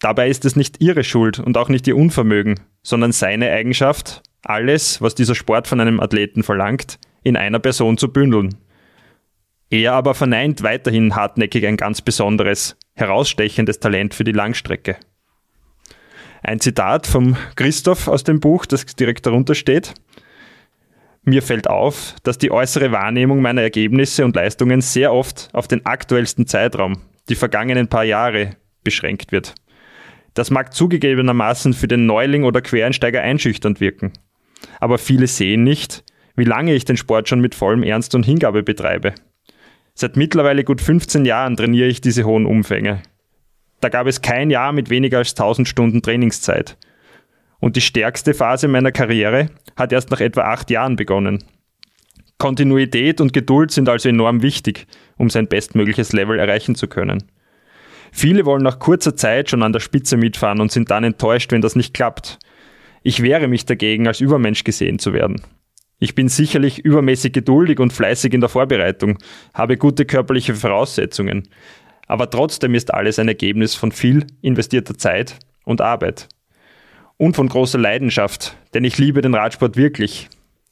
Dabei 0.00 0.28
ist 0.28 0.44
es 0.44 0.56
nicht 0.56 0.80
ihre 0.80 1.04
Schuld 1.04 1.38
und 1.38 1.56
auch 1.56 1.68
nicht 1.68 1.86
ihr 1.86 1.96
Unvermögen, 1.96 2.60
sondern 2.82 3.12
seine 3.12 3.50
Eigenschaft, 3.50 4.22
alles, 4.42 5.00
was 5.00 5.14
dieser 5.14 5.34
Sport 5.34 5.66
von 5.66 5.80
einem 5.80 6.00
Athleten 6.00 6.42
verlangt, 6.42 6.98
in 7.22 7.36
einer 7.36 7.58
Person 7.58 7.96
zu 7.96 8.12
bündeln. 8.12 8.56
Er 9.70 9.94
aber 9.94 10.14
verneint 10.14 10.62
weiterhin 10.62 11.16
hartnäckig 11.16 11.66
ein 11.66 11.76
ganz 11.76 12.02
besonderes, 12.02 12.76
herausstechendes 12.94 13.80
Talent 13.80 14.14
für 14.14 14.24
die 14.24 14.32
Langstrecke. 14.32 14.96
Ein 16.42 16.60
Zitat 16.60 17.06
vom 17.06 17.36
Christoph 17.56 18.06
aus 18.06 18.22
dem 18.22 18.38
Buch, 18.38 18.66
das 18.66 18.84
direkt 18.84 19.24
darunter 19.24 19.54
steht. 19.54 19.94
Mir 21.24 21.42
fällt 21.42 21.68
auf, 21.68 22.14
dass 22.22 22.38
die 22.38 22.50
äußere 22.50 22.92
Wahrnehmung 22.92 23.40
meiner 23.40 23.62
Ergebnisse 23.62 24.24
und 24.24 24.36
Leistungen 24.36 24.80
sehr 24.80 25.12
oft 25.12 25.48
auf 25.52 25.68
den 25.68 25.86
aktuellsten 25.86 26.46
Zeitraum, 26.46 27.00
die 27.28 27.34
vergangenen 27.34 27.88
paar 27.88 28.04
Jahre, 28.04 28.56
beschränkt 28.82 29.32
wird. 29.32 29.54
Das 30.34 30.50
mag 30.50 30.74
zugegebenermaßen 30.74 31.72
für 31.72 31.88
den 31.88 32.06
Neuling 32.06 32.44
oder 32.44 32.60
Quereinsteiger 32.60 33.22
einschüchternd 33.22 33.80
wirken. 33.80 34.12
Aber 34.80 34.98
viele 34.98 35.26
sehen 35.26 35.62
nicht, 35.62 36.04
wie 36.36 36.44
lange 36.44 36.74
ich 36.74 36.84
den 36.84 36.96
Sport 36.96 37.28
schon 37.28 37.40
mit 37.40 37.54
vollem 37.54 37.82
Ernst 37.82 38.14
und 38.14 38.26
Hingabe 38.26 38.62
betreibe 38.62 39.14
Seit 39.96 40.16
mittlerweile 40.16 40.64
gut 40.64 40.80
15 40.80 41.24
Jahren 41.24 41.56
trainiere 41.56 41.86
ich 41.86 42.00
diese 42.00 42.24
hohen 42.24 42.46
Umfänge. 42.46 43.02
Da 43.80 43.88
gab 43.88 44.08
es 44.08 44.22
kein 44.22 44.50
Jahr 44.50 44.72
mit 44.72 44.90
weniger 44.90 45.18
als 45.18 45.30
1000 45.30 45.68
Stunden 45.68 46.02
Trainingszeit. 46.02 46.76
Und 47.64 47.76
die 47.76 47.80
stärkste 47.80 48.34
Phase 48.34 48.68
meiner 48.68 48.92
Karriere 48.92 49.48
hat 49.74 49.90
erst 49.90 50.10
nach 50.10 50.20
etwa 50.20 50.42
acht 50.42 50.68
Jahren 50.68 50.96
begonnen. 50.96 51.42
Kontinuität 52.36 53.22
und 53.22 53.32
Geduld 53.32 53.70
sind 53.70 53.88
also 53.88 54.10
enorm 54.10 54.42
wichtig, 54.42 54.86
um 55.16 55.30
sein 55.30 55.48
bestmögliches 55.48 56.12
Level 56.12 56.38
erreichen 56.38 56.74
zu 56.74 56.88
können. 56.88 57.24
Viele 58.12 58.44
wollen 58.44 58.62
nach 58.62 58.80
kurzer 58.80 59.16
Zeit 59.16 59.48
schon 59.48 59.62
an 59.62 59.72
der 59.72 59.80
Spitze 59.80 60.18
mitfahren 60.18 60.60
und 60.60 60.72
sind 60.72 60.90
dann 60.90 61.04
enttäuscht, 61.04 61.52
wenn 61.52 61.62
das 61.62 61.74
nicht 61.74 61.94
klappt. 61.94 62.38
Ich 63.02 63.22
wehre 63.22 63.48
mich 63.48 63.64
dagegen, 63.64 64.06
als 64.08 64.20
Übermensch 64.20 64.64
gesehen 64.64 64.98
zu 64.98 65.14
werden. 65.14 65.40
Ich 65.98 66.14
bin 66.14 66.28
sicherlich 66.28 66.84
übermäßig 66.84 67.32
geduldig 67.32 67.80
und 67.80 67.94
fleißig 67.94 68.34
in 68.34 68.42
der 68.42 68.50
Vorbereitung, 68.50 69.16
habe 69.54 69.78
gute 69.78 70.04
körperliche 70.04 70.54
Voraussetzungen. 70.54 71.48
Aber 72.08 72.28
trotzdem 72.28 72.74
ist 72.74 72.92
alles 72.92 73.18
ein 73.18 73.28
Ergebnis 73.28 73.74
von 73.74 73.90
viel 73.90 74.26
investierter 74.42 74.98
Zeit 74.98 75.38
und 75.64 75.80
Arbeit. 75.80 76.28
Und 77.16 77.36
von 77.36 77.48
großer 77.48 77.78
Leidenschaft, 77.78 78.56
denn 78.74 78.84
ich 78.84 78.98
liebe 78.98 79.22
den 79.22 79.34
Radsport 79.34 79.76
wirklich, 79.76 80.28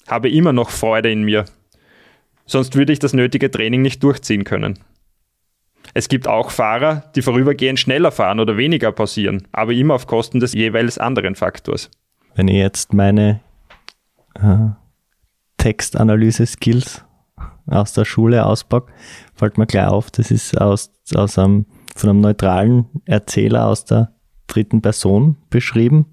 habe 0.09 0.28
immer 0.28 0.52
noch 0.52 0.70
Freude 0.70 1.11
in 1.11 1.22
mir. 1.22 1.44
Sonst 2.46 2.74
würde 2.74 2.92
ich 2.92 2.98
das 2.98 3.12
nötige 3.12 3.50
Training 3.50 3.83
nicht 3.83 4.02
durchziehen 4.02 4.44
können. 4.44 4.78
Es 5.94 6.09
gibt 6.09 6.26
auch 6.26 6.50
Fahrer, 6.50 7.11
die 7.14 7.22
vorübergehend 7.22 7.78
schneller 7.78 8.11
fahren 8.11 8.40
oder 8.40 8.57
weniger 8.57 8.92
pausieren, 8.92 9.46
aber 9.52 9.72
immer 9.72 9.94
auf 9.94 10.07
Kosten 10.07 10.40
des 10.40 10.52
jeweils 10.52 10.98
anderen 10.98 11.35
Faktors. 11.35 11.90
Wenn 12.35 12.48
ich 12.48 12.57
jetzt 12.57 12.94
meine 12.94 13.40
äh, 14.35 14.70
Textanalyse-Skills 15.59 17.05
aus 17.66 17.92
der 17.92 18.05
Schule 18.05 18.44
auspacke, 18.46 18.92
fällt 19.35 19.59
mir 19.59 19.66
gleich 19.66 19.87
auf, 19.87 20.11
das 20.11 20.31
ist 20.31 20.59
aus, 20.61 20.90
aus 21.14 21.38
einem, 21.38 21.66
von 21.94 22.11
einem 22.11 22.20
neutralen 22.20 22.87
Erzähler 23.05 23.66
aus 23.66 23.85
der 23.85 24.12
dritten 24.53 24.83
Person 24.83 25.37
beschrieben. 25.51 26.07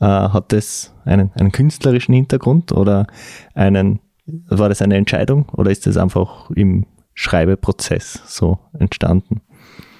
Äh, 0.00 0.06
hat 0.06 0.52
das 0.52 0.94
einen, 1.04 1.30
einen 1.34 1.52
künstlerischen 1.52 2.14
Hintergrund 2.14 2.72
oder 2.72 3.06
einen, 3.54 4.00
war 4.26 4.68
das 4.68 4.82
eine 4.82 4.96
Entscheidung 4.96 5.48
oder 5.50 5.70
ist 5.70 5.86
das 5.86 5.96
einfach 5.96 6.50
im 6.50 6.86
Schreibeprozess 7.14 8.22
so 8.26 8.58
entstanden? 8.78 9.40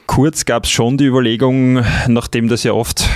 Kurz 0.06 0.44
gab 0.44 0.64
es 0.64 0.70
schon 0.70 0.98
die 0.98 1.06
Überlegung, 1.06 1.82
nachdem 2.08 2.48
das 2.48 2.64
ja 2.64 2.72
oft 2.72 3.08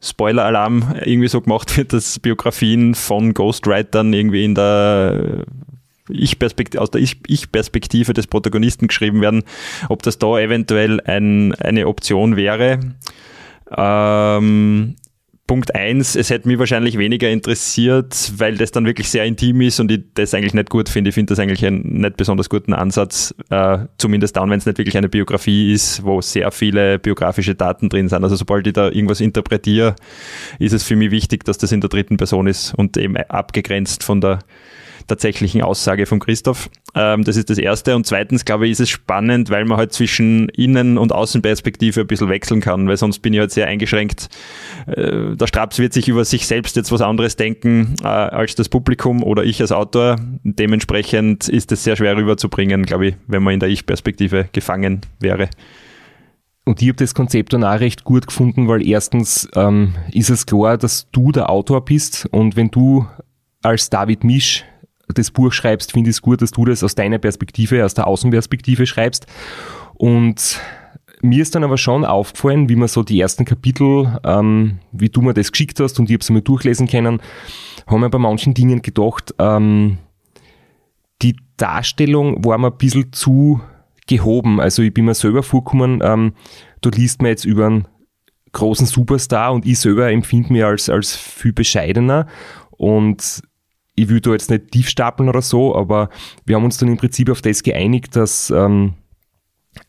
Spoiler-Alarm 0.00 0.94
irgendwie 1.04 1.28
so 1.28 1.40
gemacht 1.40 1.76
wird, 1.76 1.92
dass 1.92 2.18
Biografien 2.18 2.94
von 2.94 3.32
Ghostwritern 3.32 4.12
irgendwie 4.12 4.44
in 4.44 4.54
der 4.54 5.46
ich 6.10 6.36
aus 6.78 6.90
der 6.90 7.00
Ich-Perspektive 7.00 8.12
des 8.12 8.26
Protagonisten 8.26 8.88
geschrieben 8.88 9.22
werden, 9.22 9.42
ob 9.88 10.02
das 10.02 10.18
da 10.18 10.38
eventuell 10.38 11.00
ein, 11.00 11.54
eine 11.54 11.86
Option 11.86 12.36
wäre. 12.36 12.80
Ähm, 13.76 14.96
Punkt 15.46 15.74
eins, 15.74 16.16
es 16.16 16.30
hätte 16.30 16.48
mich 16.48 16.58
wahrscheinlich 16.58 16.96
weniger 16.96 17.28
interessiert, 17.28 18.32
weil 18.38 18.56
das 18.56 18.70
dann 18.70 18.86
wirklich 18.86 19.10
sehr 19.10 19.26
intim 19.26 19.60
ist 19.60 19.78
und 19.78 19.90
ich 19.92 20.00
das 20.14 20.32
eigentlich 20.32 20.54
nicht 20.54 20.70
gut 20.70 20.88
finde. 20.88 21.10
Ich 21.10 21.14
finde 21.14 21.32
das 21.32 21.38
eigentlich 21.38 21.66
einen 21.66 22.00
nicht 22.00 22.16
besonders 22.16 22.48
guten 22.48 22.72
Ansatz, 22.72 23.34
äh, 23.50 23.80
zumindest 23.98 24.36
dann, 24.36 24.48
wenn 24.48 24.58
es 24.58 24.64
nicht 24.64 24.78
wirklich 24.78 24.96
eine 24.96 25.10
Biografie 25.10 25.74
ist, 25.74 26.02
wo 26.02 26.22
sehr 26.22 26.50
viele 26.50 26.98
biografische 26.98 27.54
Daten 27.54 27.90
drin 27.90 28.08
sind. 28.08 28.24
Also 28.24 28.36
sobald 28.36 28.66
ich 28.66 28.72
da 28.72 28.86
irgendwas 28.86 29.20
interpretiere, 29.20 29.96
ist 30.58 30.72
es 30.72 30.82
für 30.82 30.96
mich 30.96 31.10
wichtig, 31.10 31.44
dass 31.44 31.58
das 31.58 31.72
in 31.72 31.82
der 31.82 31.90
dritten 31.90 32.16
Person 32.16 32.46
ist 32.46 32.72
und 32.72 32.96
eben 32.96 33.14
abgegrenzt 33.14 34.02
von 34.02 34.22
der 34.22 34.38
tatsächlichen 35.06 35.62
Aussage 35.62 36.06
von 36.06 36.20
Christoph. 36.20 36.70
Ähm, 36.94 37.24
das 37.24 37.36
ist 37.36 37.50
das 37.50 37.58
Erste. 37.58 37.96
Und 37.96 38.06
zweitens, 38.06 38.44
glaube 38.44 38.66
ich, 38.66 38.72
ist 38.72 38.80
es 38.80 38.90
spannend, 38.90 39.50
weil 39.50 39.64
man 39.64 39.78
halt 39.78 39.92
zwischen 39.92 40.48
Innen- 40.50 40.98
und 40.98 41.12
Außenperspektive 41.12 42.02
ein 42.02 42.06
bisschen 42.06 42.28
wechseln 42.28 42.60
kann, 42.60 42.88
weil 42.88 42.96
sonst 42.96 43.20
bin 43.20 43.32
ich 43.32 43.40
halt 43.40 43.50
sehr 43.50 43.66
eingeschränkt. 43.66 44.28
Äh, 44.86 45.36
der 45.36 45.46
Straps 45.46 45.78
wird 45.78 45.92
sich 45.92 46.08
über 46.08 46.24
sich 46.24 46.46
selbst 46.46 46.76
jetzt 46.76 46.92
was 46.92 47.00
anderes 47.00 47.36
denken 47.36 47.94
äh, 48.02 48.06
als 48.06 48.54
das 48.54 48.68
Publikum 48.68 49.22
oder 49.22 49.44
ich 49.44 49.60
als 49.60 49.72
Autor. 49.72 50.16
Dementsprechend 50.42 51.48
ist 51.48 51.72
es 51.72 51.84
sehr 51.84 51.96
schwer 51.96 52.16
rüberzubringen, 52.16 52.84
glaube 52.84 53.08
ich, 53.08 53.16
wenn 53.26 53.42
man 53.42 53.54
in 53.54 53.60
der 53.60 53.68
Ich-Perspektive 53.68 54.48
gefangen 54.52 55.00
wäre. 55.20 55.48
Und 56.64 56.80
ich 56.80 56.88
habe 56.88 56.96
das 56.96 57.14
Konzept 57.14 57.52
dann 57.52 57.62
auch 57.62 57.80
recht 57.80 58.04
gut 58.04 58.26
gefunden, 58.26 58.68
weil 58.68 58.86
erstens 58.86 59.48
ähm, 59.54 59.94
ist 60.12 60.30
es 60.30 60.46
klar, 60.46 60.78
dass 60.78 61.10
du 61.10 61.30
der 61.30 61.50
Autor 61.50 61.84
bist 61.84 62.26
und 62.30 62.56
wenn 62.56 62.70
du 62.70 63.06
als 63.62 63.90
David 63.90 64.24
Misch 64.24 64.64
das 65.12 65.30
Buch 65.30 65.52
schreibst, 65.52 65.92
finde 65.92 66.10
ich 66.10 66.16
es 66.16 66.22
gut, 66.22 66.42
dass 66.42 66.50
du 66.50 66.64
das 66.64 66.82
aus 66.82 66.94
deiner 66.94 67.18
Perspektive, 67.18 67.84
aus 67.84 67.94
der 67.94 68.06
Außenperspektive 68.06 68.86
schreibst. 68.86 69.26
Und 69.94 70.60
mir 71.22 71.42
ist 71.42 71.54
dann 71.54 71.64
aber 71.64 71.78
schon 71.78 72.04
aufgefallen, 72.04 72.68
wie 72.68 72.76
man 72.76 72.88
so 72.88 73.02
die 73.02 73.20
ersten 73.20 73.44
Kapitel, 73.44 74.18
ähm, 74.24 74.78
wie 74.92 75.08
du 75.08 75.22
mir 75.22 75.34
das 75.34 75.52
geschickt 75.52 75.80
hast 75.80 75.98
und 75.98 76.10
ich 76.10 76.14
habe 76.14 76.22
es 76.22 76.30
mir 76.30 76.42
durchlesen 76.42 76.86
können, 76.86 77.20
haben 77.86 78.00
wir 78.00 78.10
bei 78.10 78.18
manchen 78.18 78.54
Dingen 78.54 78.82
gedacht, 78.82 79.34
ähm, 79.38 79.98
die 81.22 81.36
Darstellung 81.56 82.44
war 82.44 82.58
mir 82.58 82.70
ein 82.70 82.78
bisschen 82.78 83.12
zu 83.12 83.60
gehoben. 84.06 84.60
Also 84.60 84.82
ich 84.82 84.92
bin 84.92 85.06
mir 85.06 85.14
selber 85.14 85.42
vorgekommen, 85.42 86.00
ähm, 86.02 86.34
du 86.82 86.90
liest 86.90 87.22
mir 87.22 87.30
jetzt 87.30 87.44
über 87.46 87.66
einen 87.66 87.88
großen 88.52 88.86
Superstar 88.86 89.52
und 89.52 89.66
ich 89.66 89.78
selber 89.78 90.10
empfinde 90.10 90.52
mich 90.52 90.64
als, 90.64 90.88
als 90.88 91.16
viel 91.16 91.52
bescheidener 91.52 92.26
und 92.70 93.42
ich 93.94 94.08
will 94.08 94.20
da 94.20 94.32
jetzt 94.32 94.50
nicht 94.50 94.70
tief 94.72 94.88
stapeln 94.88 95.28
oder 95.28 95.42
so, 95.42 95.74
aber 95.74 96.10
wir 96.44 96.56
haben 96.56 96.64
uns 96.64 96.78
dann 96.78 96.88
im 96.88 96.96
Prinzip 96.96 97.30
auf 97.30 97.42
das 97.42 97.62
geeinigt, 97.62 98.16
dass 98.16 98.50
ähm, 98.50 98.94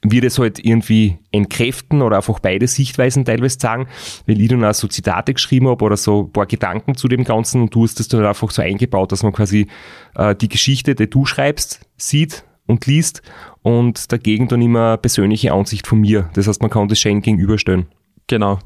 wir 0.01 0.21
das 0.21 0.39
halt 0.39 0.63
irgendwie 0.63 1.17
entkräften 1.31 2.01
oder 2.01 2.17
einfach 2.17 2.39
beide 2.39 2.67
Sichtweisen 2.67 3.25
teilweise 3.25 3.57
sagen, 3.59 3.87
weil 4.25 4.39
ich 4.39 4.49
dann 4.49 4.63
auch 4.63 4.73
so 4.73 4.87
Zitate 4.87 5.33
geschrieben 5.33 5.67
habe 5.67 5.83
oder 5.83 5.97
so 5.97 6.23
ein 6.23 6.31
paar 6.31 6.45
Gedanken 6.45 6.95
zu 6.95 7.07
dem 7.07 7.23
Ganzen 7.23 7.61
und 7.61 7.75
du 7.75 7.83
hast 7.83 7.99
das 7.99 8.07
dann 8.07 8.21
halt 8.21 8.29
einfach 8.29 8.51
so 8.51 8.61
eingebaut, 8.61 9.11
dass 9.11 9.23
man 9.23 9.33
quasi 9.33 9.67
äh, 10.15 10.35
die 10.35 10.49
Geschichte, 10.49 10.95
die 10.95 11.09
du 11.09 11.25
schreibst, 11.25 11.81
sieht 11.97 12.43
und 12.67 12.85
liest 12.87 13.21
und 13.61 14.11
dagegen 14.11 14.47
dann 14.47 14.61
immer 14.61 14.97
persönliche 14.97 15.53
Ansicht 15.53 15.87
von 15.87 16.01
mir. 16.01 16.29
Das 16.33 16.47
heißt, 16.47 16.61
man 16.61 16.71
kann 16.71 16.87
das 16.87 16.99
schön 16.99 17.21
gegenüberstellen. 17.21 17.87
Genau. 18.27 18.59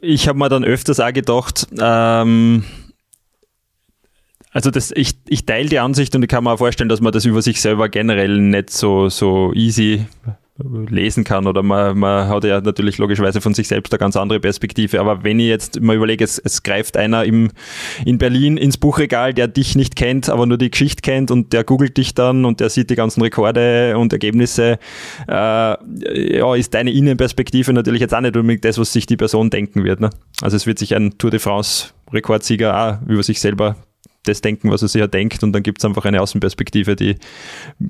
Ich 0.00 0.26
habe 0.28 0.38
mir 0.38 0.48
dann 0.48 0.64
öfters 0.64 0.98
auch 0.98 1.12
gedacht, 1.12 1.68
ähm, 1.78 2.64
also 4.52 4.70
das, 4.70 4.92
ich, 4.94 5.14
ich 5.26 5.46
teile 5.46 5.68
die 5.68 5.78
Ansicht 5.78 6.14
und 6.14 6.22
ich 6.22 6.28
kann 6.28 6.44
mir 6.44 6.52
auch 6.52 6.58
vorstellen, 6.58 6.88
dass 6.88 7.00
man 7.00 7.12
das 7.12 7.24
über 7.24 7.42
sich 7.42 7.60
selber 7.60 7.88
generell 7.88 8.38
nicht 8.38 8.70
so, 8.70 9.08
so 9.08 9.52
easy 9.54 10.06
lesen 10.90 11.24
kann 11.24 11.46
oder 11.46 11.62
man, 11.62 11.98
man 11.98 12.28
hat 12.28 12.44
ja 12.44 12.60
natürlich 12.60 12.98
logischerweise 12.98 13.40
von 13.40 13.54
sich 13.54 13.68
selbst 13.68 13.92
eine 13.92 13.98
ganz 13.98 14.16
andere 14.16 14.38
Perspektive. 14.38 15.00
Aber 15.00 15.24
wenn 15.24 15.38
ich 15.38 15.46
jetzt 15.46 15.80
mal 15.80 15.96
überlege, 15.96 16.22
es, 16.22 16.38
es 16.38 16.62
greift 16.62 16.96
einer 16.98 17.24
im, 17.24 17.50
in 18.04 18.18
Berlin 18.18 18.58
ins 18.58 18.76
Buchregal, 18.76 19.32
der 19.32 19.48
dich 19.48 19.74
nicht 19.74 19.96
kennt, 19.96 20.28
aber 20.28 20.44
nur 20.44 20.58
die 20.58 20.70
Geschichte 20.70 21.00
kennt 21.00 21.30
und 21.30 21.54
der 21.54 21.64
googelt 21.64 21.96
dich 21.96 22.14
dann 22.14 22.44
und 22.44 22.60
der 22.60 22.68
sieht 22.68 22.90
die 22.90 22.96
ganzen 22.96 23.22
Rekorde 23.22 23.96
und 23.96 24.12
Ergebnisse, 24.12 24.78
äh, 25.26 26.36
ja, 26.38 26.54
ist 26.54 26.74
deine 26.74 26.92
Innenperspektive 26.92 27.72
natürlich 27.72 28.02
jetzt 28.02 28.14
auch 28.14 28.20
nicht 28.20 28.36
unbedingt 28.36 28.64
das, 28.64 28.78
was 28.78 28.92
sich 28.92 29.06
die 29.06 29.16
Person 29.16 29.48
denken 29.48 29.84
wird. 29.84 30.00
Ne? 30.00 30.10
Also 30.42 30.56
es 30.56 30.66
wird 30.66 30.78
sich 30.78 30.94
ein 30.94 31.16
Tour 31.16 31.30
de 31.30 31.40
France 31.40 31.88
Rekordsieger 32.12 32.76
auch 32.76 33.08
über 33.08 33.22
sich 33.22 33.40
selber 33.40 33.76
das 34.24 34.40
denken, 34.40 34.70
was 34.70 34.82
er 34.82 34.88
sich 34.88 35.00
ja 35.00 35.06
denkt 35.06 35.42
und 35.42 35.52
dann 35.52 35.62
gibt 35.62 35.78
es 35.78 35.84
einfach 35.84 36.04
eine 36.04 36.20
Außenperspektive, 36.20 36.96
die 36.96 37.16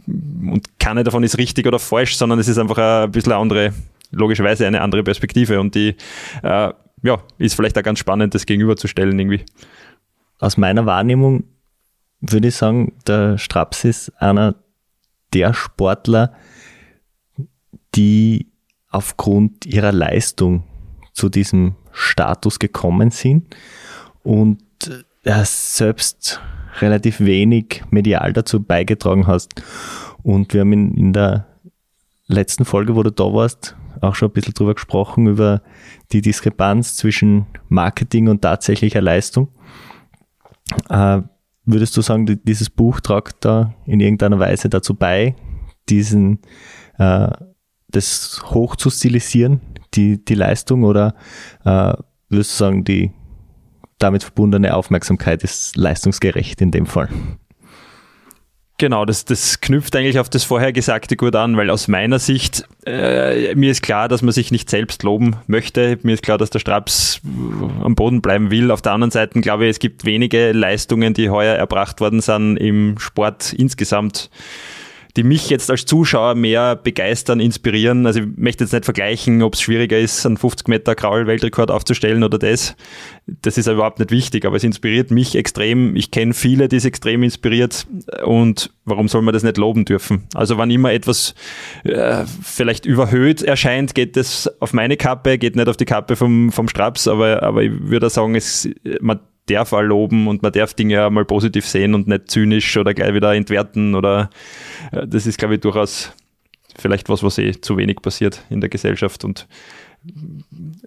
und 0.09 0.79
keine 0.79 1.05
davon 1.05 1.23
ist 1.25 1.39
richtig 1.39 1.67
oder 1.67 1.79
falsch, 1.79 2.17
sondern 2.17 2.39
es 2.39 2.49
ist 2.49 2.59
einfach 2.59 2.79
ein 2.79 3.13
bisschen 3.13 3.33
eine 3.33 3.41
andere, 3.41 3.73
logischerweise 4.11 4.67
eine 4.67 4.81
andere 4.81 5.03
Perspektive 5.03 5.61
und 5.61 5.75
die 5.75 5.97
äh, 6.43 6.73
ja, 7.03 7.23
ist 7.39 7.55
vielleicht 7.55 7.77
auch 7.79 7.83
ganz 7.83 7.99
spannend, 7.99 8.35
das 8.35 8.47
gegenüberzustellen 8.47 9.19
irgendwie. 9.19 9.45
Aus 10.39 10.57
meiner 10.57 10.87
Wahrnehmung 10.87 11.45
würde 12.21 12.49
ich 12.49 12.57
sagen, 12.57 12.93
der 13.07 13.39
Straps 13.39 13.85
ist 13.85 14.11
einer 14.21 14.55
der 15.33 15.55
Sportler, 15.55 16.33
die 17.95 18.47
aufgrund 18.89 19.67
ihrer 19.67 19.93
Leistung 19.93 20.65
zu 21.13 21.29
diesem 21.29 21.75
Status 21.93 22.59
gekommen 22.59 23.11
sind 23.11 23.55
und 24.23 24.63
selbst 25.25 26.41
relativ 26.81 27.21
wenig 27.21 27.83
medial 27.91 28.33
dazu 28.33 28.63
beigetragen 28.63 29.27
hast. 29.27 29.63
Und 30.23 30.53
wir 30.55 30.63
haben 30.63 30.73
in, 30.73 30.95
in 30.95 31.13
der 31.13 31.47
letzten 32.27 32.65
Folge, 32.65 32.97
wo 32.97 33.03
du 33.03 33.11
da 33.11 33.25
warst, 33.25 33.77
auch 34.01 34.15
schon 34.15 34.29
ein 34.29 34.33
bisschen 34.33 34.55
drüber 34.55 34.75
gesprochen, 34.75 35.27
über 35.27 35.63
die 36.13 36.23
Diskrepanz 36.23 36.97
zwischen 36.97 37.47
Marketing 37.69 38.29
und 38.29 38.43
tatsächlicher 38.43 39.01
Leistung. 39.01 39.49
Äh, 40.89 41.23
würdest 41.65 41.97
du 41.97 42.03
sagen, 42.03 42.41
dieses 42.45 42.71
Buch 42.71 43.01
tragt 43.01 43.45
da 43.45 43.75
in 43.87 44.01
irgendeiner 44.01 44.39
Weise 44.39 44.69
dazu 44.69 44.95
bei, 44.95 45.37
diesen, 45.89 46.41
äh, 46.99 47.29
das 47.89 48.43
hoch 48.47 48.77
zu 48.77 48.91
stilisieren, 48.91 49.61
die, 49.95 50.25
die 50.25 50.35
Leistung, 50.35 50.85
oder 50.85 51.15
äh, 51.65 51.93
würdest 52.29 52.53
du 52.53 52.65
sagen, 52.65 52.85
die 52.85 53.13
damit 54.03 54.25
verbundene 54.25 54.75
Aufmerksamkeit 54.75 55.43
ist 55.43 55.77
leistungsgerecht 55.77 56.61
in 56.61 56.71
dem 56.71 56.87
Fall. 56.87 57.09
Genau, 58.83 59.05
das, 59.05 59.25
das 59.25 59.61
knüpft 59.61 59.95
eigentlich 59.95 60.19
auf 60.19 60.29
das 60.29 60.43
vorher 60.43 60.73
Gesagte 60.73 61.17
gut 61.17 61.37
an, 61.37 61.57
weil 61.57 61.71
aus 61.71 61.87
meiner 61.87 62.19
Sicht, 62.19 62.65
äh, 62.85 63.55
mir 63.55 63.71
ist 63.71 63.81
klar, 63.81 64.09
dass 64.09 64.23
man 64.23 64.33
sich 64.33 64.51
nicht 64.51 64.69
selbst 64.69 65.05
loben 65.05 65.37
möchte. 65.47 66.01
Mir 66.03 66.15
ist 66.15 66.25
klar, 66.25 66.37
dass 66.37 66.51
der 66.51 66.59
Straps 66.59 67.21
am 67.85 67.95
Boden 67.95 68.23
bleiben 68.23 68.51
will. 68.51 68.73
Auf 68.73 68.83
der 68.83 68.91
anderen 68.91 69.13
Seite 69.13 69.41
glaube 69.41 69.67
ich, 69.67 69.71
es 69.71 69.79
gibt 69.79 70.05
wenige 70.05 70.51
Leistungen, 70.51 71.15
die 71.15 71.31
heuer 71.31 71.55
erbracht 71.55 72.01
worden 72.01 72.21
sind 72.21 72.57
im 72.57 72.99
Sport 72.99 73.53
insgesamt 73.53 74.31
die 75.17 75.25
mich 75.25 75.51
jetzt 75.51 75.71
als 75.71 75.85
Zuschauer 75.85 76.35
mehr 76.35 76.75
begeistern, 76.75 77.39
inspirieren. 77.39 78.07
Also 78.07 78.21
ich 78.21 78.27
möchte 78.37 78.65
jetzt 78.65 78.73
nicht 78.73 78.85
vergleichen, 78.85 79.43
ob 79.43 79.55
es 79.55 79.61
schwieriger 79.61 79.99
ist, 79.99 80.25
einen 80.25 80.39
50 80.39 80.69
Meter 80.69 80.95
Kraul-Weltrekord 80.95 81.71
aufzustellen 81.71 82.25
oder 82.25 82.39
das. 82.39 82.75
Das 83.27 83.59
ist 83.59 83.67
überhaupt 83.67 83.99
nicht 83.99 84.11
wichtig, 84.11 84.47
aber 84.47 84.57
es 84.57 84.65
inspiriert 84.65 85.11
mich 85.11 85.37
extrem. 85.37 85.97
Ich 85.97 86.11
kenne 86.11 86.33
viele, 86.33 86.69
die 86.69 86.77
es 86.77 86.87
extrem 86.87 87.23
inspiriert 87.23 87.87
und 88.25 88.71
warum 88.85 89.09
soll 89.09 89.23
man 89.23 89.35
das 89.35 89.43
nicht 89.43 89.59
loben 89.59 89.85
dürfen? 89.85 90.25
Also 90.35 90.57
wann 90.57 90.71
immer 90.71 90.93
etwas 90.93 91.35
äh, 91.85 92.25
vielleicht 92.43 92.87
überhöht 92.87 93.43
erscheint, 93.43 93.95
geht 93.95 94.17
das 94.17 94.51
auf 94.61 94.73
meine 94.73 94.97
Kappe, 94.97 95.37
geht 95.37 95.57
nicht 95.57 95.69
auf 95.69 95.77
die 95.77 95.85
Kappe 95.85 96.17
vom, 96.17 96.51
vom 96.53 96.69
Straps, 96.69 97.07
aber, 97.07 97.43
aber 97.43 97.63
ich 97.63 97.73
würde 97.73 98.09
sagen, 98.09 98.35
es, 98.35 98.69
man 99.01 99.21
darf 99.47 99.73
auch 99.73 99.83
loben 99.83 100.29
und 100.29 100.43
man 100.43 100.53
darf 100.53 100.75
Dinge 100.75 100.95
ja 100.95 101.11
mal 101.11 101.25
positiv 101.25 101.67
sehen 101.67 101.95
und 101.95 102.07
nicht 102.07 102.31
zynisch 102.31 102.77
oder 102.77 102.95
gleich 102.95 103.15
wieder 103.15 103.35
entwerten 103.35 103.95
oder 103.95 104.31
äh, 104.93 105.07
das 105.07 105.27
ist, 105.27 105.39
glaube 105.39 105.55
ich, 105.55 105.61
durchaus 105.61 106.13
vielleicht 106.79 107.09
was, 107.09 107.23
was 107.23 107.39
eh 107.39 107.53
zu 107.61 107.77
wenig 107.77 107.97
passiert 108.03 108.45
in 108.51 108.61
der 108.61 108.71
Gesellschaft 108.71 109.25
und 109.25 109.47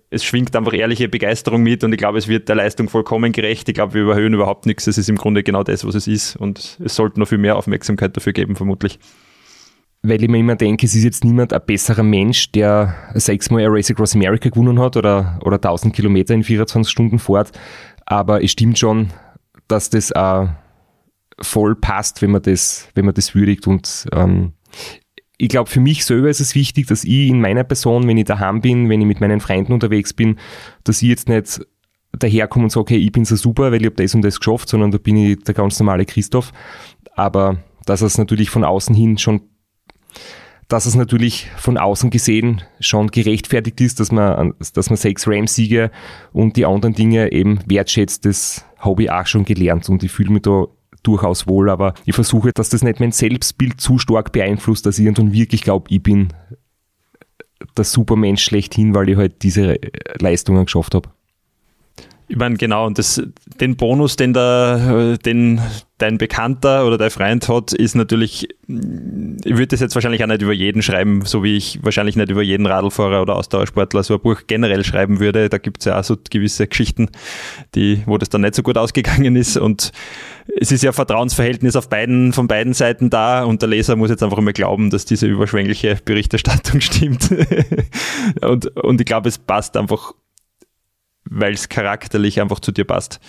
es 0.09 0.25
schwingt 0.25 0.55
einfach 0.57 0.73
ehrliche 0.73 1.07
Begeisterung 1.07 1.63
mit 1.63 1.83
und 1.83 1.93
ich 1.93 1.97
glaube, 1.97 2.17
es 2.17 2.27
wird 2.27 2.49
der 2.49 2.57
Leistung 2.57 2.89
vollkommen 2.89 3.31
gerecht. 3.31 3.69
Ich 3.69 3.75
glaube, 3.75 3.93
wir 3.93 4.01
überhöhen 4.01 4.33
überhaupt 4.33 4.65
nichts. 4.65 4.87
Es 4.87 4.97
ist 4.97 5.07
im 5.07 5.15
Grunde 5.15 5.41
genau 5.41 5.63
das, 5.63 5.85
was 5.85 5.95
es 5.95 6.07
ist 6.07 6.35
und 6.35 6.77
es 6.83 6.95
sollte 6.95 7.19
noch 7.19 7.27
viel 7.27 7.37
mehr 7.37 7.55
Aufmerksamkeit 7.55 8.15
dafür 8.17 8.33
geben, 8.33 8.57
vermutlich 8.57 8.99
weil 10.09 10.23
ich 10.23 10.29
mir 10.29 10.39
immer 10.39 10.55
denke, 10.55 10.85
es 10.85 10.95
ist 10.95 11.03
jetzt 11.03 11.23
niemand 11.23 11.53
ein 11.53 11.61
besserer 11.65 12.03
Mensch, 12.03 12.51
der 12.51 12.95
sechsmal 13.13 13.65
a 13.65 13.69
Race 13.69 13.89
Across 13.89 14.15
America 14.15 14.49
gewonnen 14.49 14.79
hat 14.79 14.97
oder, 14.97 15.39
oder 15.43 15.55
1000 15.55 15.95
Kilometer 15.95 16.33
in 16.33 16.43
24 16.43 16.91
Stunden 16.91 17.19
fährt. 17.19 17.51
Aber 18.05 18.43
es 18.43 18.51
stimmt 18.51 18.77
schon, 18.77 19.09
dass 19.67 19.89
das 19.89 20.11
auch 20.11 20.49
voll 21.39 21.75
passt, 21.75 22.21
wenn 22.21 22.31
man 22.31 22.41
das, 22.41 22.87
wenn 22.95 23.05
man 23.05 23.13
das 23.13 23.35
würdigt. 23.35 23.67
Und 23.67 24.07
ähm, 24.13 24.53
ich 25.37 25.49
glaube, 25.49 25.69
für 25.69 25.79
mich 25.79 26.05
selber 26.05 26.29
ist 26.29 26.39
es 26.39 26.55
wichtig, 26.55 26.87
dass 26.87 27.03
ich 27.03 27.27
in 27.29 27.41
meiner 27.41 27.63
Person, 27.63 28.07
wenn 28.07 28.17
ich 28.17 28.25
daheim 28.25 28.61
bin, 28.61 28.89
wenn 28.89 29.01
ich 29.01 29.07
mit 29.07 29.21
meinen 29.21 29.41
Freunden 29.41 29.73
unterwegs 29.73 30.13
bin, 30.13 30.39
dass 30.83 31.01
ich 31.01 31.09
jetzt 31.09 31.27
nicht 31.27 31.61
daherkomme 32.13 32.65
und 32.65 32.69
sage, 32.69 32.81
okay, 32.81 32.97
ich 32.97 33.11
bin 33.11 33.25
so 33.25 33.35
super, 33.35 33.71
weil 33.71 33.81
ich 33.81 33.87
habe 33.87 34.01
das 34.01 34.15
und 34.15 34.21
das 34.21 34.39
geschafft, 34.39 34.69
sondern 34.69 34.91
da 34.91 34.97
bin 34.97 35.17
ich 35.17 35.43
der 35.43 35.53
ganz 35.53 35.79
normale 35.79 36.05
Christoph. 36.05 36.53
Aber 37.15 37.57
dass 37.85 38.01
es 38.01 38.17
natürlich 38.17 38.49
von 38.49 38.63
außen 38.63 38.95
hin 38.95 39.17
schon 39.17 39.41
dass 40.67 40.85
es 40.85 40.95
natürlich 40.95 41.49
von 41.57 41.77
außen 41.77 42.09
gesehen 42.09 42.63
schon 42.79 43.07
gerechtfertigt 43.07 43.79
ist, 43.81 43.99
dass 43.99 44.11
man, 44.11 44.53
dass 44.73 44.89
man 44.89 44.97
sechs 44.97 45.27
Rams-Siege 45.27 45.91
und 46.33 46.57
die 46.57 46.65
anderen 46.65 46.95
Dinge 46.95 47.31
eben 47.31 47.59
wertschätzt, 47.67 48.25
das 48.25 48.65
habe 48.79 49.03
ich 49.03 49.11
auch 49.11 49.27
schon 49.27 49.45
gelernt 49.45 49.87
und 49.89 50.03
ich 50.03 50.11
fühle 50.11 50.31
mich 50.31 50.43
da 50.43 50.65
durchaus 51.03 51.47
wohl, 51.47 51.69
aber 51.69 51.93
ich 52.05 52.15
versuche, 52.15 52.51
dass 52.53 52.69
das 52.69 52.83
nicht 52.83 52.99
mein 52.99 53.11
Selbstbild 53.11 53.79
zu 53.79 53.99
stark 53.99 54.31
beeinflusst, 54.31 54.85
dass 54.85 54.97
ich 54.97 55.05
irgendwann 55.05 55.33
wirklich 55.33 55.61
glaube, 55.61 55.85
ich 55.89 56.01
bin 56.01 56.29
der 57.77 57.85
Supermensch 57.85 58.43
schlechthin, 58.43 58.95
weil 58.95 59.09
ich 59.09 59.17
halt 59.17 59.43
diese 59.43 59.77
Leistungen 60.19 60.65
geschafft 60.65 60.95
habe. 60.95 61.09
Ich 62.27 62.37
meine, 62.37 62.57
genau, 62.57 62.87
und 62.87 62.97
das, 62.97 63.21
den 63.59 63.75
Bonus, 63.75 64.15
den, 64.15 64.33
der, 64.33 65.17
den 65.17 65.61
dein 65.97 66.17
Bekannter 66.17 66.85
oder 66.85 66.97
dein 66.97 67.09
Freund 67.09 67.47
hat, 67.47 67.71
ist 67.71 67.95
natürlich, 67.95 68.49
ich 68.67 69.51
würde 69.51 69.67
das 69.67 69.79
jetzt 69.79 69.95
wahrscheinlich 69.95 70.23
auch 70.23 70.27
nicht 70.27 70.41
über 70.41 70.51
jeden 70.51 70.81
schreiben, 70.81 71.23
so 71.23 71.41
wie 71.43 71.55
ich 71.55 71.79
wahrscheinlich 71.83 72.17
nicht 72.17 72.29
über 72.29 72.41
jeden 72.41 72.65
Radlfahrer 72.65 73.21
oder 73.21 73.35
Ausdauersportler 73.35 74.03
so 74.03 74.15
ein 74.15 74.19
Buch 74.19 74.41
generell 74.47 74.83
schreiben 74.83 75.19
würde. 75.19 75.47
Da 75.47 75.57
gibt 75.57 75.79
es 75.79 75.85
ja 75.85 75.97
auch 75.97 76.03
so 76.03 76.17
gewisse 76.29 76.67
Geschichten, 76.67 77.09
die, 77.75 78.01
wo 78.05 78.17
das 78.17 78.29
dann 78.29 78.41
nicht 78.41 78.55
so 78.55 78.63
gut 78.63 78.77
ausgegangen 78.77 79.37
ist. 79.37 79.55
Und 79.55 79.93
es 80.59 80.71
ist 80.71 80.83
ja 80.83 80.91
Vertrauensverhältnis 80.91 81.77
auf 81.77 81.87
beiden, 81.87 82.33
von 82.33 82.47
beiden 82.47 82.73
Seiten 82.73 83.09
da 83.09 83.43
und 83.45 83.61
der 83.61 83.69
Leser 83.69 83.95
muss 83.95 84.09
jetzt 84.09 84.23
einfach 84.23 84.39
mal 84.39 84.53
glauben, 84.53 84.89
dass 84.89 85.05
diese 85.05 85.27
überschwängliche 85.27 85.97
Berichterstattung 86.03 86.81
stimmt. 86.81 87.29
und, 88.41 88.67
und 88.75 88.99
ich 88.99 89.05
glaube, 89.05 89.29
es 89.29 89.37
passt 89.37 89.77
einfach 89.77 90.13
weil 91.29 91.53
es 91.53 91.69
charakterlich 91.69 92.41
einfach 92.41 92.59
zu 92.59 92.71
dir 92.71 92.85
passt. 92.85 93.19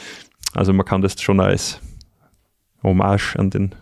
Also 0.55 0.73
man 0.73 0.87
kann 0.87 1.03
das 1.03 1.21
schon 1.21 1.41
als 1.41 1.81
Hommage 2.83 3.37
an 3.37 3.51
den, 3.51 3.75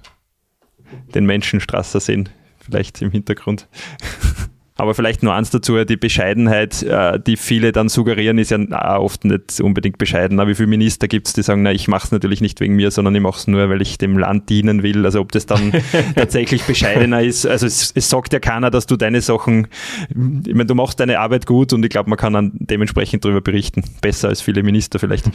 den 1.15 1.27
Menschenstrasser 1.27 2.01
sehen, 2.01 2.29
vielleicht 2.59 3.03
im 3.03 3.11
Hintergrund. 3.11 3.69
Aber 4.77 4.95
vielleicht 4.95 5.23
nur 5.23 5.33
eins 5.33 5.51
dazu, 5.51 5.85
die 5.85 5.97
Bescheidenheit, 5.97 6.83
äh, 6.83 7.21
die 7.21 7.37
viele 7.37 7.71
dann 7.71 7.89
suggerieren, 7.89 8.39
ist 8.39 8.51
ja 8.51 8.99
oft 8.99 9.25
nicht 9.25 9.61
unbedingt 9.61 9.99
bescheiden. 9.99 10.41
Aber 10.41 10.51
wie 10.51 10.57
viele 10.57 10.67
Minister 10.67 11.07
gibt 11.07 11.29
es, 11.29 11.33
die 11.33 11.43
sagen, 11.43 11.63
na, 11.63 11.71
ich 11.71 11.87
mache 11.87 12.07
es 12.07 12.13
natürlich 12.13 12.41
nicht 12.41 12.59
wegen 12.59 12.75
mir, 12.75 12.91
sondern 12.91 13.15
ich 13.15 13.21
mache 13.21 13.39
es 13.39 13.47
nur, 13.47 13.69
weil 13.69 13.81
ich 13.83 13.99
dem 13.99 14.19
Land 14.19 14.49
dienen 14.49 14.83
will. 14.83 15.05
Also 15.05 15.21
ob 15.21 15.31
das 15.31 15.47
dann 15.47 15.73
tatsächlich 16.17 16.65
bescheidener 16.65 17.23
ist. 17.23 17.47
Also 17.47 17.67
es, 17.67 17.93
es, 17.95 18.11
sagt 18.11 18.33
ja 18.33 18.41
keiner, 18.41 18.73
dass 18.73 18.87
du 18.87 18.97
deine 18.97 19.21
Sachen, 19.21 19.69
ich 20.09 20.55
meine, 20.55 20.67
du 20.67 20.75
machst 20.75 20.99
deine 20.99 21.21
Arbeit 21.21 21.47
gut 21.47 21.73
und 21.73 21.85
ich 21.85 21.91
glaube, 21.91 22.11
man 22.11 22.19
kann 22.19 22.33
dann 22.33 22.51
dementsprechend 22.55 23.25
darüber 23.25 23.43
berichten. 23.43 23.85
Besser 24.01 24.29
als 24.29 24.41
viele 24.41 24.65
Minister 24.65 24.99
vielleicht. 24.99 25.31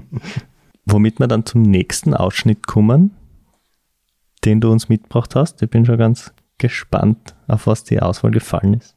Womit 0.86 1.18
wir 1.18 1.26
dann 1.26 1.44
zum 1.44 1.60
nächsten 1.60 2.14
Ausschnitt 2.14 2.66
kommen, 2.66 3.10
den 4.46 4.62
du 4.62 4.72
uns 4.72 4.88
mitgebracht 4.88 5.34
hast. 5.34 5.60
Ich 5.60 5.68
bin 5.68 5.84
schon 5.84 5.98
ganz 5.98 6.32
gespannt, 6.58 7.34
auf 7.48 7.66
was 7.66 7.84
die 7.84 8.00
Auswahl 8.00 8.30
gefallen 8.30 8.74
ist. 8.74 8.96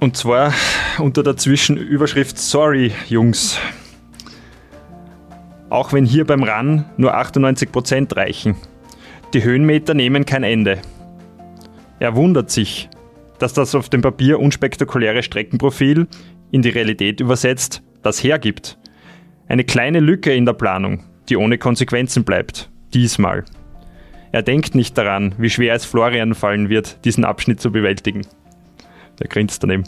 Und 0.00 0.16
zwar 0.16 0.54
unter 0.98 1.22
der 1.22 1.36
Zwischenüberschrift 1.36 2.38
Sorry, 2.38 2.92
Jungs. 3.08 3.58
Auch 5.70 5.92
wenn 5.92 6.04
hier 6.04 6.24
beim 6.24 6.44
RAN 6.44 6.84
nur 6.96 7.16
98% 7.16 8.16
reichen. 8.16 8.56
Die 9.34 9.42
Höhenmeter 9.42 9.94
nehmen 9.94 10.24
kein 10.24 10.44
Ende. 10.44 10.80
Er 11.98 12.14
wundert 12.14 12.50
sich, 12.50 12.88
dass 13.38 13.52
das 13.52 13.74
auf 13.74 13.88
dem 13.88 14.00
Papier 14.00 14.38
unspektakuläre 14.40 15.22
Streckenprofil 15.22 16.06
in 16.50 16.62
die 16.62 16.70
Realität 16.70 17.20
übersetzt 17.20 17.82
das 18.08 18.24
hergibt. 18.24 18.78
Eine 19.48 19.64
kleine 19.64 20.00
Lücke 20.00 20.32
in 20.34 20.46
der 20.46 20.54
Planung, 20.54 21.04
die 21.28 21.36
ohne 21.36 21.58
Konsequenzen 21.58 22.24
bleibt. 22.24 22.70
Diesmal. 22.94 23.44
Er 24.32 24.42
denkt 24.42 24.74
nicht 24.74 24.96
daran, 24.96 25.34
wie 25.38 25.50
schwer 25.50 25.74
es 25.74 25.84
Florian 25.84 26.34
fallen 26.34 26.68
wird, 26.68 27.04
diesen 27.04 27.24
Abschnitt 27.24 27.60
zu 27.60 27.70
bewältigen. 27.70 28.26
Der 29.20 29.28
grinst 29.28 29.62
daneben. 29.62 29.84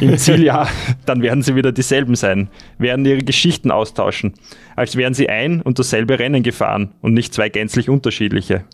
Im 0.00 0.18
Zieljahr, 0.18 0.68
dann 1.06 1.22
werden 1.22 1.42
sie 1.42 1.54
wieder 1.54 1.72
dieselben 1.72 2.14
sein, 2.14 2.48
werden 2.78 3.06
ihre 3.06 3.22
Geschichten 3.22 3.70
austauschen, 3.70 4.34
als 4.76 4.96
wären 4.96 5.14
sie 5.14 5.28
ein 5.28 5.62
und 5.62 5.78
dasselbe 5.78 6.18
Rennen 6.18 6.42
gefahren 6.42 6.92
und 7.00 7.14
nicht 7.14 7.32
zwei 7.32 7.48
gänzlich 7.48 7.88
unterschiedliche. 7.88 8.64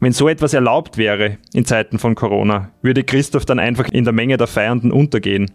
Wenn 0.00 0.12
so 0.12 0.28
etwas 0.28 0.52
erlaubt 0.52 0.98
wäre 0.98 1.38
in 1.54 1.64
Zeiten 1.64 1.98
von 1.98 2.14
Corona, 2.14 2.70
würde 2.82 3.04
Christoph 3.04 3.46
dann 3.46 3.58
einfach 3.58 3.88
in 3.88 4.04
der 4.04 4.12
Menge 4.12 4.36
der 4.36 4.48
Feiernden 4.48 4.90
untergehen 4.90 5.50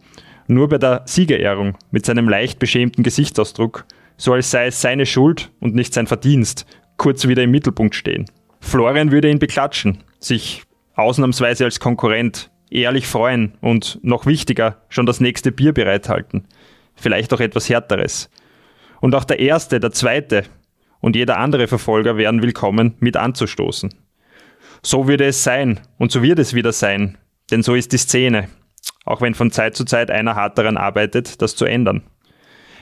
nur 0.50 0.68
bei 0.68 0.80
der 0.80 1.04
Siegerehrung 1.06 1.78
mit 1.92 2.06
seinem 2.06 2.28
leicht 2.28 2.60
beschämten 2.60 3.04
Gesichtsausdruck, 3.04 3.86
so 4.18 4.34
als 4.34 4.52
sei 4.52 4.68
es 4.68 4.82
seine 4.82 5.06
Schuld 5.06 5.52
und 5.60 5.76
nicht 5.76 5.94
sein 5.94 6.08
Verdienst, 6.08 6.66
kurz 6.98 7.28
wieder 7.28 7.44
im 7.44 7.52
Mittelpunkt 7.52 7.96
stehen. 7.96 8.26
Florian 8.60 9.12
würde 9.12 9.30
ihn 9.30 9.40
beklatschen, 9.40 10.04
sich 10.20 10.64
ausnahmsweise 10.96 11.66
als 11.66 11.80
Konkurrent 11.80 12.52
ehrlich 12.72 13.08
freuen 13.08 13.54
und 13.62 14.00
noch 14.02 14.26
wichtiger, 14.26 14.82
schon 14.90 15.06
das 15.06 15.20
nächste 15.20 15.52
Bier 15.52 15.72
bereithalten. 15.72 16.48
Vielleicht 16.96 17.32
auch 17.34 17.40
etwas 17.40 17.70
härteres. 17.70 18.30
Und 19.02 19.16
auch 19.16 19.24
der 19.24 19.40
erste, 19.40 19.80
der 19.80 19.92
zweite 19.92 20.44
und 21.00 21.16
jeder 21.16 21.38
andere 21.38 21.68
Verfolger 21.68 22.18
wären 22.18 22.42
willkommen, 22.42 22.96
mit 23.00 23.18
anzustoßen. 23.18 23.94
So 24.82 25.08
würde 25.08 25.26
es 25.26 25.44
sein 25.44 25.80
und 25.98 26.12
so 26.12 26.24
wird 26.24 26.40
es 26.40 26.54
wieder 26.54 26.74
sein, 26.74 27.18
denn 27.52 27.64
so 27.64 27.76
ist 27.76 27.94
die 27.94 27.98
Szene 27.98 28.50
auch 29.10 29.22
wenn 29.22 29.34
von 29.34 29.50
Zeit 29.50 29.76
zu 29.76 29.86
Zeit 29.86 30.12
einer 30.12 30.36
hart 30.36 30.60
daran 30.60 30.78
arbeitet, 30.78 31.42
das 31.42 31.56
zu 31.56 31.66
ändern. 31.66 32.04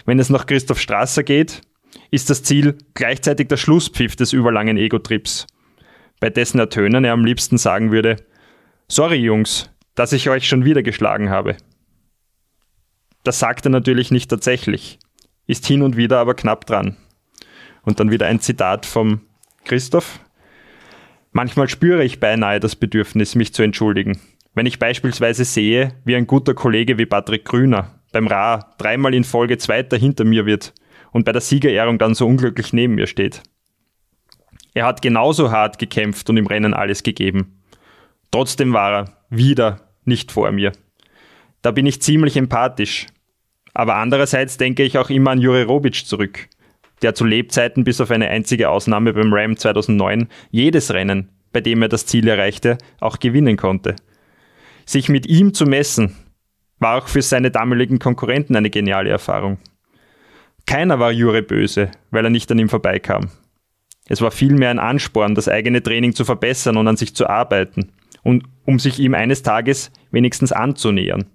Wenn 0.06 0.20
es 0.20 0.30
nach 0.30 0.46
Christoph 0.46 0.80
Strasser 0.80 1.24
geht, 1.24 1.62
ist 2.12 2.30
das 2.30 2.44
Ziel 2.44 2.78
gleichzeitig 2.96 3.48
der 3.48 3.56
Schlusspfiff 3.56 4.18
des 4.18 4.34
überlangen 4.34 4.76
Ego-Trips, 4.76 5.48
bei 6.20 6.30
dessen 6.30 6.60
Ertönen 6.60 7.06
er 7.06 7.14
am 7.14 7.24
liebsten 7.24 7.58
sagen 7.58 7.92
würde, 7.92 8.18
Sorry 8.90 9.16
Jungs, 9.16 9.70
dass 9.96 10.12
ich 10.12 10.30
euch 10.30 10.50
schon 10.50 10.66
wieder 10.66 10.84
geschlagen 10.84 11.30
habe. 11.30 11.56
Das 13.24 13.40
sagt 13.40 13.66
er 13.66 13.70
natürlich 13.70 14.12
nicht 14.12 14.30
tatsächlich, 14.30 15.00
ist 15.46 15.66
hin 15.66 15.82
und 15.82 15.96
wieder 15.96 16.20
aber 16.20 16.34
knapp 16.34 16.66
dran. 16.66 16.98
Und 17.84 18.02
dann 18.02 18.12
wieder 18.12 18.26
ein 18.26 18.42
Zitat 18.42 18.86
vom 18.86 19.22
Christoph. 19.64 20.20
Manchmal 21.32 21.70
spüre 21.70 22.04
ich 22.04 22.20
beinahe 22.20 22.60
das 22.60 22.76
Bedürfnis, 22.76 23.36
mich 23.36 23.54
zu 23.54 23.64
entschuldigen. 23.64 24.20
Wenn 24.58 24.66
ich 24.66 24.80
beispielsweise 24.80 25.46
sehe, 25.46 25.94
wie 26.04 26.16
ein 26.16 26.26
guter 26.26 26.56
Kollege 26.56 26.98
wie 26.98 27.06
Patrick 27.06 27.46
Grüner 27.46 28.02
beim 28.12 28.26
Ra 28.26 28.74
dreimal 28.80 29.14
in 29.14 29.24
Folge 29.24 29.60
Zweiter 29.60 29.98
hinter 29.98 30.24
mir 30.24 30.48
wird 30.48 30.74
und 31.12 31.26
bei 31.26 31.32
der 31.32 31.42
Siegerehrung 31.42 32.00
dann 32.00 32.16
so 32.16 32.26
unglücklich 32.26 32.74
neben 32.74 32.96
mir 32.96 33.06
steht. 33.06 33.44
Er 34.74 34.88
hat 34.88 35.04
genauso 35.04 35.52
hart 35.52 35.78
gekämpft 35.78 36.28
und 36.32 36.38
im 36.38 36.48
Rennen 36.48 36.74
alles 36.74 37.04
gegeben. 37.04 37.62
Trotzdem 38.32 38.74
war 38.74 38.94
er 38.94 39.06
wieder 39.30 39.92
nicht 40.06 40.32
vor 40.32 40.52
mir. 40.52 40.72
Da 41.62 41.70
bin 41.70 41.86
ich 41.86 42.02
ziemlich 42.02 42.36
empathisch. 42.36 43.06
Aber 43.76 43.98
andererseits 43.98 44.58
denke 44.58 44.82
ich 44.82 44.98
auch 44.98 45.12
immer 45.12 45.30
an 45.30 45.40
Jure 45.40 45.66
Robic 45.66 46.08
zurück, 46.08 46.48
der 47.04 47.14
zu 47.14 47.26
Lebzeiten 47.26 47.84
bis 47.84 48.02
auf 48.02 48.10
eine 48.10 48.30
einzige 48.30 48.70
Ausnahme 48.72 49.14
beim 49.14 49.32
Ram 49.32 49.56
2009 49.56 50.28
jedes 50.50 50.92
Rennen, 50.92 51.30
bei 51.54 51.62
dem 51.62 51.84
er 51.84 51.90
das 51.90 52.08
Ziel 52.08 52.28
erreichte, 52.28 52.80
auch 53.00 53.20
gewinnen 53.20 53.56
konnte. 53.56 53.96
Sich 54.88 55.10
mit 55.10 55.26
ihm 55.28 55.54
zu 55.54 55.66
messen, 55.66 56.16
war 56.80 56.98
auch 56.98 57.10
für 57.10 57.22
seine 57.22 57.52
damaligen 57.52 58.00
Konkurrenten 58.00 58.56
eine 58.56 58.70
geniale 58.70 59.10
Erfahrung. 59.10 59.58
Keiner 60.66 60.98
war 60.98 61.12
Jure 61.12 61.42
böse, 61.44 61.92
weil 62.10 62.24
er 62.24 62.30
nicht 62.30 62.50
an 62.54 62.60
ihm 62.60 62.70
vorbeikam. 62.70 63.30
Es 64.08 64.22
war 64.22 64.32
vielmehr 64.32 64.70
ein 64.70 64.80
Ansporn, 64.80 65.36
das 65.36 65.50
eigene 65.50 65.84
Training 65.84 66.16
zu 66.16 66.24
verbessern 66.24 66.78
und 66.78 66.88
an 66.88 66.96
sich 66.96 67.14
zu 67.14 67.28
arbeiten, 67.28 67.92
und 68.24 68.46
um 68.64 68.80
sich 68.80 68.98
ihm 69.00 69.14
eines 69.14 69.44
Tages 69.44 69.92
wenigstens 70.12 70.54
anzunähern. 70.54 71.26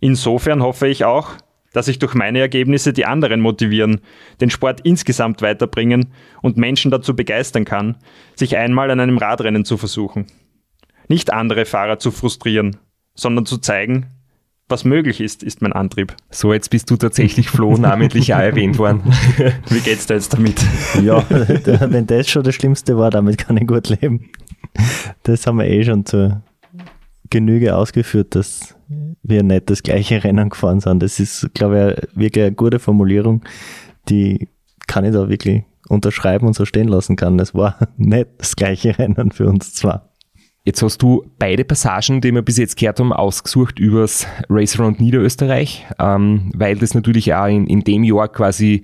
Insofern 0.00 0.60
hoffe 0.60 0.88
ich 0.88 1.04
auch, 1.04 1.34
dass 1.72 1.86
ich 1.86 2.00
durch 2.00 2.14
meine 2.14 2.40
Ergebnisse 2.40 2.92
die 2.92 3.06
anderen 3.06 3.40
motivieren, 3.40 4.00
den 4.40 4.50
Sport 4.50 4.80
insgesamt 4.80 5.42
weiterbringen 5.42 6.12
und 6.42 6.56
Menschen 6.56 6.90
dazu 6.90 7.14
begeistern 7.14 7.64
kann, 7.64 7.98
sich 8.34 8.56
einmal 8.56 8.90
an 8.90 8.98
einem 8.98 9.18
Radrennen 9.18 9.64
zu 9.64 9.76
versuchen 9.76 10.26
nicht 11.08 11.32
andere 11.32 11.64
Fahrer 11.64 11.98
zu 11.98 12.10
frustrieren, 12.10 12.76
sondern 13.14 13.46
zu 13.46 13.58
zeigen, 13.58 14.06
was 14.68 14.84
möglich 14.84 15.20
ist, 15.20 15.42
ist 15.42 15.62
mein 15.62 15.72
Antrieb. 15.72 16.14
So, 16.30 16.52
jetzt 16.52 16.68
bist 16.68 16.90
du 16.90 16.96
tatsächlich 16.96 17.48
Flo 17.48 17.76
namentlich 17.78 18.34
auch 18.34 18.38
erwähnt 18.38 18.78
worden. 18.78 19.02
Wie 19.70 19.80
geht's 19.80 20.06
da 20.06 20.14
jetzt 20.14 20.34
damit? 20.34 20.62
Ja, 21.02 21.24
wenn 21.30 22.06
das 22.06 22.28
schon 22.28 22.42
das 22.42 22.54
Schlimmste 22.54 22.98
war, 22.98 23.10
damit 23.10 23.38
kann 23.38 23.56
ich 23.56 23.66
gut 23.66 23.88
leben. 23.88 24.30
Das 25.22 25.46
haben 25.46 25.58
wir 25.58 25.66
eh 25.66 25.82
schon 25.84 26.04
zur 26.04 26.42
Genüge 27.30 27.76
ausgeführt, 27.76 28.34
dass 28.34 28.74
wir 29.22 29.42
nicht 29.42 29.70
das 29.70 29.82
gleiche 29.82 30.22
Rennen 30.22 30.50
gefahren 30.50 30.80
sind. 30.80 31.02
Das 31.02 31.18
ist, 31.18 31.48
glaube 31.54 31.96
ich, 31.96 32.16
wirklich 32.18 32.44
eine 32.44 32.54
gute 32.54 32.78
Formulierung, 32.78 33.42
die 34.08 34.48
kann 34.86 35.04
ich 35.04 35.12
da 35.12 35.28
wirklich 35.28 35.64
unterschreiben 35.88 36.46
und 36.46 36.54
so 36.54 36.64
stehen 36.64 36.88
lassen 36.88 37.16
kann. 37.16 37.38
Es 37.38 37.54
war 37.54 37.76
nicht 37.96 38.28
das 38.38 38.56
gleiche 38.56 38.98
Rennen 38.98 39.30
für 39.32 39.46
uns 39.46 39.74
zwar. 39.74 40.07
Jetzt 40.68 40.82
hast 40.82 41.00
du 41.00 41.24
beide 41.38 41.64
Passagen, 41.64 42.20
die 42.20 42.30
wir 42.30 42.42
bis 42.42 42.58
jetzt 42.58 42.76
gehört 42.76 43.00
haben, 43.00 43.10
ausgesucht 43.10 43.78
übers 43.78 44.26
Race 44.50 44.78
Around 44.78 45.00
Niederösterreich, 45.00 45.86
ähm, 45.98 46.50
weil 46.54 46.76
das 46.76 46.92
natürlich 46.92 47.32
auch 47.32 47.46
in, 47.46 47.66
in 47.66 47.84
dem 47.84 48.04
Jahr 48.04 48.28
quasi, 48.28 48.82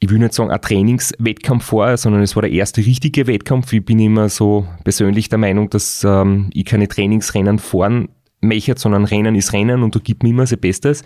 ich 0.00 0.10
will 0.10 0.18
nicht 0.18 0.34
sagen 0.34 0.50
ein 0.50 0.60
Trainingswettkampf 0.60 1.72
war, 1.72 1.96
sondern 1.96 2.22
es 2.22 2.34
war 2.34 2.42
der 2.42 2.50
erste 2.50 2.84
richtige 2.84 3.28
Wettkampf. 3.28 3.72
Ich 3.72 3.84
bin 3.84 4.00
immer 4.00 4.28
so 4.28 4.66
persönlich 4.82 5.28
der 5.28 5.38
Meinung, 5.38 5.70
dass 5.70 6.02
ähm, 6.02 6.50
ich 6.52 6.64
keine 6.64 6.88
Trainingsrennen 6.88 7.60
fahren 7.60 8.08
möchte, 8.40 8.76
sondern 8.76 9.04
Rennen 9.04 9.36
ist 9.36 9.52
Rennen 9.52 9.84
und 9.84 9.94
da 9.94 10.00
gibt 10.00 10.24
mir 10.24 10.30
immer 10.30 10.48
sein 10.48 10.58
Bestes. 10.58 11.04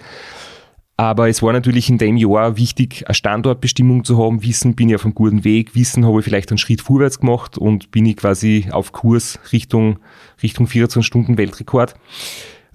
Aber 0.97 1.28
es 1.28 1.43
war 1.43 1.53
natürlich 1.53 1.88
in 1.88 1.99
dem 1.99 2.16
Jahr 2.16 2.57
wichtig, 2.57 3.05
eine 3.07 3.14
Standortbestimmung 3.14 4.05
zu 4.05 4.18
haben, 4.18 4.43
wissen, 4.43 4.74
bin 4.74 4.90
ich 4.90 4.95
auf 4.95 5.05
einem 5.05 5.14
guten 5.14 5.43
Weg, 5.43 5.74
wissen, 5.74 6.07
habe 6.07 6.20
ich 6.20 6.24
vielleicht 6.24 6.51
einen 6.51 6.59
Schritt 6.59 6.82
vorwärts 6.82 7.18
gemacht 7.18 7.57
und 7.57 7.90
bin 7.90 8.07
ich 8.07 8.16
quasi 8.16 8.66
auf 8.70 8.93
Kurs 8.93 9.38
Richtung, 9.53 9.99
Richtung 10.43 10.66
24 10.66 11.05
Stunden 11.05 11.38
Weltrekord. 11.38 11.95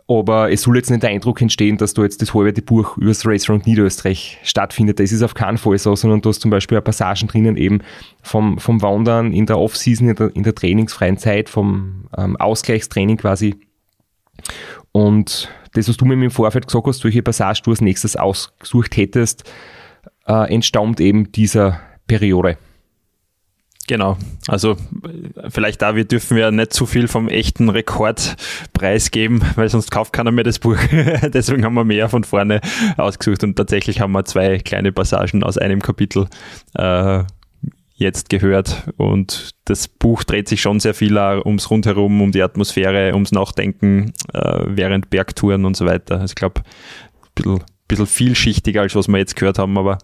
Aber 0.09 0.51
es 0.51 0.61
soll 0.61 0.77
jetzt 0.77 0.89
nicht 0.89 1.03
der 1.03 1.09
Eindruck 1.09 1.41
entstehen, 1.41 1.77
dass 1.77 1.93
da 1.93 2.01
jetzt 2.01 2.21
das 2.21 2.33
halbe 2.33 2.61
Buch 2.61 2.95
über 2.97 3.07
das 3.09 3.25
Race 3.25 3.49
Round 3.49 3.67
Niederösterreich 3.67 4.39
stattfindet. 4.41 4.99
Das 4.99 5.11
ist 5.11 5.21
auf 5.21 5.33
keinen 5.33 5.57
Fall 5.57 5.77
so, 5.77 5.97
sondern 5.97 6.21
du 6.21 6.29
hast 6.29 6.39
zum 6.39 6.49
Beispiel 6.49 6.79
Passagen 6.79 7.27
drinnen 7.27 7.57
eben 7.57 7.79
vom, 8.23 8.57
vom 8.57 8.81
Wandern 8.81 9.33
in 9.33 9.45
der 9.45 9.59
Off-Season, 9.59 10.07
in 10.07 10.15
der, 10.15 10.33
in 10.33 10.43
der 10.43 10.55
trainingsfreien 10.55 11.17
Zeit, 11.17 11.49
vom 11.49 12.05
ähm, 12.17 12.37
Ausgleichstraining 12.37 13.17
quasi. 13.17 13.55
Und 14.91 15.49
das, 15.73 15.89
was 15.89 15.97
du 15.97 16.05
mir 16.05 16.13
im 16.13 16.31
Vorfeld 16.31 16.67
gesagt 16.67 16.87
hast, 16.87 17.03
welche 17.03 17.21
Passage 17.21 17.61
du 17.63 17.71
als 17.71 17.81
nächstes 17.81 18.15
ausgesucht 18.15 18.97
hättest, 18.97 19.43
äh, 20.27 20.53
entstammt 20.53 20.99
eben 20.99 21.31
dieser 21.31 21.79
Periode. 22.07 22.57
Genau. 23.87 24.17
Also 24.49 24.75
vielleicht 25.47 25.81
da, 25.81 25.95
wir 25.95 26.03
dürfen 26.03 26.37
ja 26.37 26.51
nicht 26.51 26.73
zu 26.73 26.85
viel 26.85 27.07
vom 27.07 27.29
echten 27.29 27.69
Rekordpreis 27.69 29.11
geben, 29.11 29.41
weil 29.55 29.69
sonst 29.69 29.91
kauft 29.91 30.11
keiner 30.11 30.31
mehr 30.31 30.43
das 30.43 30.59
Buch. 30.59 30.77
Deswegen 31.33 31.63
haben 31.63 31.73
wir 31.73 31.85
mehr 31.85 32.09
von 32.09 32.25
vorne 32.25 32.59
ausgesucht 32.97 33.45
und 33.45 33.55
tatsächlich 33.55 34.01
haben 34.01 34.11
wir 34.11 34.25
zwei 34.25 34.59
kleine 34.59 34.91
Passagen 34.91 35.41
aus 35.41 35.57
einem 35.57 35.81
Kapitel 35.81 36.27
äh, 36.75 37.23
jetzt 37.97 38.29
gehört. 38.29 38.89
Und 38.95 39.51
das 39.65 39.87
Buch 39.87 40.23
dreht 40.23 40.47
sich 40.47 40.61
schon 40.61 40.79
sehr 40.79 40.93
viel 40.93 41.17
ums 41.17 41.69
Rundherum, 41.69 42.21
um 42.21 42.31
die 42.31 42.41
Atmosphäre, 42.41 43.13
ums 43.13 43.31
Nachdenken 43.31 44.13
äh, 44.33 44.61
während 44.65 45.09
Bergtouren 45.09 45.65
und 45.65 45.75
so 45.75 45.85
weiter. 45.85 46.21
Also 46.21 46.31
ich 46.31 46.35
glaube, 46.35 46.61
ein 46.61 47.31
bisschen, 47.35 47.63
bisschen 47.87 48.07
vielschichtiger, 48.07 48.81
als 48.81 48.95
was 48.95 49.07
wir 49.07 49.17
jetzt 49.17 49.35
gehört 49.35 49.57
haben, 49.57 49.77
aber 49.77 49.97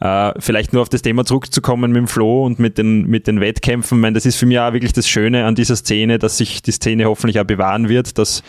äh, 0.00 0.32
vielleicht 0.38 0.72
nur 0.72 0.82
auf 0.82 0.88
das 0.88 1.02
Thema 1.02 1.24
zurückzukommen 1.24 1.92
mit 1.92 2.00
dem 2.00 2.08
Flo 2.08 2.44
und 2.44 2.58
mit 2.58 2.76
den, 2.76 3.06
mit 3.06 3.26
den 3.26 3.40
Wettkämpfen. 3.40 3.98
Ich 3.98 4.02
meine, 4.02 4.14
das 4.14 4.26
ist 4.26 4.36
für 4.36 4.46
mich 4.46 4.58
auch 4.58 4.72
wirklich 4.72 4.92
das 4.92 5.08
Schöne 5.08 5.46
an 5.46 5.54
dieser 5.54 5.76
Szene, 5.76 6.18
dass 6.18 6.36
sich 6.36 6.60
die 6.60 6.72
Szene 6.72 7.06
hoffentlich 7.06 7.40
auch 7.40 7.44
bewahren 7.44 7.88
wird, 7.88 8.18
dass 8.18 8.42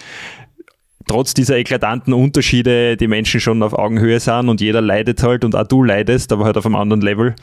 trotz 1.14 1.36
dieser 1.36 1.57
eklatanten 1.57 2.11
Unterschiede 2.11 2.97
die 2.97 3.07
Menschen 3.07 3.39
schon 3.39 3.61
auf 3.61 3.74
Augenhöhe 3.74 4.20
sind 4.20 4.49
und 4.49 4.61
jeder 4.61 4.82
leidet 4.82 5.22
halt 5.22 5.45
und 5.45 5.55
auch 5.55 5.68
du 5.68 5.84
leidest, 5.84 6.32
aber 6.32 6.43
halt 6.43 6.57
auf 6.57 6.66
einem 6.66 6.76
anderen 6.76 7.03
Level. 7.03 7.36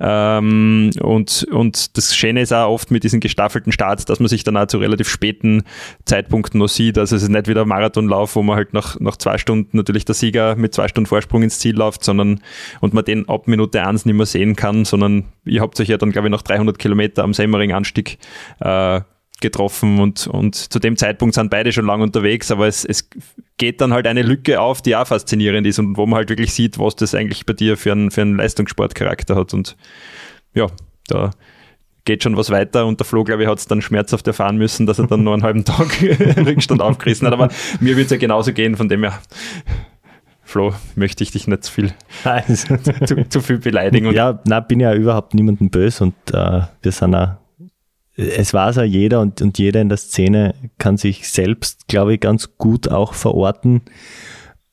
Ähm, 0.00 0.90
und, 0.98 1.46
und 1.50 1.98
das 1.98 2.16
Schöne 2.16 2.40
ist 2.40 2.54
auch 2.54 2.70
oft 2.70 2.90
mit 2.90 3.04
diesen 3.04 3.20
gestaffelten 3.20 3.70
Starts, 3.70 4.06
dass 4.06 4.18
man 4.18 4.28
sich 4.28 4.44
dann 4.44 4.56
auch 4.56 4.66
zu 4.66 4.78
relativ 4.78 5.10
späten 5.10 5.64
Zeitpunkten 6.06 6.58
noch 6.58 6.68
sieht. 6.68 6.96
Also 6.96 7.16
es 7.16 7.22
ist 7.22 7.28
nicht 7.28 7.48
wieder 7.48 7.62
ein 7.62 7.68
Marathonlauf, 7.68 8.34
wo 8.34 8.42
man 8.42 8.56
halt 8.56 8.72
nach, 8.72 8.98
nach 8.98 9.16
zwei 9.16 9.36
Stunden 9.36 9.76
natürlich 9.76 10.06
der 10.06 10.14
Sieger 10.14 10.56
mit 10.56 10.72
zwei 10.72 10.88
Stunden 10.88 11.06
Vorsprung 11.06 11.42
ins 11.42 11.58
Ziel 11.58 11.76
läuft, 11.76 12.04
sondern 12.04 12.40
und 12.80 12.94
man 12.94 13.04
den 13.04 13.28
ab 13.28 13.46
Minute 13.46 13.86
eins 13.86 14.06
nicht 14.06 14.14
mehr 14.16 14.24
sehen 14.24 14.56
kann, 14.56 14.86
sondern 14.86 15.24
ihr 15.44 15.60
habt 15.60 15.78
euch 15.78 15.88
ja 15.88 15.98
dann, 15.98 16.12
glaube 16.12 16.28
ich, 16.28 16.32
noch 16.32 16.40
300 16.40 16.78
Kilometer 16.78 17.24
am 17.24 17.34
Semmering-Anstieg 17.34 18.16
äh, 18.60 19.02
getroffen 19.40 20.00
und, 20.00 20.26
und 20.26 20.54
zu 20.54 20.78
dem 20.78 20.96
Zeitpunkt 20.96 21.34
sind 21.34 21.50
beide 21.50 21.72
schon 21.72 21.86
lang 21.86 22.00
unterwegs, 22.00 22.50
aber 22.50 22.66
es, 22.66 22.84
es 22.84 23.08
geht 23.56 23.80
dann 23.80 23.92
halt 23.92 24.06
eine 24.06 24.22
Lücke 24.22 24.60
auf, 24.60 24.82
die 24.82 24.96
auch 24.96 25.06
faszinierend 25.06 25.66
ist 25.66 25.78
und 25.78 25.96
wo 25.96 26.06
man 26.06 26.18
halt 26.18 26.28
wirklich 26.28 26.52
sieht, 26.52 26.78
was 26.78 26.96
das 26.96 27.14
eigentlich 27.14 27.46
bei 27.46 27.52
dir 27.52 27.76
für 27.76 27.92
einen, 27.92 28.10
für 28.10 28.22
einen 28.22 28.36
Leistungssportcharakter 28.36 29.36
hat 29.36 29.54
und 29.54 29.76
ja, 30.54 30.66
da 31.06 31.30
geht 32.04 32.22
schon 32.22 32.36
was 32.36 32.50
weiter 32.50 32.86
und 32.86 33.00
der 33.00 33.06
Flo, 33.06 33.22
glaube 33.22 33.42
ich, 33.42 33.48
hat 33.48 33.58
es 33.58 33.66
dann 33.66 33.82
schmerzhaft 33.82 34.26
erfahren 34.26 34.56
müssen, 34.56 34.86
dass 34.86 34.98
er 34.98 35.06
dann 35.06 35.22
nur 35.22 35.34
einen 35.34 35.42
halben 35.42 35.64
Tag 35.64 36.00
Rückstand 36.02 36.80
aufgerissen 36.80 37.26
hat, 37.26 37.34
aber 37.34 37.48
mir 37.80 37.96
wird 37.96 38.06
es 38.06 38.12
ja 38.12 38.16
genauso 38.16 38.52
gehen, 38.52 38.76
von 38.76 38.88
dem 38.88 39.04
her 39.04 39.18
Flo, 40.42 40.72
möchte 40.96 41.22
ich 41.22 41.30
dich 41.30 41.46
nicht 41.46 41.64
zu 41.64 41.70
viel, 41.70 41.92
zu, 43.04 43.28
zu, 43.28 43.40
viel 43.42 43.58
beleidigen. 43.58 44.10
ja, 44.14 44.40
na, 44.46 44.60
bin 44.60 44.80
ja 44.80 44.94
überhaupt 44.94 45.34
niemandem 45.34 45.68
böse 45.68 46.04
und 46.04 46.14
äh, 46.32 46.62
wir 46.80 46.92
sind 46.92 47.14
auch 47.14 47.36
es 48.18 48.52
weiß 48.52 48.76
ja 48.76 48.82
jeder 48.82 49.20
und, 49.20 49.40
und 49.40 49.58
jeder 49.58 49.80
in 49.80 49.88
der 49.88 49.96
Szene 49.96 50.54
kann 50.78 50.96
sich 50.96 51.28
selbst, 51.30 51.86
glaube 51.86 52.14
ich, 52.14 52.20
ganz 52.20 52.58
gut 52.58 52.90
auch 52.90 53.14
verorten. 53.14 53.82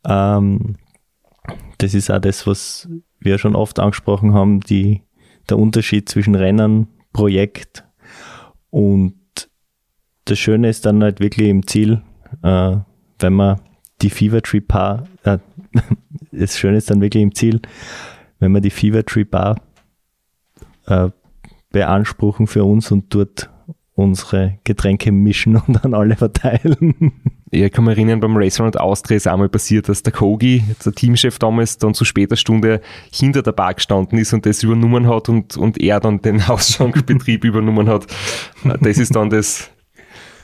Ähm, 0.04 0.78
das 1.78 1.94
ist 1.94 2.10
auch 2.10 2.20
das, 2.20 2.48
was 2.48 2.90
wir 3.20 3.38
schon 3.38 3.56
oft 3.56 3.80
angesprochen 3.80 4.34
haben, 4.34 4.62
die, 4.62 5.04
der 5.48 5.60
Unterschied 5.60 6.10
zwischen 6.10 6.34
Rennen, 6.34 6.88
Projekt 7.14 7.86
und 8.72 9.16
das 10.26 10.40
Schöne 10.40 10.70
ist 10.70 10.86
dann 10.88 11.04
halt 11.04 11.20
wirklich 11.20 11.48
im 11.48 11.68
Ziel, 11.68 12.02
äh, 12.42 12.78
wenn 13.20 13.34
man 13.34 13.62
die 14.02 14.10
Fever 14.10 14.42
Tree 14.42 14.60
Bar, 14.60 15.08
äh, 15.24 15.38
das 16.32 16.58
Schöne 16.58 16.78
ist 16.78 16.90
dann 16.90 17.00
wirklich 17.00 17.22
im 17.22 17.36
Ziel, 17.36 17.62
wenn 18.40 18.52
man 18.52 18.64
die 18.64 18.72
Fever 18.72 19.06
Tree 19.06 19.24
Bar 19.24 19.62
äh, 20.88 21.10
beanspruchen 21.76 22.48
für 22.48 22.64
uns 22.64 22.90
und 22.90 23.14
dort 23.14 23.50
unsere 23.96 24.60
Getränke 24.64 25.12
mischen 25.12 25.58
und 25.58 25.84
dann 25.84 25.94
alle 25.94 26.16
verteilen. 26.16 27.12
Ich 27.52 27.70
kann 27.70 27.84
mich 27.84 27.98
erinnern, 27.98 28.22
beim 28.22 28.38
Restaurant 28.38 28.80
Austria 28.80 29.18
ist 29.18 29.28
einmal 29.28 29.50
passiert, 29.50 29.90
dass 29.90 30.02
der 30.02 30.14
Kogi, 30.14 30.64
der 30.86 30.94
Teamchef 30.94 31.38
damals, 31.38 31.78
dann 31.78 31.94
zu 31.94 32.06
später 32.06 32.38
Stunde 32.38 32.80
hinter 33.12 33.42
der 33.42 33.52
Bar 33.52 33.74
gestanden 33.74 34.18
ist 34.18 34.32
und 34.32 34.46
das 34.46 34.64
übernommen 34.64 35.06
hat 35.10 35.28
und, 35.28 35.58
und 35.58 35.82
er 35.82 36.00
dann 36.00 36.22
den 36.22 36.48
Hausschankbetrieb 36.48 37.44
übernommen 37.44 37.90
hat. 37.90 38.08
Das 38.80 38.98
ist 38.98 39.14
dann 39.14 39.30
das, 39.30 39.70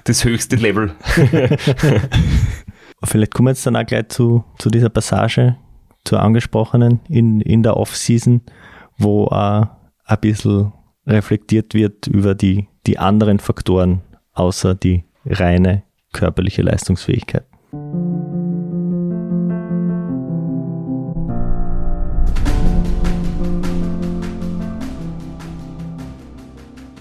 das 0.04 0.26
höchste 0.26 0.58
Level. 0.58 0.94
Vielleicht 3.06 3.34
kommen 3.34 3.48
wir 3.48 3.52
jetzt 3.52 3.66
dann 3.66 3.78
auch 3.78 3.86
gleich 3.86 4.10
zu, 4.10 4.44
zu 4.60 4.70
dieser 4.70 4.90
Passage, 4.90 5.56
zur 6.04 6.22
angesprochenen 6.22 7.00
in, 7.08 7.40
in 7.40 7.64
der 7.64 7.78
Off-Season, 7.78 8.42
wo 8.98 9.28
auch 9.28 9.68
ein 10.06 10.20
bisschen 10.20 10.74
reflektiert 11.06 11.74
wird 11.74 12.08
über 12.08 12.36
die, 12.36 12.68
die 12.88 12.98
anderen 12.98 13.40
Faktoren 13.40 14.02
außer 14.34 14.76
die 14.76 15.04
reine 15.26 15.84
körperliche 16.14 16.62
Leistungsfähigkeit. 16.62 17.46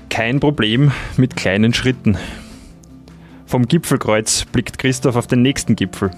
Kein 0.09 0.39
Problem 0.39 0.93
mit 1.17 1.37
kleinen 1.37 1.73
Schritten. 1.73 2.19
Vom 3.47 3.67
Gipfelkreuz 3.67 4.45
blickt 4.45 4.79
Christoph 4.79 5.17
auf 5.17 5.27
den 5.27 5.43
nächsten 5.43 5.77
Gipfel, 5.77 6.11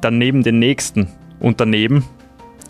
dann 0.00 0.18
neben 0.18 0.42
den 0.42 0.58
nächsten 0.58 1.08
und 1.38 1.60
daneben. 1.60 2.04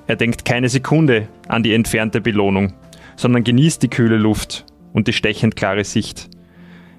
Er 0.07 0.17
denkt 0.17 0.45
keine 0.45 0.69
Sekunde 0.69 1.27
an 1.49 1.63
die 1.63 1.73
entfernte 1.73 2.21
Belohnung 2.21 2.75
sondern 3.23 3.45
genießt 3.45 3.83
die 3.83 3.89
kühle 3.89 4.17
Luft 4.17 4.67
und 4.93 5.07
die 5.07 5.13
stechend 5.13 5.55
klare 5.55 5.85
Sicht. 5.85 6.29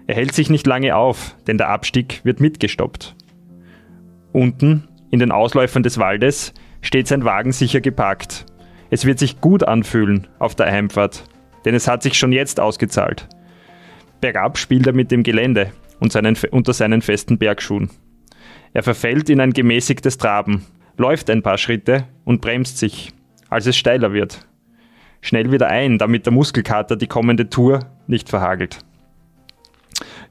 Er 0.08 0.16
hält 0.16 0.34
sich 0.34 0.50
nicht 0.50 0.66
lange 0.66 0.96
auf, 0.96 1.36
denn 1.48 1.58
der 1.58 1.70
Abstieg 1.70 2.22
wird 2.24 2.40
mitgestoppt. 2.40 3.16
Unten, 4.32 4.88
in 5.12 5.20
den 5.20 5.32
Ausläufern 5.32 5.84
des 5.84 5.98
Waldes, 5.98 6.54
steht 6.82 7.08
sein 7.08 7.26
Wagen 7.26 7.52
sicher 7.52 7.82
geparkt. 7.82 8.46
Es 8.90 9.06
wird 9.06 9.20
sich 9.20 9.42
gut 9.42 9.64
anfühlen 9.64 10.28
auf 10.40 10.56
der 10.56 10.72
Heimfahrt, 10.72 11.26
denn 11.66 11.76
es 11.76 11.90
hat 11.90 12.04
sich 12.04 12.18
schon 12.18 12.32
jetzt 12.32 12.60
ausgezahlt. 12.60 13.28
Bergab 14.22 14.58
spielt 14.58 14.88
er 14.88 14.94
mit 14.94 15.12
dem 15.12 15.24
Gelände 15.24 15.72
und 16.00 16.14
seinen, 16.14 16.38
unter 16.52 16.72
seinen 16.72 17.02
festen 17.02 17.38
Bergschuhen. 17.38 17.90
Er 18.72 18.84
verfällt 18.84 19.30
in 19.30 19.42
ein 19.42 19.52
gemäßigtes 19.52 20.18
Traben, 20.18 20.66
läuft 20.98 21.30
ein 21.30 21.44
paar 21.44 21.58
Schritte 21.58 22.08
und 22.24 22.40
bremst 22.40 22.78
sich, 22.78 23.12
als 23.50 23.68
es 23.68 23.76
steiler 23.76 24.14
wird 24.14 24.48
schnell 25.24 25.52
wieder 25.52 25.68
ein, 25.68 25.98
damit 25.98 26.26
der 26.26 26.34
Muskelkater 26.34 26.96
die 26.96 27.08
kommende 27.08 27.50
Tour 27.50 27.80
nicht 28.06 28.30
verhagelt. 28.30 28.80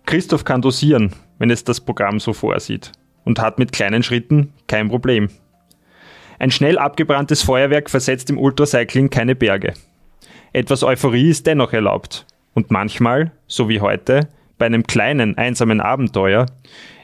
Christoph 0.07 0.45
kann 0.45 0.62
dosieren, 0.62 1.12
wenn 1.38 1.51
es 1.51 1.64
das 1.64 1.80
Programm 1.80 2.20
so 2.20 2.32
vorsieht 2.32 2.93
und 3.24 3.40
hat 3.40 3.59
mit 3.59 3.72
kleinen 3.72 4.03
Schritten 4.03 4.53
kein 4.68 4.88
Problem. 4.88 5.30
Ein 6.38 6.51
schnell 6.51 6.78
abgebranntes 6.78 7.43
Feuerwerk 7.43 7.88
versetzt 7.88 8.28
im 8.30 8.38
Ultracycling 8.38 9.11
keine 9.11 9.34
Berge. 9.34 9.74
Etwas 10.53 10.82
Euphorie 10.82 11.30
ist 11.30 11.47
dennoch 11.47 11.72
erlaubt 11.72 12.26
und 12.53 12.70
manchmal, 12.70 13.32
so 13.47 13.68
wie 13.68 13.80
heute, 13.80 14.28
bei 14.59 14.66
einem 14.66 14.86
kleinen, 14.86 15.38
einsamen 15.38 15.80
Abenteuer, 15.80 16.47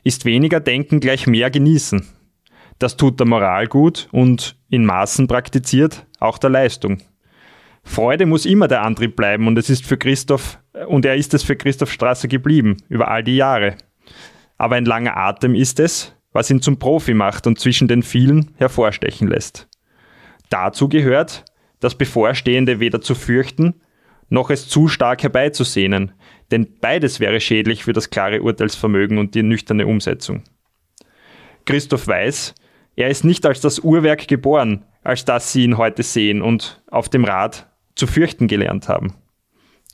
ist 0.04 0.26
weniger 0.26 0.60
Denken 0.60 1.00
gleich 1.00 1.26
mehr 1.26 1.50
genießen. 1.50 2.06
Das 2.78 2.96
tut 2.96 3.18
der 3.18 3.26
Moral 3.26 3.66
gut 3.66 4.08
und, 4.12 4.56
in 4.68 4.84
Maßen 4.84 5.26
praktiziert, 5.26 6.06
auch 6.20 6.38
der 6.38 6.50
Leistung. 6.50 6.98
Freude 7.88 8.26
muss 8.26 8.46
immer 8.46 8.68
der 8.68 8.82
Antrieb 8.82 9.16
bleiben 9.16 9.46
und 9.46 9.58
es 9.58 9.70
ist 9.70 9.84
für 9.84 9.96
Christoph, 9.96 10.60
und 10.86 11.04
er 11.04 11.16
ist 11.16 11.34
es 11.34 11.42
für 11.42 11.56
Christoph 11.56 11.90
Strasser 11.90 12.28
geblieben, 12.28 12.76
über 12.88 13.08
all 13.08 13.24
die 13.24 13.36
Jahre. 13.36 13.76
Aber 14.58 14.76
ein 14.76 14.84
langer 14.84 15.16
Atem 15.16 15.54
ist 15.54 15.80
es, 15.80 16.14
was 16.32 16.50
ihn 16.50 16.60
zum 16.60 16.78
Profi 16.78 17.14
macht 17.14 17.46
und 17.46 17.58
zwischen 17.58 17.88
den 17.88 18.02
vielen 18.02 18.52
hervorstechen 18.56 19.26
lässt. 19.26 19.68
Dazu 20.50 20.88
gehört, 20.88 21.44
das 21.80 21.96
Bevorstehende 21.96 22.78
weder 22.78 23.00
zu 23.00 23.14
fürchten, 23.14 23.80
noch 24.28 24.50
es 24.50 24.68
zu 24.68 24.86
stark 24.88 25.22
herbeizusehnen, 25.22 26.12
denn 26.50 26.78
beides 26.80 27.20
wäre 27.20 27.40
schädlich 27.40 27.84
für 27.84 27.94
das 27.94 28.10
klare 28.10 28.42
Urteilsvermögen 28.42 29.18
und 29.18 29.34
die 29.34 29.42
nüchterne 29.42 29.86
Umsetzung. 29.86 30.44
Christoph 31.64 32.06
weiß, 32.06 32.54
er 32.96 33.08
ist 33.08 33.24
nicht 33.24 33.46
als 33.46 33.60
das 33.60 33.80
Uhrwerk 33.80 34.28
geboren, 34.28 34.84
als 35.02 35.24
dass 35.24 35.52
sie 35.52 35.64
ihn 35.64 35.78
heute 35.78 36.02
sehen 36.02 36.42
und 36.42 36.82
auf 36.90 37.08
dem 37.08 37.24
Rad 37.24 37.68
zu 37.98 38.06
fürchten 38.06 38.48
gelernt 38.48 38.88
haben. 38.88 39.14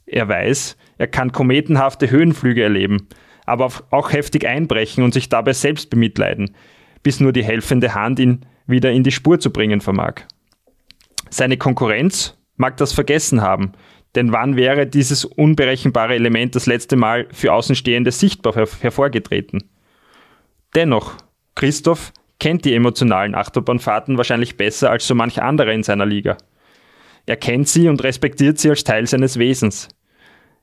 Er 0.07 0.29
weiß, 0.29 0.77
er 0.99 1.07
kann 1.07 1.33
kometenhafte 1.33 2.11
Höhenflüge 2.11 2.63
erleben, 2.63 3.09
aber 3.47 3.71
auch 3.91 4.13
heftig 4.13 4.47
einbrechen 4.47 5.03
und 5.03 5.15
sich 5.15 5.29
dabei 5.29 5.53
selbst 5.53 5.91
bemitleiden, 5.91 6.55
bis 7.03 7.21
nur 7.21 7.33
die 7.33 7.45
helfende 7.45 7.95
Hand 7.95 8.19
ihn 8.19 8.47
wieder 8.67 8.93
in 8.93 9.03
die 9.03 9.13
Spur 9.13 9.41
zu 9.41 9.51
bringen 9.51 9.81
vermag. 9.81 10.23
Seine 11.31 11.57
Konkurrenz 11.57 12.39
mag 12.57 12.77
das 12.77 12.93
vergessen 12.93 13.41
haben, 13.41 13.73
denn 14.15 14.33
wann 14.33 14.57
wäre 14.57 14.87
dieses 14.87 15.25
unberechenbare 15.25 16.15
Element 16.15 16.55
das 16.55 16.67
letzte 16.67 16.97
Mal 16.97 17.27
für 17.33 17.53
Außenstehende 17.53 18.13
sichtbar 18.13 18.55
her 18.55 18.69
hervorgetreten? 18.81 19.65
Dennoch, 20.75 21.17
Christoph 21.55 22.13
kennt 22.39 22.65
die 22.65 22.75
emotionalen 22.75 23.35
Achterbahnfahrten 23.35 24.17
wahrscheinlich 24.17 24.57
besser 24.57 24.91
als 24.91 25.07
so 25.07 25.15
manch 25.15 25.43
anderer 25.43 25.73
in 25.73 25.83
seiner 25.83 26.07
Liga. 26.07 26.37
Er 27.27 27.37
kennt 27.37 27.68
sie 27.68 27.89
und 27.89 28.03
respektiert 28.03 28.59
sie 28.59 28.70
als 28.70 28.85
Teil 28.85 29.07
seines 29.07 29.39
Wesens. 29.39 29.89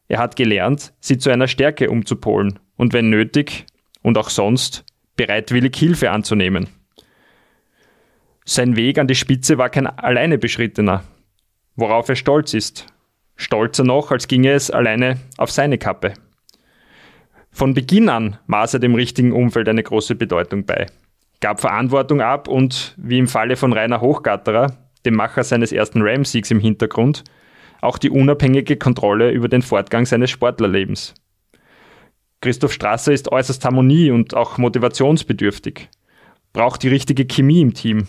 Er 0.08 0.20
hat 0.20 0.36
gelernt, 0.36 0.94
sie 1.00 1.18
zu 1.18 1.30
einer 1.30 1.48
Stärke 1.48 1.90
umzupolen 1.90 2.60
und 2.76 2.94
wenn 2.94 3.10
nötig 3.10 3.66
und 4.02 4.18
auch 4.18 4.30
sonst 4.30 4.86
bereitwillig 5.16 5.76
Hilfe 5.76 6.12
anzunehmen. 6.12 6.68
Sein 8.46 8.76
Weg 8.76 8.98
an 8.98 9.08
die 9.08 9.16
Spitze 9.16 9.58
war 9.58 9.70
kein 9.70 9.88
alleine 9.88 10.38
beschrittener, 10.38 11.04
worauf 11.76 12.10
er 12.10 12.16
stolz 12.16 12.54
ist. 12.54 12.88
Stolzer 13.36 13.84
noch, 13.84 14.12
als 14.12 14.28
ginge 14.28 14.52
es 14.52 14.70
alleine 14.70 15.18
auf 15.38 15.52
seine 15.52 15.78
Kappe. 15.78 16.14
Von 17.52 17.74
Beginn 17.74 18.10
an 18.10 18.38
maß 18.48 18.76
er 18.76 18.80
dem 18.80 18.96
richtigen 18.96 19.32
Umfeld 19.32 19.68
eine 19.68 19.84
große 19.84 20.16
Bedeutung 20.16 20.66
bei, 20.66 20.88
gab 21.40 21.60
Verantwortung 21.60 22.22
ab 22.22 22.48
und, 22.48 22.96
wie 22.98 23.20
im 23.20 23.28
Falle 23.28 23.56
von 23.56 23.74
Rainer 23.74 24.02
Hochgatterer, 24.02 24.78
dem 25.06 25.16
Macher 25.16 25.44
seines 25.44 25.72
ersten 25.72 26.02
Ram-Siegs 26.02 26.52
im 26.52 26.60
Hintergrund, 26.60 27.24
auch 27.82 27.98
die 27.98 28.10
unabhängige 28.10 28.78
Kontrolle 28.78 29.32
über 29.32 29.48
den 29.48 29.62
Fortgang 29.62 30.06
seines 30.06 30.30
Sportlerlebens. 30.30 31.16
Christoph 32.42 32.74
Strasser 32.74 33.12
ist 33.14 33.32
äußerst 33.32 33.64
harmonie- 33.66 34.12
und 34.12 34.36
auch 34.36 34.58
motivationsbedürftig, 34.58 35.90
braucht 36.54 36.84
die 36.84 36.90
richtige 36.90 37.26
Chemie 37.26 37.62
im 37.62 37.74
Team, 37.74 38.08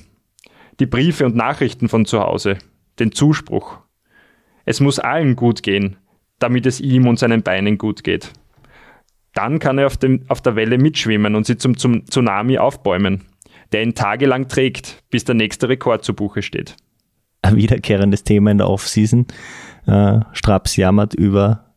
die 0.81 0.87
Briefe 0.87 1.27
und 1.27 1.37
Nachrichten 1.37 1.89
von 1.89 2.07
zu 2.07 2.21
Hause, 2.21 2.59
den 2.99 3.13
Zuspruch. 3.13 3.79
Es 4.65 4.81
muss 4.81 4.99
allen 4.99 5.37
gut 5.37 5.63
gehen, 5.63 5.97
damit 6.39 6.67
es 6.67 6.81
ihm 6.81 7.07
und 7.07 7.19
seinen 7.19 7.43
Beinen 7.43 7.79
gut 7.79 8.05
geht. 8.05 8.33
Dann 9.35 9.59
kann 9.59 9.79
er 9.79 9.87
auf, 9.87 9.97
dem, 9.97 10.25
auf 10.29 10.41
der 10.41 10.57
Welle 10.57 10.79
mitschwimmen 10.79 11.35
und 11.35 11.47
sie 11.47 11.57
zum, 11.57 11.77
zum 11.77 12.07
Tsunami 12.07 12.59
aufbäumen, 12.59 13.25
der 13.73 13.83
ihn 13.83 13.95
tagelang 13.95 14.49
trägt, 14.49 15.03
bis 15.11 15.25
der 15.25 15.35
nächste 15.35 15.69
Rekord 15.69 16.05
zu 16.05 16.15
Buche 16.15 16.43
steht. 16.43 16.77
Ein 17.43 17.57
wiederkehrendes 17.57 18.25
Thema 18.25 18.51
in 18.51 18.59
der 18.59 18.71
Offseason. 18.71 19.27
Äh, 19.87 20.21
Straps 20.33 20.77
jammert 20.77 21.15
über 21.15 21.75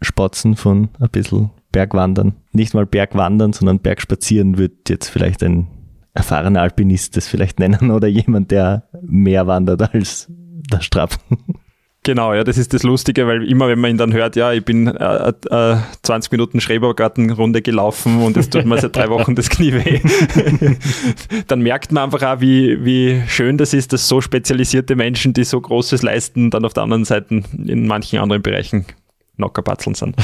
Spatzen 0.00 0.54
von 0.54 0.90
ein 1.00 1.10
bisschen 1.10 1.50
Bergwandern. 1.72 2.36
Nicht 2.52 2.74
mal 2.74 2.86
Bergwandern, 2.86 3.52
sondern 3.52 3.80
Bergspazieren 3.80 4.58
wird 4.58 4.88
jetzt 4.88 5.08
vielleicht 5.08 5.42
ein 5.42 5.66
erfahrener 6.14 6.62
Alpinist 6.62 7.16
das 7.16 7.28
vielleicht 7.28 7.58
nennen 7.58 7.90
oder 7.90 8.08
jemand, 8.08 8.50
der 8.50 8.88
mehr 9.02 9.46
wandert 9.46 9.94
als 9.94 10.26
der 10.28 10.80
Strap. 10.80 11.18
Genau, 12.08 12.32
ja, 12.32 12.42
das 12.42 12.56
ist 12.56 12.72
das 12.72 12.84
Lustige, 12.84 13.26
weil 13.26 13.46
immer, 13.46 13.68
wenn 13.68 13.80
man 13.80 13.90
ihn 13.90 13.98
dann 13.98 14.14
hört, 14.14 14.34
ja, 14.34 14.50
ich 14.54 14.64
bin 14.64 14.86
äh, 14.86 15.28
äh, 15.50 15.76
20 16.04 16.32
Minuten 16.32 16.58
Schrebergartenrunde 16.58 17.60
gelaufen 17.60 18.22
und 18.22 18.34
es 18.38 18.48
tut 18.48 18.64
mir 18.64 18.80
seit 18.80 18.96
drei 18.96 19.10
Wochen 19.10 19.34
das 19.34 19.50
Knie 19.50 19.74
weh, 19.74 20.00
dann 21.48 21.60
merkt 21.60 21.92
man 21.92 22.04
einfach 22.04 22.22
auch, 22.22 22.40
wie, 22.40 22.82
wie 22.82 23.22
schön 23.28 23.58
das 23.58 23.74
ist, 23.74 23.92
dass 23.92 24.08
so 24.08 24.22
spezialisierte 24.22 24.96
Menschen, 24.96 25.34
die 25.34 25.44
so 25.44 25.60
Großes 25.60 26.00
leisten, 26.00 26.50
dann 26.50 26.64
auf 26.64 26.72
der 26.72 26.84
anderen 26.84 27.04
Seite 27.04 27.42
in 27.52 27.86
manchen 27.86 28.20
anderen 28.20 28.40
Bereichen 28.40 28.86
Nockerpatzeln 29.36 29.94
sind. 29.94 30.16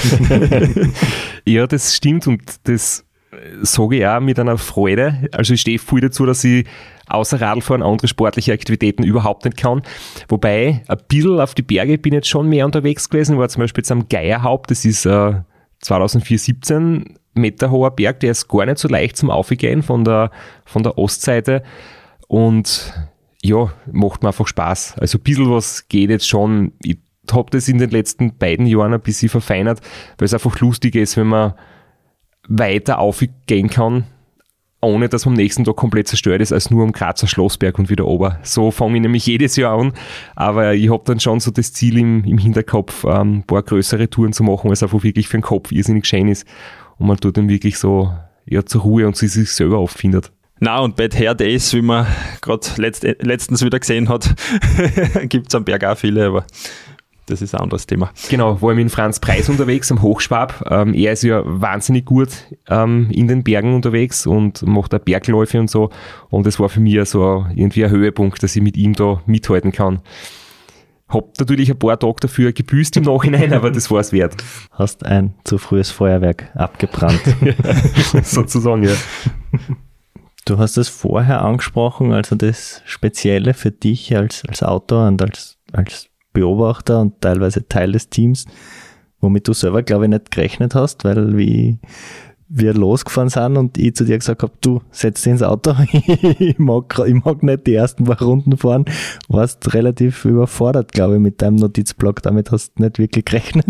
ja, 1.45 1.67
das 1.67 1.95
stimmt 1.95 2.27
und 2.27 2.41
das 2.63 3.04
sage 3.63 3.97
ich 3.97 4.07
auch 4.07 4.21
mit 4.21 4.39
einer 4.39 4.59
Freude. 4.59 5.29
Also 5.33 5.55
ich 5.55 5.61
stehe 5.61 5.79
voll 5.79 6.01
dazu, 6.01 6.27
dass 6.27 6.45
ich 6.45 6.67
außer 7.07 7.41
Radlfahren 7.41 7.83
andere 7.83 8.09
sportliche 8.09 8.53
Aktivitäten 8.53 9.03
überhaupt 9.03 9.45
nicht 9.45 9.57
kann. 9.57 9.83
Wobei, 10.29 10.83
ein 10.87 10.99
bisschen 11.09 11.41
auf 11.41 11.55
die 11.55 11.63
Berge 11.63 11.99
bin 11.99 12.13
ich 12.13 12.19
jetzt 12.19 12.29
schon 12.29 12.49
mehr 12.49 12.65
unterwegs 12.65 13.09
gewesen. 13.09 13.35
Ich 13.35 13.39
war 13.39 13.49
zum 13.49 13.61
Beispiel 13.61 13.83
jetzt 13.83 13.93
am 13.93 14.09
Geierhaupt, 14.09 14.71
das 14.71 14.85
ist 14.85 15.07
äh, 15.07 15.35
2004, 15.81 16.39
17 16.39 17.19
Meter 17.35 17.71
hoher 17.71 17.91
Berg, 17.91 18.21
der 18.21 18.31
ist 18.31 18.49
gar 18.49 18.65
nicht 18.65 18.79
so 18.79 18.89
leicht 18.89 19.17
zum 19.17 19.31
Aufgehen 19.31 19.83
von 19.83 20.05
der, 20.05 20.31
von 20.65 20.83
der 20.83 20.97
Ostseite. 20.99 21.63
Und 22.29 22.95
ja, 23.43 23.73
macht 23.91 24.23
mir 24.23 24.29
einfach 24.29 24.47
Spaß. 24.47 24.97
Also 24.99 25.19
ein 25.19 25.23
bisschen 25.23 25.51
was 25.51 25.89
geht 25.89 26.11
jetzt 26.11 26.29
schon. 26.29 26.73
Ich 26.83 26.99
habe 27.31 27.51
das 27.51 27.69
in 27.69 27.79
den 27.79 27.91
letzten 27.91 28.37
beiden 28.37 28.67
Jahren 28.67 28.95
ein 28.95 29.01
bisschen 29.01 29.29
verfeinert, 29.29 29.81
weil 30.19 30.27
es 30.27 30.35
einfach 30.35 30.59
lustig 30.61 30.95
ist, 30.95 31.17
wenn 31.17 31.27
man 31.27 31.55
weiter 32.49 32.99
aufgehen 32.99 33.71
kann, 33.71 34.05
ohne 34.81 35.09
dass 35.09 35.25
man 35.25 35.35
am 35.35 35.37
nächsten 35.37 35.65
Tag 35.65 35.77
komplett 35.77 36.09
zerstört 36.09 36.41
ist, 36.41 36.53
als 36.53 36.71
nur 36.71 36.85
am 36.85 36.93
Grazer 36.93 37.27
Schlossberg 37.27 37.79
und 37.79 37.91
wieder 37.91 38.07
ober. 38.07 38.39
So 38.43 38.71
fange 38.71 38.97
ich 38.97 39.03
nämlich 39.03 39.27
jedes 39.27 39.57
Jahr 39.57 39.79
an, 39.79 39.93
aber 40.37 40.75
ich 40.75 40.91
habe 40.91 41.03
dann 41.07 41.21
schon 41.21 41.41
so 41.41 41.51
das 41.51 41.73
Ziel 41.73 41.99
im, 41.99 42.25
im 42.25 42.39
Hinterkopf, 42.39 43.05
ähm, 43.05 43.39
ein 43.39 43.43
paar 43.45 43.63
größere 43.63 44.11
Touren 44.11 44.33
zu 44.33 44.43
machen, 44.43 44.65
weil 44.65 44.73
es 44.73 44.83
einfach 44.83 45.03
wirklich 45.03 45.29
für 45.29 45.39
den 45.39 45.43
Kopf 45.43 45.73
irrsinnig 45.73 46.07
schön 46.07 46.29
ist 46.29 46.47
und 46.99 47.07
man 47.07 47.17
tut 47.17 47.37
dann 47.37 47.49
wirklich 47.49 47.79
so 47.79 48.13
ja, 48.47 48.65
zur 48.65 48.83
Ruhe 48.83 49.07
und 49.07 49.17
sie 49.17 49.29
sich 49.29 49.51
selber 49.51 49.79
auffindet. 49.79 50.31
Na, 50.61 50.79
und 50.79 50.97
Bad 50.97 51.19
Hair 51.19 51.35
Days, 51.35 51.75
wie 51.75 51.83
man 51.83 52.07
gerade 52.41 52.67
letzt, 52.77 53.03
letztens 53.03 53.65
wieder 53.65 53.81
gesehen 53.81 54.09
hat, 54.09 54.35
gibt 55.29 55.49
es 55.49 55.55
am 55.55 55.65
Berg 55.65 55.85
auch 55.85 55.99
viele, 55.99 56.27
aber 56.27 56.47
das 57.27 57.43
ist 57.43 57.55
ein 57.55 57.61
anderes 57.61 57.87
Thema. 57.87 58.11
Genau, 58.29 58.61
war 58.61 58.73
ich 58.73 58.77
mit 58.77 58.91
Franz 58.91 59.21
Preis 59.21 59.49
unterwegs 59.49 59.91
am 59.91 60.03
Hochschwab. 60.03 60.67
Ähm, 60.71 60.95
er 60.95 61.13
ist 61.13 61.23
ja 61.23 61.43
wahnsinnig 61.45 62.05
gut 62.05 62.29
ähm, 62.69 63.09
in 63.11 63.29
den 63.29 63.45
Bergen 63.45 63.75
unterwegs 63.75 64.27
und 64.27 64.67
macht 64.67 64.95
auch 64.95 64.99
Bergläufe 64.99 65.59
und 65.59 65.71
so. 65.71 65.91
Und 66.31 66.47
das 66.47 66.61
war 66.61 66.69
für 66.69 66.81
mich 66.81 67.09
so 67.09 67.47
irgendwie 67.55 67.85
ein 67.85 67.91
Höhepunkt, 67.91 68.43
dass 68.43 68.55
ich 68.57 68.63
mit 68.63 68.77
ihm 68.77 68.93
da 68.93 69.23
mithalten 69.27 69.73
kann. 69.73 70.01
Hab 71.09 71.39
natürlich 71.39 71.71
ein 71.71 71.79
paar 71.79 71.99
Tage 71.99 72.17
dafür 72.21 72.53
gebüßt 72.53 72.97
im 72.97 73.05
Nachhinein, 73.05 73.53
aber 73.53 73.71
das 73.71 73.91
war 73.91 74.01
es 74.01 74.13
wert. 74.13 74.37
Hast 74.71 75.05
ein 75.05 75.35
zu 75.45 75.59
frühes 75.59 75.91
Feuerwerk 75.91 76.51
abgebrannt. 76.55 77.23
Sozusagen, 78.23 78.83
ja. 78.83 78.95
Du 80.47 80.59
hast 80.59 80.77
es 80.77 80.89
vorher 80.89 81.43
angesprochen, 81.43 82.13
also 82.13 82.37
das 82.37 82.83
Spezielle 82.85 83.55
für 83.55 83.71
dich 83.71 84.15
als, 84.17 84.43
als 84.47 84.63
Autor 84.63 85.07
und 85.09 85.23
als, 85.23 85.59
als 85.73 86.11
Beobachter 86.35 87.01
und 87.01 87.23
teilweise 87.23 87.67
Teil 87.67 87.93
des 87.93 88.11
Teams, 88.11 88.45
womit 89.21 89.49
du 89.49 89.55
selber, 89.55 89.83
glaube 89.83 90.05
ich, 90.05 90.11
nicht 90.11 90.31
gerechnet 90.31 90.75
hast, 90.75 91.05
weil 91.05 91.39
wie 91.39 91.79
wir 92.49 92.75
losgefahren 92.75 93.31
sind 93.31 93.57
und 93.57 93.79
ich 93.79 93.95
zu 93.95 94.05
dir 94.05 94.19
gesagt 94.19 94.43
habe, 94.43 94.53
du 94.61 94.83
setz 94.91 95.23
dich 95.23 95.33
ins 95.33 95.43
Auto, 95.43 95.75
ich, 96.39 96.59
mag, 96.59 97.01
ich 97.07 97.25
mag 97.25 97.43
nicht 97.43 97.67
die 97.67 97.75
ersten 97.75 98.05
paar 98.05 98.21
Runden 98.21 98.57
fahren, 98.57 98.85
warst 99.29 99.73
relativ 99.73 100.25
überfordert, 100.27 100.93
glaube 100.93 101.15
ich, 101.15 101.21
mit 101.21 101.41
deinem 101.41 101.57
Notizblock, 101.57 102.23
damit 102.23 102.53
hast 102.53 102.75
du 102.79 102.83
nicht 102.83 102.99
wirklich 102.99 103.25
gerechnet. 103.25 103.67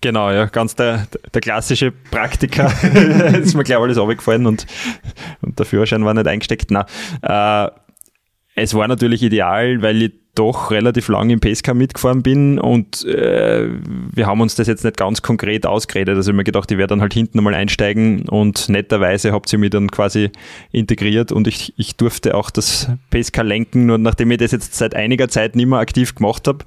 Genau, 0.00 0.30
ja, 0.30 0.46
ganz 0.46 0.74
der, 0.74 1.06
der 1.32 1.40
klassische 1.40 1.92
Praktiker. 1.92 2.72
ist 3.38 3.54
mir, 3.54 3.64
glaube 3.64 3.86
ich, 3.86 3.90
alles 3.90 3.98
runtergefallen 3.98 4.46
und, 4.46 4.66
und 5.42 5.58
der 5.58 5.66
Führerschein 5.66 6.04
war 6.04 6.14
nicht 6.14 6.26
eingesteckt. 6.26 6.70
Nein, 6.70 6.84
äh, 7.22 7.70
es 8.54 8.74
war 8.74 8.88
natürlich 8.88 9.22
ideal, 9.22 9.80
weil 9.82 10.02
ich 10.02 10.12
doch 10.34 10.70
relativ 10.70 11.08
lang 11.08 11.28
im 11.28 11.40
Pesca 11.40 11.74
mitgefahren 11.74 12.22
bin 12.22 12.58
und 12.58 13.04
äh, 13.04 13.68
wir 14.14 14.26
haben 14.26 14.40
uns 14.40 14.54
das 14.54 14.66
jetzt 14.66 14.82
nicht 14.82 14.96
ganz 14.96 15.20
konkret 15.20 15.66
ausgeredet. 15.66 16.16
Also 16.16 16.30
ich 16.30 16.36
mir 16.36 16.44
gedacht, 16.44 16.70
ich 16.70 16.78
werde 16.78 16.92
dann 16.92 17.02
halt 17.02 17.12
hinten 17.12 17.38
einmal 17.38 17.54
einsteigen 17.54 18.26
und 18.30 18.70
netterweise 18.70 19.32
habt 19.32 19.52
ihr 19.52 19.58
mich 19.58 19.70
dann 19.70 19.90
quasi 19.90 20.30
integriert 20.70 21.32
und 21.32 21.48
ich, 21.48 21.74
ich 21.76 21.96
durfte 21.96 22.34
auch 22.34 22.48
das 22.48 22.88
Pesca 23.10 23.42
lenken, 23.42 23.84
nur 23.84 23.98
nachdem 23.98 24.30
ich 24.30 24.38
das 24.38 24.52
jetzt 24.52 24.74
seit 24.74 24.94
einiger 24.94 25.28
Zeit 25.28 25.54
nicht 25.54 25.66
mehr 25.66 25.80
aktiv 25.80 26.14
gemacht 26.14 26.48
habe 26.48 26.64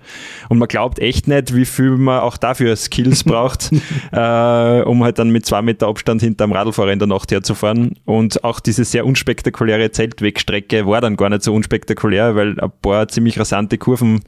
und 0.49 0.59
man 0.59 0.68
glaubt 0.68 0.99
echt 0.99 1.28
nicht, 1.28 1.55
wie 1.55 1.66
viel 1.66 1.97
man 1.97 2.20
auch 2.20 2.38
dafür 2.38 2.76
Skills 2.76 3.24
braucht, 3.26 3.72
äh, 4.11 4.82
um 4.84 5.03
halt 5.03 5.18
dann 5.18 5.32
mit 5.32 5.47
zwei 5.47 5.63
Meter 5.63 5.88
Abstand 5.88 6.22
hinterm 6.22 6.51
Radlfahrer 6.51 6.91
in 6.91 6.99
der 6.99 7.07
Nacht 7.07 7.32
herzufahren 7.32 7.95
und 8.05 8.43
auch 8.43 8.59
diese 8.59 8.86
sehr 8.86 9.07
unspektakuläre 9.07 9.89
Zeltwegstrecke 9.89 10.86
war 10.86 11.01
dann 11.01 11.18
gar 11.18 11.30
nicht 11.30 11.41
so 11.41 11.51
unspektakulär, 11.51 12.36
weil 12.36 12.59
ein 12.59 12.72
paar 12.84 13.07
ziemlich 13.07 13.39
rasant 13.39 13.55
interessante 13.56 13.78
Kurven 13.78 14.22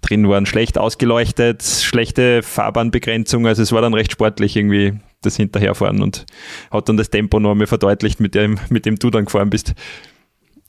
drin 0.00 0.28
waren, 0.28 0.46
schlecht 0.46 0.78
ausgeleuchtet, 0.78 1.62
schlechte 1.62 2.42
Fahrbahnbegrenzung, 2.42 3.46
also 3.46 3.62
es 3.62 3.72
war 3.72 3.80
dann 3.80 3.94
recht 3.94 4.12
sportlich 4.12 4.56
irgendwie 4.56 4.94
das 5.22 5.36
Hinterherfahren 5.36 6.02
und 6.02 6.26
hat 6.70 6.88
dann 6.88 6.96
das 6.96 7.10
Tempo 7.10 7.38
noch 7.38 7.52
einmal 7.52 7.68
verdeutlicht, 7.68 8.20
mit 8.20 8.34
dem, 8.34 8.58
mit 8.70 8.86
dem 8.86 8.96
du 8.96 9.10
dann 9.10 9.26
gefahren 9.26 9.50
bist. 9.50 9.74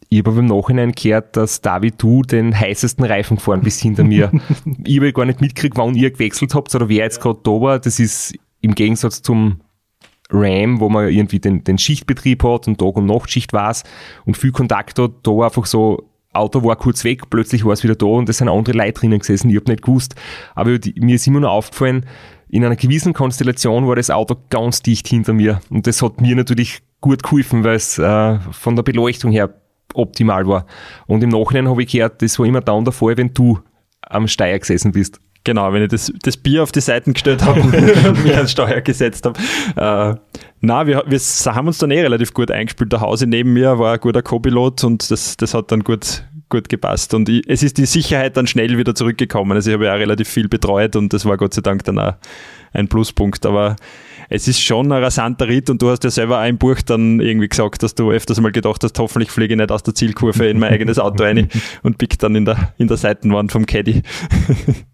Ich 0.10 0.20
habe 0.20 0.38
im 0.38 0.46
Nachhinein 0.46 0.92
gehört, 0.92 1.36
dass 1.36 1.62
David, 1.62 1.96
du 1.98 2.22
den 2.22 2.58
heißesten 2.58 3.04
Reifen 3.04 3.38
gefahren 3.38 3.62
bist 3.62 3.82
hinter 3.82 4.04
mir. 4.04 4.32
ich 4.86 4.98
habe 4.98 5.12
gar 5.12 5.26
nicht 5.26 5.42
mitgekriegt, 5.42 5.76
wann 5.76 5.96
ihr 5.96 6.12
gewechselt 6.12 6.54
habt 6.54 6.74
oder 6.76 6.88
wer 6.88 7.06
jetzt 7.06 7.20
gerade 7.20 7.40
da 7.42 7.52
war. 7.52 7.80
Das 7.80 8.00
ist 8.00 8.36
im 8.62 8.76
Gegensatz 8.76 9.24
zum 9.24 9.62
RAM, 10.30 10.80
wo 10.80 10.90
man 10.90 11.10
irgendwie 11.10 11.40
den, 11.40 11.64
den 11.64 11.80
Schichtbetrieb 11.80 12.44
hat 12.44 12.68
und 12.68 12.78
Tag- 12.78 12.96
und 12.96 13.08
Nachtschicht 13.08 13.54
war 13.54 13.76
und 14.26 14.38
viel 14.38 14.52
Kontakt 14.52 15.00
hat, 15.00 15.12
da 15.24 15.32
war 15.32 15.46
einfach 15.46 15.66
so 15.66 16.13
Auto 16.34 16.64
war 16.64 16.76
kurz 16.76 17.04
weg, 17.04 17.30
plötzlich 17.30 17.64
war 17.66 17.74
es 17.74 17.84
wieder 17.84 17.96
da 17.96 18.06
und 18.06 18.28
es 18.28 18.40
sind 18.40 18.50
andere 18.50 18.76
Leute 18.76 18.94
drinnen 18.94 19.20
gesessen, 19.20 19.50
ich 19.50 19.56
habe 19.56 19.72
nicht 19.72 19.84
gewusst. 19.84 20.16
Aber 20.56 20.78
mir 20.96 21.16
ist 21.16 21.28
immer 21.28 21.40
nur 21.40 21.52
aufgefallen, 21.52 22.06
in 22.50 22.64
einer 22.64 22.76
gewissen 22.76 23.14
Konstellation 23.14 23.88
war 23.88 23.96
das 23.96 24.12
Auto 24.12 24.36
ganz 24.50 24.82
dicht 24.82 25.08
hinter 25.08 25.34
mir. 25.34 25.60
Und 25.70 25.88
das 25.88 26.02
hat 26.02 26.22
mir 26.22 26.36
natürlich 26.36 26.82
gut 27.02 27.24
geholfen, 27.24 27.64
weil 27.64 27.76
es 27.76 27.98
äh, 27.98 28.40
von 28.52 28.76
der 28.76 28.84
Beleuchtung 28.84 29.32
her 29.32 29.54
optimal 29.96 30.48
war. 30.48 30.66
Und 31.08 31.24
im 31.24 31.30
Nachhinein 31.30 31.68
habe 31.68 31.82
ich 31.82 31.92
gehört, 31.92 32.22
das 32.22 32.38
war 32.38 32.46
immer 32.46 32.62
dann 32.62 32.84
der 32.84 32.94
Fall, 32.94 33.18
wenn 33.18 33.34
du 33.34 33.60
am 34.02 34.28
Steuer 34.28 34.60
gesessen 34.60 34.92
bist. 34.92 35.20
Genau, 35.46 35.74
wenn 35.74 35.84
ich 35.84 35.90
das, 35.90 36.12
das 36.22 36.38
Bier 36.38 36.64
auf 36.64 36.72
die 36.72 36.80
Seiten 36.80 37.14
gestellt 37.14 37.44
habe 37.44 37.60
und 38.08 38.24
mir 38.24 38.36
ans 38.38 38.52
Steuer 38.52 38.80
gesetzt 38.82 39.26
habe. 39.26 39.40
Äh, 39.76 40.16
na, 40.62 40.88
wir, 40.88 41.04
wir 41.06 41.20
haben 41.54 41.68
uns 41.68 41.80
dann 41.80 41.92
eh 41.92 42.02
relativ 42.02 42.34
gut 42.34 42.50
eingespielt. 42.50 42.94
Der 42.94 43.02
Hause 43.02 43.28
neben 43.28 43.52
mir 43.52 43.78
war 43.78 43.94
ein 43.94 44.00
guter 44.00 44.22
Co-Pilot 44.22 44.86
und 44.86 45.12
das, 45.12 45.36
das 45.36 45.54
hat 45.54 45.74
dann 45.74 45.84
gut, 45.84 46.24
gut 46.48 46.70
gepasst. 46.70 47.14
Und 47.14 47.28
ich, 47.28 47.44
es 47.48 47.62
ist 47.62 47.78
die 47.78 47.86
Sicherheit 47.86 48.38
dann 48.38 48.48
schnell 48.48 48.78
wieder 48.78 48.96
zurückgekommen. 48.96 49.52
Also 49.52 49.70
ich 49.70 49.74
habe 49.74 49.86
ja 49.86 49.94
auch 49.94 50.00
relativ 50.00 50.30
viel 50.30 50.48
betreut 50.48 50.96
und 50.96 51.12
das 51.12 51.26
war 51.26 51.36
Gott 51.36 51.54
sei 51.54 51.62
Dank 51.62 51.84
dann 51.84 52.00
auch 52.00 52.14
ein 52.72 52.88
Pluspunkt. 52.88 53.46
Aber 53.46 53.76
es 54.30 54.48
ist 54.48 54.62
schon 54.62 54.94
ein 54.94 55.04
rasanter 55.04 55.50
Ritt 55.50 55.70
und 55.70 55.82
du 55.82 55.90
hast 55.90 56.06
ja 56.06 56.10
selber 56.10 56.40
ein 56.40 56.58
Buch 56.58 56.82
dann 56.82 57.20
irgendwie 57.20 57.50
gesagt, 57.50 57.84
dass 57.84 57.96
du 57.96 58.12
öfters 58.12 58.40
mal 58.40 58.54
gedacht 58.54 58.82
hast, 58.86 58.98
hoffentlich 58.98 59.32
fliege 59.32 59.56
ich 59.56 59.58
nicht 59.58 59.74
aus 59.74 59.84
der 59.84 59.94
Zielkurve 59.94 60.48
in 60.48 60.60
mein 60.60 60.72
eigenes 60.72 61.00
Auto 61.00 61.22
rein 61.22 61.50
und 61.84 61.98
pick 61.98 62.18
dann 62.20 62.36
in 62.36 62.46
der, 62.46 62.74
in 62.78 62.88
der 62.88 62.96
Seitenwand 62.96 63.52
vom 63.52 63.66
Caddy. 63.66 64.04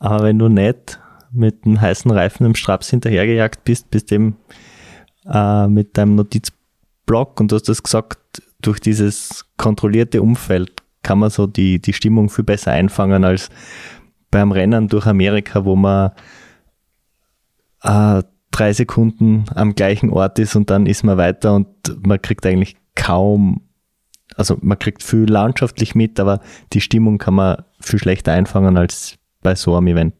Aber 0.00 0.24
wenn 0.24 0.38
du 0.38 0.48
nicht 0.48 0.98
mit 1.30 1.64
einem 1.64 1.80
heißen 1.80 2.10
Reifen 2.10 2.46
im 2.46 2.56
Straps 2.56 2.90
hinterhergejagt 2.90 3.62
bist, 3.64 3.90
bist 3.90 4.10
dem 4.10 4.36
äh, 5.26 5.68
mit 5.68 5.96
deinem 5.96 6.16
Notizblock 6.16 7.38
und 7.38 7.52
du 7.52 7.56
hast 7.56 7.68
das 7.68 7.82
gesagt, 7.82 8.42
durch 8.60 8.80
dieses 8.80 9.44
kontrollierte 9.56 10.22
Umfeld 10.22 10.72
kann 11.02 11.18
man 11.18 11.30
so 11.30 11.46
die, 11.46 11.80
die 11.80 11.92
Stimmung 11.92 12.28
viel 12.28 12.44
besser 12.44 12.72
einfangen 12.72 13.24
als 13.24 13.50
beim 14.30 14.52
Rennen 14.52 14.88
durch 14.88 15.06
Amerika, 15.06 15.64
wo 15.64 15.76
man 15.76 16.12
äh, 17.82 18.22
drei 18.50 18.72
Sekunden 18.72 19.44
am 19.54 19.74
gleichen 19.74 20.10
Ort 20.10 20.38
ist 20.38 20.56
und 20.56 20.70
dann 20.70 20.86
ist 20.86 21.04
man 21.04 21.18
weiter 21.18 21.54
und 21.54 21.68
man 22.06 22.20
kriegt 22.20 22.44
eigentlich 22.46 22.76
kaum, 22.94 23.62
also 24.36 24.58
man 24.60 24.78
kriegt 24.78 25.02
viel 25.02 25.30
landschaftlich 25.30 25.94
mit, 25.94 26.18
aber 26.20 26.40
die 26.72 26.80
Stimmung 26.80 27.18
kann 27.18 27.34
man 27.34 27.64
viel 27.80 27.98
schlechter 27.98 28.32
einfangen 28.32 28.76
als 28.76 29.19
bei 29.42 29.54
so 29.54 29.76
einem 29.76 29.88
Event. 29.88 30.14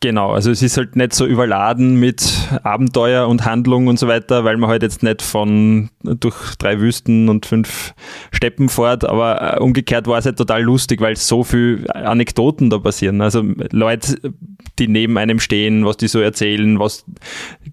Genau, 0.00 0.32
also 0.32 0.50
es 0.50 0.62
ist 0.62 0.76
halt 0.76 0.96
nicht 0.96 1.14
so 1.14 1.26
überladen 1.26 1.94
mit 1.94 2.41
Abenteuer 2.62 3.28
und 3.28 3.44
Handlung 3.44 3.86
und 3.86 3.98
so 3.98 4.08
weiter, 4.08 4.44
weil 4.44 4.56
man 4.56 4.70
halt 4.70 4.82
jetzt 4.82 5.02
nicht 5.02 5.22
von 5.22 5.90
durch 6.02 6.56
drei 6.56 6.80
Wüsten 6.80 7.28
und 7.28 7.46
fünf 7.46 7.94
Steppen 8.32 8.68
fährt, 8.68 9.04
aber 9.04 9.56
äh, 9.56 9.60
umgekehrt 9.60 10.06
war 10.06 10.18
es 10.18 10.26
halt 10.26 10.36
total 10.36 10.62
lustig, 10.62 11.00
weil 11.00 11.16
so 11.16 11.44
viel 11.44 11.86
Anekdoten 11.90 12.70
da 12.70 12.78
passieren. 12.78 13.20
Also 13.20 13.42
Leute, 13.70 14.18
die 14.78 14.88
neben 14.88 15.18
einem 15.18 15.40
stehen, 15.40 15.84
was 15.84 15.96
die 15.96 16.08
so 16.08 16.20
erzählen, 16.20 16.78
was 16.78 17.04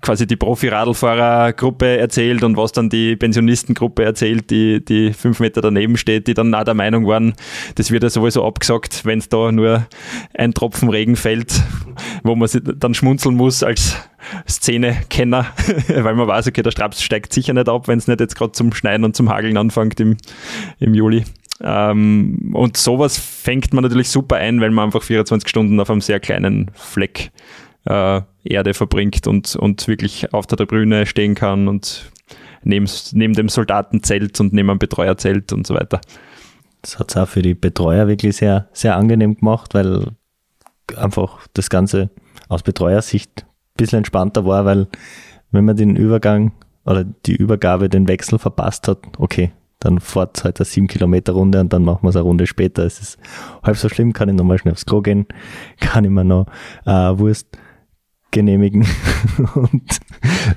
quasi 0.01 0.27
die 0.27 0.35
Profi-Radlfahrergruppe 0.35 1.97
erzählt 1.97 2.43
und 2.43 2.57
was 2.57 2.71
dann 2.71 2.89
die 2.89 3.15
Pensionistengruppe 3.15 4.03
erzählt, 4.03 4.49
die, 4.49 4.83
die 4.83 5.13
fünf 5.13 5.39
Meter 5.39 5.61
daneben 5.61 5.97
steht, 5.97 6.27
die 6.27 6.33
dann 6.33 6.53
auch 6.53 6.63
der 6.63 6.73
Meinung 6.73 7.07
waren, 7.07 7.33
das 7.75 7.91
wird 7.91 8.03
ja 8.03 8.09
sowieso 8.09 8.45
abgesagt, 8.45 9.05
wenn 9.05 9.19
es 9.19 9.29
da 9.29 9.51
nur 9.51 9.87
ein 10.33 10.53
Tropfen 10.53 10.89
Regen 10.89 11.15
fällt 11.15 11.63
wo 12.23 12.35
man 12.35 12.49
dann 12.77 12.93
schmunzeln 12.93 13.35
muss 13.35 13.63
als 13.63 13.95
Szenekenner, 14.47 15.47
weil 15.87 16.15
man 16.15 16.27
weiß, 16.27 16.47
okay, 16.47 16.61
der 16.61 16.71
Straps 16.71 17.01
steigt 17.01 17.33
sicher 17.33 17.53
nicht 17.53 17.69
ab, 17.69 17.87
wenn 17.87 17.99
es 17.99 18.07
nicht 18.07 18.19
jetzt 18.19 18.35
gerade 18.35 18.51
zum 18.51 18.73
Schneiden 18.73 19.03
und 19.03 19.15
zum 19.15 19.29
Hageln 19.29 19.57
anfängt 19.57 19.99
im, 19.99 20.17
im 20.79 20.93
Juli. 20.93 21.25
Ähm, 21.61 22.51
und 22.53 22.77
sowas 22.77 23.17
fängt 23.17 23.73
man 23.73 23.83
natürlich 23.83 24.09
super 24.09 24.37
ein, 24.37 24.61
weil 24.61 24.71
man 24.71 24.85
einfach 24.85 25.03
24 25.03 25.49
Stunden 25.49 25.79
auf 25.79 25.89
einem 25.89 26.01
sehr 26.01 26.19
kleinen 26.19 26.71
Fleck 26.73 27.31
äh, 27.85 28.21
Erde 28.43 28.73
verbringt 28.73 29.27
und, 29.27 29.55
und 29.55 29.87
wirklich 29.87 30.33
auf 30.33 30.47
der 30.47 30.57
Tribüne 30.57 31.05
stehen 31.05 31.35
kann 31.35 31.67
und 31.67 32.11
neben, 32.63 32.89
neben 33.11 33.33
dem 33.33 33.49
Soldatenzelt 33.49 34.39
und 34.39 34.53
neben 34.53 34.69
einem 34.69 34.79
Betreuerzelt 34.79 35.51
und 35.53 35.67
so 35.67 35.75
weiter. 35.75 35.99
Das 36.81 36.97
hat 36.97 37.11
es 37.11 37.17
auch 37.17 37.27
für 37.27 37.41
die 37.41 37.55
Betreuer 37.55 38.07
wirklich 38.07 38.37
sehr, 38.37 38.69
sehr 38.71 38.95
angenehm 38.95 39.35
gemacht, 39.35 39.73
weil 39.73 40.05
einfach 40.95 41.45
das 41.53 41.69
Ganze 41.69 42.09
aus 42.47 42.63
Betreuersicht 42.63 43.45
bisschen 43.79 43.97
entspannter 43.99 44.45
war, 44.45 44.65
weil 44.65 44.87
wenn 45.51 45.65
man 45.65 45.75
den 45.75 45.95
Übergang 45.95 46.51
oder 46.85 47.03
die 47.03 47.35
Übergabe, 47.35 47.89
den 47.89 48.07
Wechsel 48.07 48.39
verpasst 48.39 48.87
hat, 48.87 48.99
okay, 49.17 49.51
dann 49.79 49.99
fährt 49.99 50.43
halt 50.43 50.59
eine 50.59 50.65
7 50.65 50.87
Kilometer 50.87 51.33
Runde 51.33 51.59
und 51.61 51.71
dann 51.71 51.83
machen 51.83 52.03
wir 52.03 52.09
es 52.09 52.15
eine 52.15 52.23
Runde 52.23 52.47
später. 52.47 52.83
Es 52.83 52.99
ist 52.99 53.17
halb 53.63 53.77
so 53.77 53.89
schlimm, 53.89 54.13
kann 54.13 54.29
ich 54.29 54.35
nochmal 54.35 54.57
schnell 54.57 54.73
aufs 54.73 54.85
Klo 54.85 55.01
gehen, 55.01 55.25
kann 55.79 56.03
ich 56.03 56.11
mir 56.11 56.25
noch 56.25 56.47
äh, 56.85 56.91
Wurst 57.17 57.47
genehmigen. 58.31 58.85
und 59.55 59.99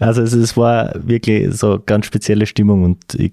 also 0.01 0.23
es, 0.23 0.33
es 0.33 0.57
war 0.57 0.93
wirklich 0.97 1.55
so 1.55 1.81
ganz 1.85 2.07
spezielle 2.07 2.47
Stimmung 2.47 2.85
und 2.85 3.15
ich 3.15 3.33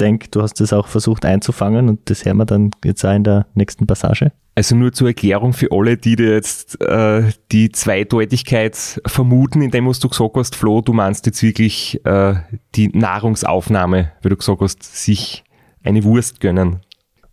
denke, 0.00 0.28
du 0.30 0.42
hast 0.42 0.60
das 0.60 0.72
auch 0.72 0.88
versucht 0.88 1.24
einzufangen 1.24 1.88
und 1.88 2.10
das 2.10 2.24
hören 2.24 2.38
wir 2.38 2.44
dann 2.44 2.70
jetzt 2.84 3.04
auch 3.04 3.14
in 3.14 3.24
der 3.24 3.46
nächsten 3.54 3.86
Passage. 3.86 4.32
Also 4.56 4.76
nur 4.76 4.92
zur 4.92 5.08
Erklärung 5.08 5.52
für 5.52 5.72
alle, 5.72 5.96
die 5.96 6.14
dir 6.14 6.32
jetzt 6.32 6.80
äh, 6.80 7.32
die 7.50 7.72
Zweideutigkeit 7.72 9.00
vermuten, 9.04 9.62
indem 9.62 9.88
was 9.88 9.98
du 9.98 10.08
gesagt 10.08 10.36
hast, 10.36 10.54
Flo, 10.54 10.80
du 10.80 10.92
meinst 10.92 11.26
jetzt 11.26 11.42
wirklich 11.42 12.04
äh, 12.06 12.36
die 12.76 12.88
Nahrungsaufnahme, 12.88 14.12
weil 14.22 14.30
du 14.30 14.36
gesagt 14.36 14.60
hast, 14.60 14.82
sich 14.82 15.42
eine 15.82 16.04
Wurst 16.04 16.40
gönnen. 16.40 16.80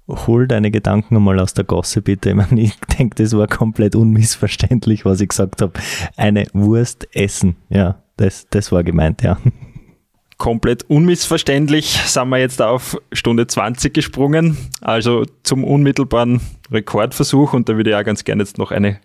Hol 0.07 0.47
deine 0.47 0.72
Gedanken 0.72 1.15
einmal 1.15 1.39
aus 1.39 1.53
der 1.53 1.63
Gosse, 1.63 2.01
bitte. 2.01 2.32
Ich, 2.32 2.36
meine, 2.36 2.59
ich 2.59 2.76
denke, 2.97 3.24
das 3.24 3.38
war 3.38 3.47
komplett 3.47 3.95
unmissverständlich, 3.95 5.05
was 5.05 5.22
ich 5.22 5.30
gesagt 5.30 5.61
habe. 5.61 5.74
Eine 6.17 6.45
Wurst 6.53 7.07
essen. 7.15 7.55
Ja, 7.69 8.01
das, 8.17 8.47
das 8.49 8.72
war 8.72 8.84
gemeint, 8.84 9.22
ja 9.22 9.38
komplett 10.41 10.89
unmissverständlich 10.89 12.01
sind 12.07 12.29
wir 12.29 12.39
jetzt 12.39 12.63
auf 12.63 12.97
Stunde 13.11 13.45
20 13.45 13.93
gesprungen, 13.93 14.57
also 14.81 15.23
zum 15.43 15.63
unmittelbaren 15.63 16.41
Rekordversuch 16.71 17.53
und 17.53 17.69
da 17.69 17.77
würde 17.77 17.91
ich 17.91 17.95
auch 17.95 18.03
ganz 18.03 18.23
gerne 18.23 18.41
jetzt 18.41 18.57
noch 18.57 18.71
eine 18.71 18.99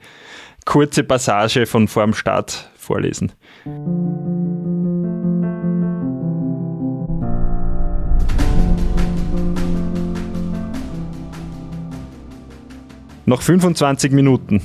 kurze 0.64 1.04
Passage 1.04 1.66
von 1.66 1.88
vorm 1.88 2.14
Start 2.14 2.70
vorlesen. 2.78 3.32
Noch 13.26 13.42
25 13.42 14.10
Minuten. 14.12 14.62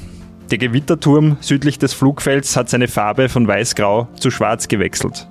Der 0.51 0.57
Gewitterturm 0.57 1.36
südlich 1.41 1.80
des 1.80 1.93
Flugfelds 1.93 2.55
hat 2.55 2.69
seine 2.69 2.88
Farbe 2.88 3.28
von 3.28 3.45
weiß-grau 3.45 4.07
zu 4.17 4.32
schwarz 4.32 4.69
gewechselt. 4.69 5.28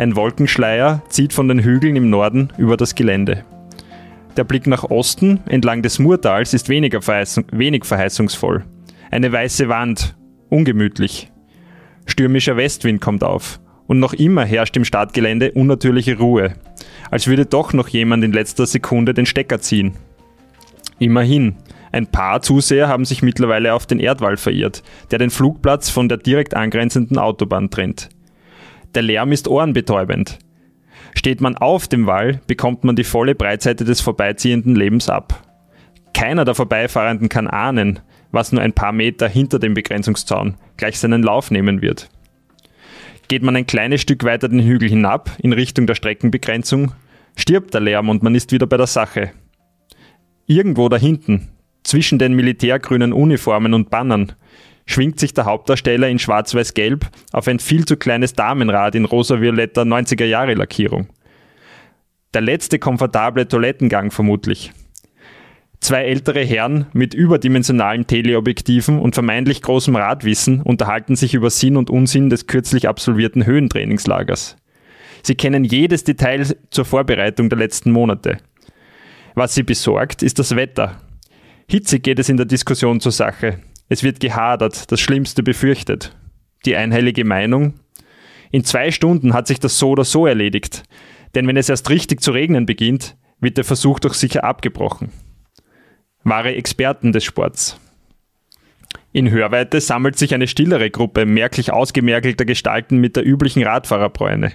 Ein 0.00 0.16
Wolkenschleier 0.16 1.02
zieht 1.10 1.34
von 1.34 1.46
den 1.46 1.62
Hügeln 1.62 1.94
im 1.94 2.08
Norden 2.08 2.48
über 2.56 2.78
das 2.78 2.94
Gelände. 2.94 3.44
Der 4.34 4.44
Blick 4.44 4.66
nach 4.66 4.84
Osten 4.84 5.40
entlang 5.44 5.82
des 5.82 5.98
Murtals 5.98 6.54
ist 6.54 6.70
weniger 6.70 7.02
verheißung, 7.02 7.44
wenig 7.52 7.84
verheißungsvoll. 7.84 8.64
Eine 9.10 9.30
weiße 9.30 9.68
Wand, 9.68 10.16
ungemütlich. 10.48 11.30
Stürmischer 12.06 12.56
Westwind 12.56 13.02
kommt 13.02 13.22
auf 13.22 13.60
und 13.88 14.00
noch 14.00 14.14
immer 14.14 14.46
herrscht 14.46 14.74
im 14.78 14.86
Startgelände 14.86 15.52
unnatürliche 15.52 16.16
Ruhe, 16.16 16.54
als 17.10 17.26
würde 17.26 17.44
doch 17.44 17.74
noch 17.74 17.88
jemand 17.88 18.24
in 18.24 18.32
letzter 18.32 18.64
Sekunde 18.64 19.12
den 19.12 19.26
Stecker 19.26 19.60
ziehen. 19.60 19.92
Immerhin, 20.98 21.56
ein 21.92 22.06
paar 22.06 22.40
Zuseher 22.40 22.88
haben 22.88 23.04
sich 23.04 23.20
mittlerweile 23.20 23.74
auf 23.74 23.84
den 23.84 24.00
Erdwall 24.00 24.38
verirrt, 24.38 24.82
der 25.10 25.18
den 25.18 25.28
Flugplatz 25.28 25.90
von 25.90 26.08
der 26.08 26.16
direkt 26.16 26.56
angrenzenden 26.56 27.18
Autobahn 27.18 27.68
trennt. 27.68 28.08
Der 28.94 29.02
Lärm 29.02 29.30
ist 29.30 29.46
ohrenbetäubend. 29.46 30.38
Steht 31.14 31.40
man 31.40 31.56
auf 31.56 31.86
dem 31.86 32.06
Wall, 32.06 32.40
bekommt 32.46 32.84
man 32.84 32.96
die 32.96 33.04
volle 33.04 33.34
Breitseite 33.34 33.84
des 33.84 34.00
vorbeiziehenden 34.00 34.74
Lebens 34.74 35.08
ab. 35.08 35.46
Keiner 36.12 36.44
der 36.44 36.54
Vorbeifahrenden 36.54 37.28
kann 37.28 37.46
ahnen, 37.46 38.00
was 38.32 38.52
nur 38.52 38.62
ein 38.62 38.72
paar 38.72 38.92
Meter 38.92 39.28
hinter 39.28 39.58
dem 39.58 39.74
Begrenzungszaun 39.74 40.54
gleich 40.76 40.98
seinen 40.98 41.22
Lauf 41.22 41.50
nehmen 41.50 41.82
wird. 41.82 42.10
Geht 43.28 43.42
man 43.44 43.54
ein 43.54 43.66
kleines 43.66 44.00
Stück 44.00 44.24
weiter 44.24 44.48
den 44.48 44.62
Hügel 44.62 44.88
hinab 44.88 45.30
in 45.38 45.52
Richtung 45.52 45.86
der 45.86 45.94
Streckenbegrenzung, 45.94 46.92
stirbt 47.36 47.74
der 47.74 47.80
Lärm 47.80 48.08
und 48.08 48.24
man 48.24 48.34
ist 48.34 48.50
wieder 48.50 48.66
bei 48.66 48.76
der 48.76 48.88
Sache. 48.88 49.30
Irgendwo 50.46 50.88
da 50.88 50.96
hinten, 50.96 51.48
zwischen 51.84 52.18
den 52.18 52.34
militärgrünen 52.34 53.12
Uniformen 53.12 53.72
und 53.72 53.88
Bannern, 53.88 54.32
schwingt 54.86 55.20
sich 55.20 55.34
der 55.34 55.44
Hauptdarsteller 55.44 56.08
in 56.08 56.18
schwarz-weiß-gelb 56.18 57.06
auf 57.32 57.48
ein 57.48 57.58
viel 57.58 57.84
zu 57.84 57.96
kleines 57.96 58.32
Damenrad 58.34 58.94
in 58.94 59.04
rosa-violetter 59.04 59.82
90er-Jahre-Lackierung. 59.82 61.08
Der 62.34 62.42
letzte 62.42 62.78
komfortable 62.78 63.48
Toilettengang 63.48 64.10
vermutlich. 64.10 64.72
Zwei 65.80 66.04
ältere 66.04 66.44
Herren 66.44 66.86
mit 66.92 67.14
überdimensionalen 67.14 68.06
Teleobjektiven 68.06 68.98
und 68.98 69.14
vermeintlich 69.14 69.62
großem 69.62 69.96
Radwissen 69.96 70.60
unterhalten 70.60 71.16
sich 71.16 71.32
über 71.32 71.48
Sinn 71.48 71.76
und 71.76 71.88
Unsinn 71.88 72.28
des 72.28 72.46
kürzlich 72.46 72.86
absolvierten 72.86 73.46
Höhentrainingslagers. 73.46 74.56
Sie 75.22 75.34
kennen 75.34 75.64
jedes 75.64 76.04
Detail 76.04 76.46
zur 76.70 76.84
Vorbereitung 76.84 77.48
der 77.48 77.58
letzten 77.58 77.92
Monate. 77.92 78.38
Was 79.34 79.54
sie 79.54 79.62
besorgt, 79.62 80.22
ist 80.22 80.38
das 80.38 80.54
Wetter. 80.54 81.00
Hitzig 81.68 82.02
geht 82.02 82.18
es 82.18 82.28
in 82.28 82.36
der 82.36 82.46
Diskussion 82.46 83.00
zur 83.00 83.12
Sache. 83.12 83.60
Es 83.92 84.04
wird 84.04 84.20
gehadert, 84.20 84.92
das 84.92 85.00
Schlimmste 85.00 85.42
befürchtet. 85.42 86.16
Die 86.64 86.76
einhellige 86.76 87.24
Meinung? 87.24 87.74
In 88.52 88.64
zwei 88.64 88.92
Stunden 88.92 89.34
hat 89.34 89.48
sich 89.48 89.58
das 89.58 89.78
so 89.78 89.90
oder 89.90 90.04
so 90.04 90.26
erledigt, 90.26 90.84
denn 91.34 91.48
wenn 91.48 91.56
es 91.56 91.68
erst 91.68 91.90
richtig 91.90 92.20
zu 92.20 92.30
regnen 92.30 92.66
beginnt, 92.66 93.16
wird 93.40 93.56
der 93.56 93.64
Versuch 93.64 93.98
doch 93.98 94.14
sicher 94.14 94.44
abgebrochen. 94.44 95.10
Wahre 96.22 96.54
Experten 96.54 97.10
des 97.10 97.24
Sports. 97.24 97.80
In 99.12 99.28
Hörweite 99.28 99.80
sammelt 99.80 100.16
sich 100.16 100.34
eine 100.34 100.46
stillere 100.46 100.88
Gruppe 100.88 101.26
merklich 101.26 101.72
ausgemerkelter 101.72 102.44
Gestalten 102.44 102.98
mit 102.98 103.16
der 103.16 103.26
üblichen 103.26 103.64
Radfahrerbräune. 103.64 104.52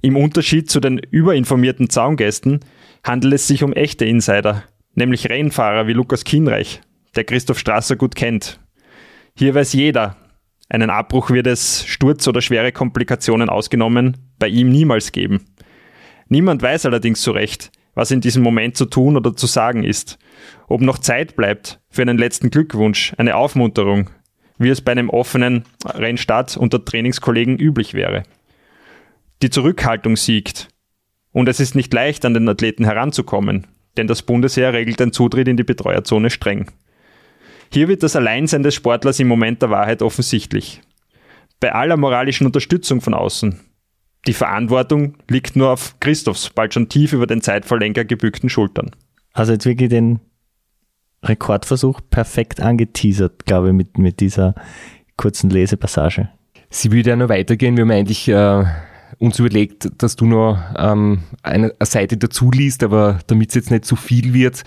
Im 0.00 0.16
Unterschied 0.16 0.70
zu 0.70 0.80
den 0.80 0.98
überinformierten 0.98 1.90
Zaungästen 1.90 2.60
handelt 3.04 3.34
es 3.34 3.46
sich 3.46 3.62
um 3.62 3.74
echte 3.74 4.06
Insider, 4.06 4.62
nämlich 4.94 5.28
Rennfahrer 5.28 5.86
wie 5.86 5.92
Lukas 5.92 6.24
Kienreich, 6.24 6.80
der 7.16 7.24
Christoph 7.24 7.58
Strasser 7.58 7.96
gut 7.96 8.14
kennt. 8.14 8.60
Hier 9.36 9.54
weiß 9.54 9.72
jeder, 9.72 10.16
einen 10.68 10.90
Abbruch 10.90 11.30
wird 11.30 11.46
es, 11.46 11.84
Sturz 11.86 12.26
oder 12.28 12.40
schwere 12.40 12.72
Komplikationen 12.72 13.48
ausgenommen, 13.48 14.16
bei 14.38 14.48
ihm 14.48 14.70
niemals 14.70 15.12
geben. 15.12 15.46
Niemand 16.28 16.62
weiß 16.62 16.86
allerdings 16.86 17.22
so 17.22 17.32
recht, 17.32 17.72
was 17.94 18.12
in 18.12 18.20
diesem 18.20 18.42
Moment 18.42 18.76
zu 18.76 18.86
tun 18.86 19.16
oder 19.16 19.34
zu 19.34 19.46
sagen 19.46 19.82
ist. 19.82 20.18
Ob 20.68 20.80
noch 20.80 20.98
Zeit 20.98 21.34
bleibt 21.34 21.80
für 21.90 22.02
einen 22.02 22.18
letzten 22.18 22.50
Glückwunsch, 22.50 23.14
eine 23.18 23.34
Aufmunterung, 23.34 24.10
wie 24.58 24.68
es 24.68 24.80
bei 24.80 24.92
einem 24.92 25.10
offenen 25.10 25.64
Rennstart 25.84 26.56
unter 26.56 26.84
Trainingskollegen 26.84 27.58
üblich 27.58 27.94
wäre. 27.94 28.22
Die 29.42 29.50
Zurückhaltung 29.50 30.16
siegt. 30.16 30.68
Und 31.32 31.48
es 31.48 31.60
ist 31.60 31.74
nicht 31.74 31.92
leicht, 31.92 32.24
an 32.24 32.34
den 32.34 32.48
Athleten 32.48 32.84
heranzukommen, 32.84 33.66
denn 33.96 34.06
das 34.06 34.22
Bundesheer 34.22 34.72
regelt 34.72 35.00
den 35.00 35.12
Zutritt 35.12 35.48
in 35.48 35.56
die 35.56 35.64
Betreuerzone 35.64 36.30
streng. 36.30 36.70
Hier 37.72 37.86
wird 37.86 38.02
das 38.02 38.16
Alleinsein 38.16 38.64
des 38.64 38.74
Sportlers 38.74 39.20
im 39.20 39.28
Moment 39.28 39.62
der 39.62 39.70
Wahrheit 39.70 40.02
offensichtlich. 40.02 40.80
Bei 41.60 41.72
aller 41.72 41.96
moralischen 41.96 42.46
Unterstützung 42.46 43.00
von 43.00 43.14
außen. 43.14 43.60
Die 44.26 44.32
Verantwortung 44.32 45.16
liegt 45.28 45.54
nur 45.54 45.70
auf 45.70 45.94
Christophs 46.00 46.50
bald 46.50 46.74
schon 46.74 46.88
tief 46.88 47.12
über 47.12 47.26
den 47.26 47.42
Zeitverlenker 47.42 48.04
gebückten 48.04 48.48
Schultern. 48.48 48.90
Also 49.32 49.52
jetzt 49.52 49.66
wirklich 49.66 49.88
den 49.88 50.18
Rekordversuch 51.22 52.00
perfekt 52.10 52.60
angeteasert, 52.60 53.46
glaube 53.46 53.68
ich, 53.68 53.74
mit, 53.74 53.98
mit 53.98 54.20
dieser 54.20 54.54
kurzen 55.16 55.48
Lesepassage. 55.50 56.28
Sie 56.70 56.90
würde 56.90 57.10
ja 57.10 57.16
noch 57.16 57.28
weitergehen. 57.28 57.76
Wir 57.76 57.82
haben 57.82 57.90
eigentlich 57.92 58.26
äh, 58.28 58.64
uns 59.18 59.38
überlegt, 59.38 59.90
dass 60.02 60.16
du 60.16 60.26
noch 60.26 60.58
ähm, 60.76 61.22
eine, 61.42 61.74
eine 61.78 61.86
Seite 61.86 62.16
dazu 62.16 62.50
liest, 62.50 62.82
aber 62.82 63.20
damit 63.28 63.50
es 63.50 63.54
jetzt 63.54 63.70
nicht 63.70 63.84
zu 63.84 63.96
viel 63.96 64.34
wird, 64.34 64.64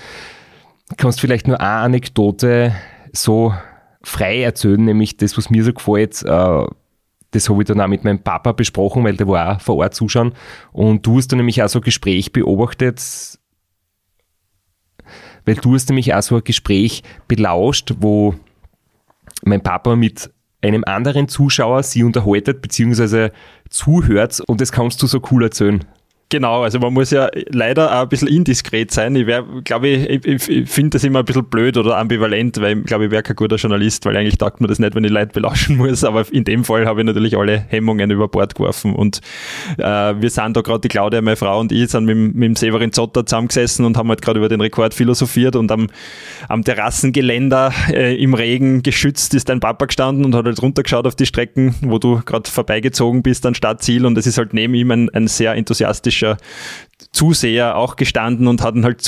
kannst 0.97 1.17
du 1.17 1.21
vielleicht 1.21 1.47
nur 1.47 1.59
eine 1.59 1.69
Anekdote 1.69 2.73
so 3.13 3.53
frei 4.03 4.41
erzählen, 4.41 4.83
nämlich 4.83 5.17
das, 5.17 5.37
was 5.37 5.49
mir 5.49 5.63
so 5.63 5.71
gefällt. 5.71 6.23
Äh, 6.23 6.65
das 7.31 7.49
habe 7.49 7.61
ich 7.61 7.67
dann 7.67 7.81
auch 7.81 7.87
mit 7.87 8.03
meinem 8.03 8.19
Papa 8.19 8.51
besprochen, 8.51 9.03
weil 9.03 9.15
der 9.15 9.27
war 9.27 9.55
auch 9.55 9.61
vor 9.61 9.77
Ort 9.77 9.95
zuschauen. 9.95 10.33
Und 10.71 11.05
du 11.05 11.17
hast 11.17 11.29
dann 11.29 11.37
nämlich 11.37 11.63
auch 11.63 11.69
so 11.69 11.79
ein 11.79 11.83
Gespräch 11.83 12.31
beobachtet, 12.31 13.01
weil 15.45 15.55
du 15.55 15.73
hast 15.73 15.89
nämlich 15.89 16.13
auch 16.13 16.21
so 16.21 16.35
ein 16.35 16.43
Gespräch 16.43 17.03
belauscht, 17.27 17.93
wo 17.99 18.35
mein 19.43 19.61
Papa 19.61 19.95
mit 19.95 20.31
einem 20.61 20.83
anderen 20.85 21.27
Zuschauer 21.27 21.83
sie 21.83 22.03
unterhaltet, 22.03 22.61
beziehungsweise 22.61 23.31
zuhört 23.69 24.39
und 24.47 24.61
das 24.61 24.71
kannst 24.71 25.01
du 25.01 25.07
so 25.07 25.21
cool 25.31 25.43
erzählen. 25.43 25.83
Genau, 26.33 26.63
also 26.63 26.79
man 26.79 26.93
muss 26.93 27.11
ja 27.11 27.29
leider 27.49 27.95
auch 27.95 28.01
ein 28.01 28.09
bisschen 28.09 28.27
indiskret 28.27 28.89
sein. 28.89 29.15
Ich 29.15 29.27
glaube, 29.65 29.87
ich, 29.87 30.25
ich, 30.25 30.49
ich 30.49 30.67
finde 30.67 30.91
das 30.91 31.03
immer 31.03 31.19
ein 31.19 31.25
bisschen 31.25 31.45
blöd 31.45 31.77
oder 31.77 31.95
ambivalent, 31.97 32.59
weil 32.59 32.79
ich 32.79 32.85
glaube, 32.85 33.05
ich 33.05 33.11
wäre 33.11 33.21
kein 33.21 33.35
guter 33.35 33.57
Journalist, 33.57 34.03
weil 34.07 34.17
eigentlich 34.17 34.39
taugt 34.39 34.59
man 34.59 34.67
das 34.67 34.79
nicht, 34.79 34.95
wenn 34.95 35.03
ich 35.03 35.11
Leute 35.11 35.31
belauschen 35.31 35.77
muss. 35.77 36.03
Aber 36.03 36.25
in 36.31 36.43
dem 36.43 36.63
Fall 36.63 36.87
habe 36.87 37.01
ich 37.01 37.05
natürlich 37.05 37.37
alle 37.37 37.59
Hemmungen 37.67 38.09
über 38.09 38.27
Bord 38.29 38.55
geworfen. 38.55 38.95
Und 38.95 39.21
äh, 39.77 39.83
wir 39.83 40.29
sind 40.31 40.57
da 40.57 40.61
gerade, 40.61 40.79
die 40.79 40.87
Claudia, 40.87 41.21
meine 41.21 41.35
Frau 41.35 41.59
und 41.59 41.71
ich, 41.71 41.91
sind 41.91 42.05
mit, 42.05 42.17
mit 42.17 42.43
dem 42.43 42.55
Severin 42.55 42.91
Zotter 42.91 43.27
zusammengesessen 43.27 43.85
und 43.85 43.95
haben 43.95 44.09
halt 44.09 44.23
gerade 44.23 44.39
über 44.39 44.49
den 44.49 44.59
Rekord 44.59 44.95
philosophiert 44.95 45.55
und 45.55 45.71
am, 45.71 45.87
am 46.49 46.63
Terrassengeländer 46.63 47.71
äh, 47.91 48.15
im 48.15 48.33
Regen 48.33 48.81
geschützt 48.81 49.35
ist 49.35 49.49
dein 49.49 49.59
Papa 49.59 49.85
gestanden 49.85 50.25
und 50.25 50.33
hat 50.33 50.45
halt 50.45 50.59
runtergeschaut 50.63 51.05
auf 51.05 51.15
die 51.15 51.27
Strecken, 51.27 51.75
wo 51.81 51.99
du 51.99 52.21
gerade 52.25 52.49
vorbeigezogen 52.49 53.21
bist 53.21 53.45
an 53.45 53.53
Startziel 53.53 54.07
und 54.07 54.17
es 54.17 54.25
ist 54.25 54.39
halt 54.39 54.55
neben 54.55 54.73
ihm 54.73 54.89
ein, 54.89 55.09
ein 55.11 55.27
sehr 55.27 55.53
enthusiastischer 55.53 56.12
kritischer 56.13 56.37
Zuseher 57.11 57.75
auch 57.75 57.95
gestanden 57.95 58.47
und 58.47 58.61
hat 58.61 58.75
ihn 58.75 58.85
halt 58.85 59.01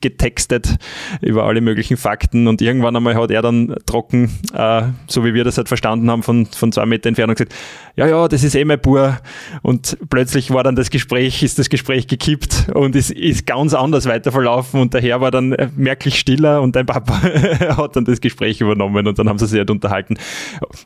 zugetextet 0.00 0.76
über 1.20 1.44
alle 1.44 1.60
möglichen 1.60 1.96
Fakten 1.96 2.46
und 2.46 2.62
irgendwann 2.62 2.94
einmal 2.94 3.16
hat 3.16 3.30
er 3.30 3.42
dann 3.42 3.74
trocken, 3.86 4.30
äh, 4.52 4.82
so 5.08 5.24
wie 5.24 5.34
wir 5.34 5.44
das 5.44 5.56
halt 5.56 5.68
verstanden 5.68 6.10
haben, 6.10 6.22
von, 6.22 6.46
von 6.46 6.72
zwei 6.72 6.86
Meter 6.86 7.08
Entfernung 7.08 7.34
gesagt, 7.34 7.54
ja, 7.96 8.06
ja, 8.06 8.28
das 8.28 8.44
ist 8.44 8.54
eh 8.54 8.64
mein 8.64 8.80
Bur 8.80 9.18
und 9.62 9.98
plötzlich 10.08 10.52
war 10.52 10.62
dann 10.62 10.76
das 10.76 10.90
Gespräch, 10.90 11.42
ist 11.42 11.58
das 11.58 11.68
Gespräch 11.68 12.06
gekippt 12.06 12.68
und 12.74 12.94
ist, 12.94 13.10
ist 13.10 13.46
ganz 13.46 13.74
anders 13.74 14.06
weiter 14.06 14.30
verlaufen 14.30 14.80
und 14.80 14.94
der 14.94 15.00
Herr 15.00 15.20
war 15.20 15.30
dann 15.30 15.56
merklich 15.76 16.18
stiller 16.18 16.62
und 16.62 16.76
dein 16.76 16.86
Papa 16.86 17.20
hat 17.76 17.96
dann 17.96 18.04
das 18.04 18.20
Gespräch 18.20 18.60
übernommen 18.60 19.06
und 19.06 19.18
dann 19.18 19.28
haben 19.28 19.38
sie 19.38 19.46
sich 19.46 19.58
halt 19.58 19.70
unterhalten, 19.70 20.16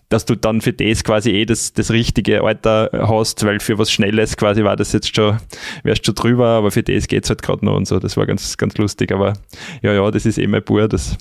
dass 0.08 0.24
du 0.24 0.36
dann 0.36 0.60
für 0.60 0.72
das 0.72 1.04
quasi 1.04 1.30
eh 1.30 1.44
das, 1.44 1.72
das 1.74 1.90
richtige 1.90 2.42
Alter 2.42 2.90
hast, 2.92 3.44
weil 3.44 3.60
für 3.60 3.78
was 3.78 3.90
Schnelles 3.90 4.36
quasi 4.36 4.64
war 4.64 4.76
das 4.76 4.92
jetzt 4.92 5.14
schon, 5.14 5.36
wärst 5.82 6.06
schon 6.06 6.14
drüber, 6.14 6.46
aber 6.48 6.70
für 6.70 6.82
das 6.82 7.08
geht 7.08 7.24
es 7.24 7.30
halt 7.30 7.42
gerade 7.42 7.64
noch 7.64 7.76
und 7.76 7.86
so. 7.86 7.98
Das 7.98 8.16
war 8.16 8.26
ganz, 8.26 8.56
ganz 8.56 8.76
lustig. 8.78 9.01
Aber 9.10 9.32
ja, 9.80 9.92
ja, 9.92 10.10
das 10.10 10.26
ist 10.26 10.38
eh 10.38 10.46
mein 10.46 10.62
Bur. 10.62 10.86
Das, 10.86 11.16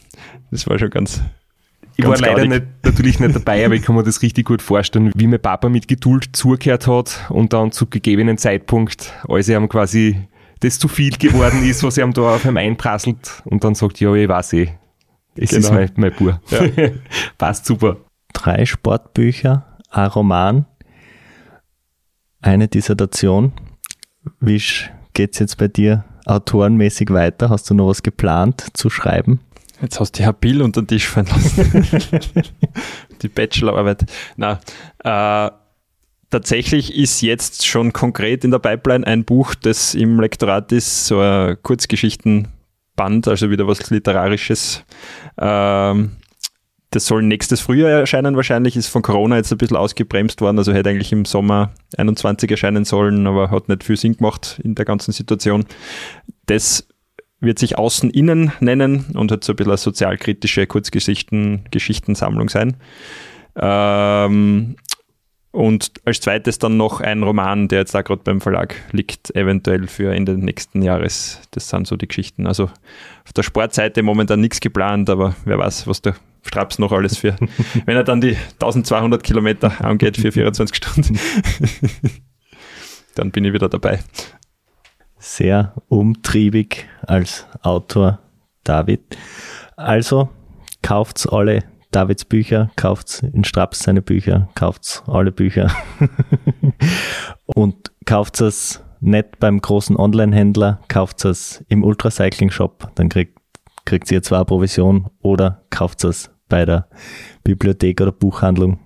das 0.51 0.67
war 0.67 0.77
schon 0.77 0.89
ganz. 0.89 1.21
Ich 1.95 2.05
war 2.05 2.17
leider 2.17 2.45
nicht, 2.45 2.63
natürlich 2.84 3.19
nicht 3.19 3.36
dabei, 3.36 3.65
aber 3.65 3.75
ich 3.75 3.82
kann 3.82 3.95
mir 3.95 4.03
das 4.03 4.21
richtig 4.21 4.45
gut 4.45 4.61
vorstellen, 4.61 5.11
wie 5.15 5.27
mein 5.27 5.41
Papa 5.41 5.69
mit 5.69 5.88
Geduld 5.88 6.29
zugehört 6.34 6.88
hat 6.88 7.25
und 7.29 7.53
dann 7.53 7.71
zu 7.71 7.86
gegebenen 7.86 8.38
Zeitpunkt, 8.38 9.13
als 9.27 9.49
er 9.49 9.59
ihm 9.59 9.69
quasi 9.69 10.27
das 10.61 10.79
zu 10.79 10.88
viel 10.88 11.17
geworden 11.17 11.63
ist, 11.63 11.84
was 11.84 11.97
er 11.97 12.05
ihm 12.05 12.13
da 12.13 12.36
auf 12.36 12.45
ihm 12.45 12.57
einprasselt 12.57 13.41
und 13.45 13.63
dann 13.63 13.75
sagt, 13.75 13.99
ja, 13.99 14.13
ich 14.13 14.29
weiß 14.29 14.53
eh, 14.53 14.69
es 15.36 15.49
genau. 15.49 15.61
ist 15.61 15.73
mein, 15.73 15.91
mein 15.95 16.13
Bur. 16.13 16.41
Ja. 16.49 16.61
Passt 17.38 17.65
super. 17.65 17.97
Drei 18.34 18.65
Sportbücher, 18.65 19.77
ein 19.89 20.07
Roman, 20.07 20.65
eine 22.41 22.67
Dissertation. 22.67 23.53
Wie 24.39 24.61
geht 25.13 25.34
es 25.34 25.39
jetzt 25.39 25.57
bei 25.57 25.67
dir 25.67 26.05
autorenmäßig 26.32 27.09
weiter? 27.11 27.49
Hast 27.49 27.69
du 27.69 27.73
noch 27.73 27.88
was 27.88 28.03
geplant 28.03 28.67
zu 28.73 28.89
schreiben? 28.89 29.39
Jetzt 29.82 29.99
hast 29.99 30.15
du 30.15 30.17
die 30.17 30.23
Herr 30.25 30.34
Bill 30.34 30.61
unter 30.61 30.82
den 30.82 30.88
Tisch 30.88 31.07
fallen 31.07 31.27
lassen. 31.27 32.13
die 33.21 33.27
Bachelorarbeit. 33.27 34.05
Na, 34.36 34.59
äh, 35.03 35.51
tatsächlich 36.29 36.95
ist 36.95 37.21
jetzt 37.21 37.65
schon 37.65 37.91
konkret 37.91 38.43
in 38.43 38.51
der 38.51 38.59
Pipeline 38.59 39.05
ein 39.05 39.25
Buch, 39.25 39.55
das 39.55 39.95
im 39.95 40.19
Lektorat 40.19 40.71
ist, 40.71 41.07
so 41.07 41.19
ein 41.19 41.57
Kurzgeschichtenband, 41.63 43.27
also 43.27 43.49
wieder 43.49 43.67
was 43.67 43.89
Literarisches. 43.89 44.84
Ähm, 45.39 46.11
das 46.91 47.05
soll 47.05 47.23
nächstes 47.23 47.61
Frühjahr 47.61 47.89
erscheinen 47.89 48.35
wahrscheinlich, 48.35 48.75
ist 48.75 48.87
von 48.87 49.01
Corona 49.01 49.37
jetzt 49.37 49.51
ein 49.51 49.57
bisschen 49.57 49.77
ausgebremst 49.77 50.41
worden, 50.41 50.57
also 50.57 50.73
hätte 50.73 50.89
eigentlich 50.89 51.13
im 51.13 51.23
Sommer 51.23 51.71
21 51.97 52.51
erscheinen 52.51 52.83
sollen, 52.83 53.25
aber 53.27 53.49
hat 53.49 53.69
nicht 53.69 53.85
viel 53.85 53.95
Sinn 53.97 54.17
gemacht 54.17 54.59
in 54.63 54.75
der 54.75 54.83
ganzen 54.83 55.13
Situation. 55.13 55.65
Das 56.47 56.87
wird 57.39 57.59
sich 57.59 57.77
Außen-Innen 57.77 58.51
nennen 58.59 59.05
und 59.13 59.31
hat 59.31 59.43
so 59.43 59.53
ein 59.53 59.55
bisschen 59.55 59.71
eine 59.71 59.77
sozialkritische 59.77 60.67
Kurzgeschichten-Geschichtensammlung 60.67 62.49
sein. 62.49 62.75
Ähm, 63.55 64.75
und 65.51 65.91
als 66.05 66.21
zweites 66.21 66.59
dann 66.59 66.77
noch 66.77 67.01
ein 67.01 67.23
Roman, 67.23 67.67
der 67.67 67.79
jetzt 67.79 67.93
da 67.93 68.01
gerade 68.01 68.21
beim 68.23 68.39
Verlag 68.39 68.75
liegt, 68.91 69.35
eventuell 69.35 69.87
für 69.87 70.13
Ende 70.13 70.37
nächsten 70.37 70.81
Jahres. 70.81 71.41
Das 71.51 71.67
sind 71.67 71.87
so 71.87 71.97
die 71.97 72.07
Geschichten. 72.07 72.47
Also 72.47 72.65
auf 73.25 73.33
der 73.35 73.43
Sportseite 73.43 74.01
momentan 74.01 74.39
nichts 74.39 74.61
geplant, 74.61 75.09
aber 75.09 75.35
wer 75.43 75.57
weiß, 75.57 75.87
was 75.87 76.01
der 76.01 76.15
Straps 76.43 76.79
noch 76.79 76.91
alles 76.93 77.17
für, 77.17 77.35
wenn 77.85 77.97
er 77.97 78.03
dann 78.03 78.21
die 78.21 78.37
1200 78.53 79.21
Kilometer 79.23 79.83
angeht 79.83 80.17
für 80.17 80.31
24 80.31 80.75
Stunden, 80.75 81.19
dann 83.15 83.31
bin 83.31 83.43
ich 83.43 83.53
wieder 83.53 83.69
dabei. 83.69 83.99
Sehr 85.19 85.75
umtriebig 85.87 86.87
als 87.05 87.45
Autor 87.61 88.19
David. 88.63 89.17
Also 89.75 90.29
kauft's 90.81 91.27
alle 91.27 91.63
Davids 91.91 92.25
Bücher, 92.25 92.71
kauft's 92.75 93.19
in 93.19 93.43
Straps 93.43 93.79
seine 93.79 94.01
Bücher, 94.01 94.49
kauft's 94.55 95.03
alle 95.07 95.31
Bücher 95.31 95.71
und 97.45 97.91
kauft 98.05 98.41
es 98.41 98.83
nicht 98.99 99.39
beim 99.39 99.59
großen 99.59 99.97
Online-Händler, 99.97 100.79
kauft 100.87 101.25
es 101.25 101.63
im 101.67 101.83
Ultracycling-Shop, 101.83 102.91
dann 102.95 103.09
kriegt 103.09 103.41
kriegt 103.85 104.11
ihr 104.11 104.21
zwar 104.21 104.45
Provision 104.45 105.09
oder 105.21 105.63
kauft 105.69 106.03
es 106.03 106.29
bei 106.47 106.65
der 106.65 106.87
Bibliothek 107.43 108.01
oder 108.01 108.11
Buchhandlung 108.11 108.79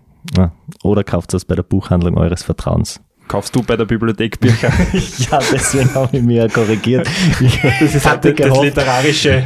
oder 0.83 1.03
kauft 1.03 1.33
es 1.33 1.45
bei 1.45 1.55
der 1.55 1.63
Buchhandlung 1.63 2.17
eures 2.17 2.43
Vertrauens. 2.43 3.01
Kaufst 3.27 3.55
du 3.55 3.63
bei 3.63 3.75
der 3.75 3.85
Bibliothek 3.85 4.39
Bücher? 4.39 4.69
ja, 5.31 5.39
deswegen 5.51 5.93
habe 5.95 6.17
ich 6.17 6.23
mich 6.23 6.37
ja 6.37 6.47
korrigiert. 6.47 7.09
Ich, 7.41 7.59
das 7.79 7.95
ist 7.95 8.05
halt 8.05 8.23
das 8.23 8.61
literarische 8.61 9.43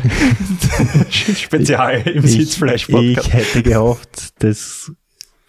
Spezial 1.09 2.01
im 2.05 2.25
Sitzfleisch-Podcast. 2.25 3.27
Ich 3.27 3.33
hätte 3.33 3.63
gehofft, 3.63 4.43
das 4.43 4.91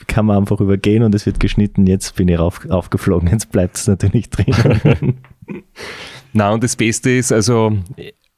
kann 0.07 0.26
man 0.26 0.39
einfach 0.39 0.61
übergehen 0.61 1.03
und 1.03 1.14
es 1.14 1.26
wird 1.26 1.41
geschnitten. 1.41 1.87
Jetzt 1.87 2.16
bin 2.16 2.28
ich 2.28 2.39
auf, 2.39 2.68
aufgeflogen, 2.70 3.28
jetzt 3.31 3.51
bleibt 3.51 3.76
es 3.76 3.87
natürlich 3.87 4.31
drin. 4.31 5.16
Na, 6.33 6.53
und 6.53 6.62
das 6.62 6.76
Beste 6.76 7.11
ist, 7.11 7.33
also 7.33 7.76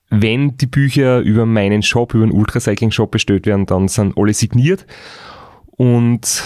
wenn 0.08 0.56
die 0.56 0.66
Bücher 0.66 1.20
über 1.20 1.46
meinen 1.46 1.82
Shop, 1.82 2.14
über 2.14 2.26
den 2.26 2.32
Ultracycling 2.32 2.90
Shop 2.90 3.10
bestellt 3.10 3.46
werden, 3.46 3.66
dann 3.66 3.88
sind 3.88 4.16
alle 4.16 4.34
signiert. 4.34 4.86
Und 5.70 6.42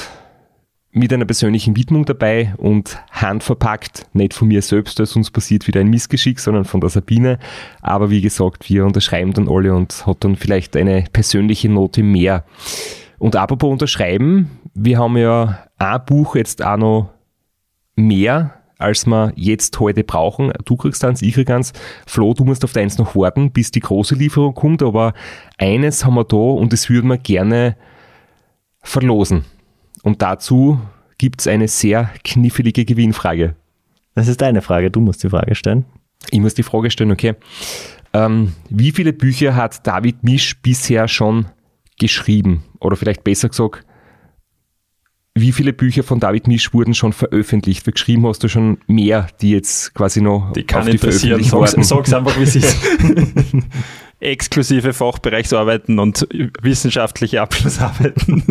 mit 0.97 1.13
einer 1.13 1.27
persönlichen 1.27 1.77
Widmung 1.77 2.07
dabei 2.07 2.55
und 2.57 2.99
handverpackt, 3.11 4.07
nicht 4.15 4.33
von 4.33 4.49
mir 4.49 4.63
selbst, 4.63 4.99
weil 4.99 5.05
sonst 5.05 5.31
passiert 5.31 5.67
wieder 5.67 5.81
ein 5.81 5.91
Missgeschick, 5.91 6.41
sondern 6.41 6.65
von 6.65 6.81
der 6.81 6.89
Sabine. 6.89 7.39
Aber 7.83 8.09
wie 8.09 8.23
gesagt, 8.23 8.71
wir 8.71 8.87
unterschreiben 8.87 9.35
dann 9.35 9.47
alle 9.47 9.75
und 9.75 10.07
hat 10.07 10.25
dann 10.25 10.37
vielleicht 10.37 10.75
eine 10.75 11.05
persönliche 11.13 11.69
Note 11.69 12.03
mehr. 12.03 12.45
Und 13.19 13.37
apropos 13.37 13.71
unterschreiben, 13.71 14.59
wir 14.73 14.99
haben 14.99 15.19
ja 15.19 15.67
ein 15.77 16.05
Buch 16.07 16.35
jetzt 16.35 16.65
auch 16.65 16.79
noch 16.79 17.11
mehr, 17.95 18.55
als 18.79 19.07
wir 19.07 19.35
jetzt 19.37 19.79
heute 19.79 20.03
brauchen. 20.03 20.51
Du 20.65 20.77
kriegst 20.77 21.05
eins, 21.05 21.21
ich 21.21 21.35
krieg 21.35 21.51
eins. 21.51 21.75
Flo, 22.07 22.33
du 22.33 22.47
musst 22.47 22.65
auf 22.65 22.73
deins 22.73 22.97
noch 22.97 23.15
warten, 23.15 23.51
bis 23.51 23.71
die 23.71 23.81
große 23.81 24.15
Lieferung 24.15 24.55
kommt, 24.55 24.83
aber 24.83 25.13
eines 25.59 26.07
haben 26.07 26.15
wir 26.15 26.25
da 26.25 26.37
und 26.37 26.73
das 26.73 26.89
würden 26.89 27.09
wir 27.09 27.19
gerne 27.19 27.77
verlosen. 28.81 29.45
Und 30.07 30.23
dazu 30.23 30.79
gibt 31.19 31.41
es 31.41 31.49
eine 31.49 31.67
sehr 31.67 32.09
knifflige 32.23 32.85
Gewinnfrage. 32.85 33.57
Das 34.15 34.29
ist 34.29 34.41
deine 34.41 34.63
Frage, 34.63 34.89
du 34.89 35.01
musst 35.01 35.25
die 35.25 35.29
Frage 35.29 35.57
stellen. 35.57 35.85
Ich 36.31 36.39
muss 36.39 36.55
die 36.55 36.63
Frage 36.63 36.93
stellen, 36.93 37.11
okay. 37.11 37.35
Ähm, 38.13 38.53
wie 38.71 38.93
viele 38.93 39.13
Bücher 39.13 39.57
hat 39.57 39.85
David 39.85 40.23
Misch 40.23 40.63
bisher 40.63 41.09
schon 41.09 41.47
geschrieben? 41.99 42.63
Oder 42.79 42.95
vielleicht 42.95 43.25
besser 43.25 43.49
gesagt, 43.49 43.85
wie 45.35 45.51
viele 45.51 45.73
Bücher 45.73 46.05
von 46.05 46.21
David 46.21 46.47
Misch 46.47 46.73
wurden 46.73 46.95
schon 46.95 47.13
veröffentlicht? 47.13 47.85
Weil 47.85 47.95
geschrieben 47.95 48.29
hast 48.29 48.45
du 48.45 48.49
schon 48.49 48.79
mehr, 48.87 49.27
die 49.41 49.51
jetzt 49.51 49.93
quasi 49.93 50.21
noch 50.21 50.53
Die 50.53 50.63
kann 50.63 50.83
auf 50.83 50.89
die 50.89 50.99
passieren. 50.99 51.43
Veröffentlichung 51.43 51.67
Sag's, 51.67 51.89
sag's 51.89 52.13
einfach, 52.13 52.39
wie 52.39 52.45
es 52.45 52.55
ist. 52.55 52.77
Exklusive 54.21 54.93
Fachbereichsarbeiten 54.93 55.99
und 55.99 56.29
wissenschaftliche 56.63 57.43
Abschlussarbeiten. 57.43 58.45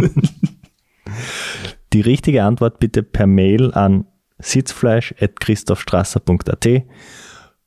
Die 1.93 2.01
richtige 2.01 2.43
Antwort 2.43 2.79
bitte 2.79 3.03
per 3.03 3.27
Mail 3.27 3.71
an 3.73 4.07
sitzfleisch.christophstrasser.at 4.39 6.67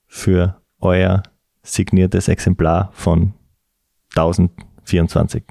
für 0.06 0.60
euer 0.80 1.22
signiertes 1.62 2.28
Exemplar 2.28 2.90
von 2.92 3.34
1024. 4.14 5.42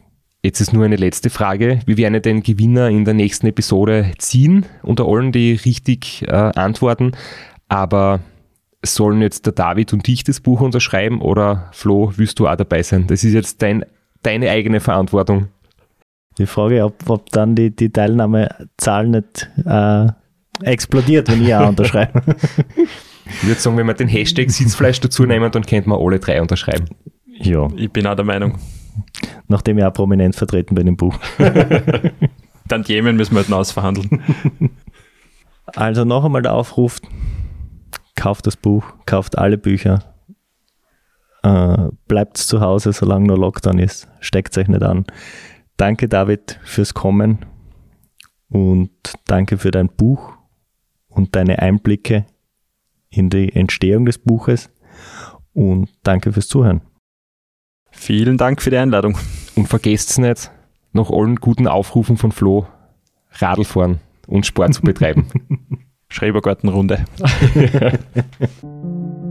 Jetzt 0.44 0.62
ist 0.62 0.74
nur 0.74 0.86
eine 0.86 0.96
letzte 0.96 1.30
Frage. 1.30 1.80
Wir 1.86 1.98
werden 1.98 2.22
den 2.22 2.44
Gewinner 2.44 2.90
in 2.90 3.06
der 3.06 3.14
nächsten 3.14 3.48
Episode 3.48 4.12
ziehen, 4.18 4.66
unter 4.84 5.08
allen, 5.08 5.32
die 5.32 5.54
richtig 5.54 6.24
äh, 6.28 6.32
antworten. 6.32 7.12
Aber 7.68 8.20
sollen 8.84 9.22
jetzt 9.22 9.46
der 9.46 9.54
David 9.54 9.94
und 9.94 10.08
ich 10.08 10.24
das 10.24 10.40
Buch 10.40 10.62
unterschreiben 10.62 11.22
oder 11.22 11.70
Flo, 11.74 12.14
willst 12.16 12.40
du 12.40 12.48
auch 12.48 12.56
dabei 12.56 12.84
sein? 12.84 13.08
Das 13.08 13.24
ist 13.24 13.34
jetzt 13.34 13.62
dein, 13.62 13.86
deine 14.22 14.50
eigene 14.50 14.80
Verantwortung. 14.80 15.48
Die 16.38 16.46
Frage, 16.46 16.84
ob, 16.84 17.10
ob 17.10 17.30
dann 17.32 17.56
die, 17.56 17.76
die 17.76 17.90
Teilnahmezahl 17.90 19.08
nicht 19.08 19.50
äh, 19.66 20.08
explodiert, 20.62 21.30
wenn 21.32 21.44
ich 21.44 21.54
auch 21.56 21.70
unterschreibe. 21.70 22.22
Ich 23.26 23.48
würde 23.48 23.60
sagen, 23.60 23.78
wenn 23.78 23.88
wir 23.88 23.94
den 23.94 24.08
Hashtag 24.08 24.50
Sitzfleisch 24.52 25.00
dazu 25.00 25.26
nehmen, 25.26 25.52
dann 25.52 25.66
könnten 25.66 25.90
wir 25.90 26.00
alle 26.00 26.20
drei 26.20 26.42
unterschreiben. 26.42 26.86
ja, 27.26 27.68
Ich 27.76 27.92
bin 27.92 28.08
auch 28.08 28.16
der 28.16 28.26
Meinung. 28.26 28.58
nachdem 29.48 29.78
ich 29.78 29.84
auch 29.84 29.94
prominent 29.94 30.36
vertreten 30.36 30.76
bin 30.76 30.88
im 30.88 30.96
Buch. 30.98 31.18
Dann 32.68 32.84
Jemen 32.84 33.16
müssen 33.16 33.34
wir 33.34 33.40
halt 33.40 33.50
noch 33.50 33.60
ausverhandeln. 33.60 34.22
Also 35.68 36.04
noch 36.06 36.24
einmal 36.26 36.42
der 36.42 36.54
Aufruf, 36.54 37.00
kauft 38.16 38.48
das 38.48 38.56
Buch, 38.58 38.84
kauft 39.06 39.38
alle 39.38 39.58
Bücher, 39.58 40.04
äh, 41.44 41.88
bleibt 42.08 42.38
zu 42.38 42.62
Hause, 42.62 42.92
solange 42.94 43.28
noch 43.28 43.38
Lockdown 43.38 43.80
ist, 43.80 44.08
steckt 44.20 44.58
euch 44.58 44.68
nicht 44.68 44.84
an. 44.84 45.06
Danke 45.78 46.10
David 46.10 46.60
fürs 46.64 46.96
Kommen 46.96 47.46
und 48.50 48.90
danke 49.26 49.60
für 49.60 49.70
dein 49.70 49.90
Buch 49.90 50.34
und 51.08 51.36
deine 51.36 51.60
Einblicke 51.60 52.26
in 53.10 53.30
die 53.30 53.54
Entstehung 53.54 54.06
des 54.06 54.18
Buches 54.18 54.70
und 55.54 55.90
danke 56.04 56.34
fürs 56.34 56.48
Zuhören. 56.48 56.82
Vielen 57.92 58.38
Dank 58.38 58.62
für 58.62 58.70
die 58.70 58.78
Einladung. 58.78 59.18
Und 59.56 59.68
vergesst 59.68 60.18
nicht, 60.20 60.52
nach 60.94 61.10
allen 61.10 61.38
guten 61.38 61.68
Aufrufen 61.68 62.18
von 62.18 62.32
Flo, 62.32 62.68
Radl 63.34 63.64
fahren 63.64 64.00
und 64.28 64.46
Sport 64.46 64.74
zu 64.74 64.82
betreiben. 64.82 65.28
Schrebergartenrunde. 66.10 67.06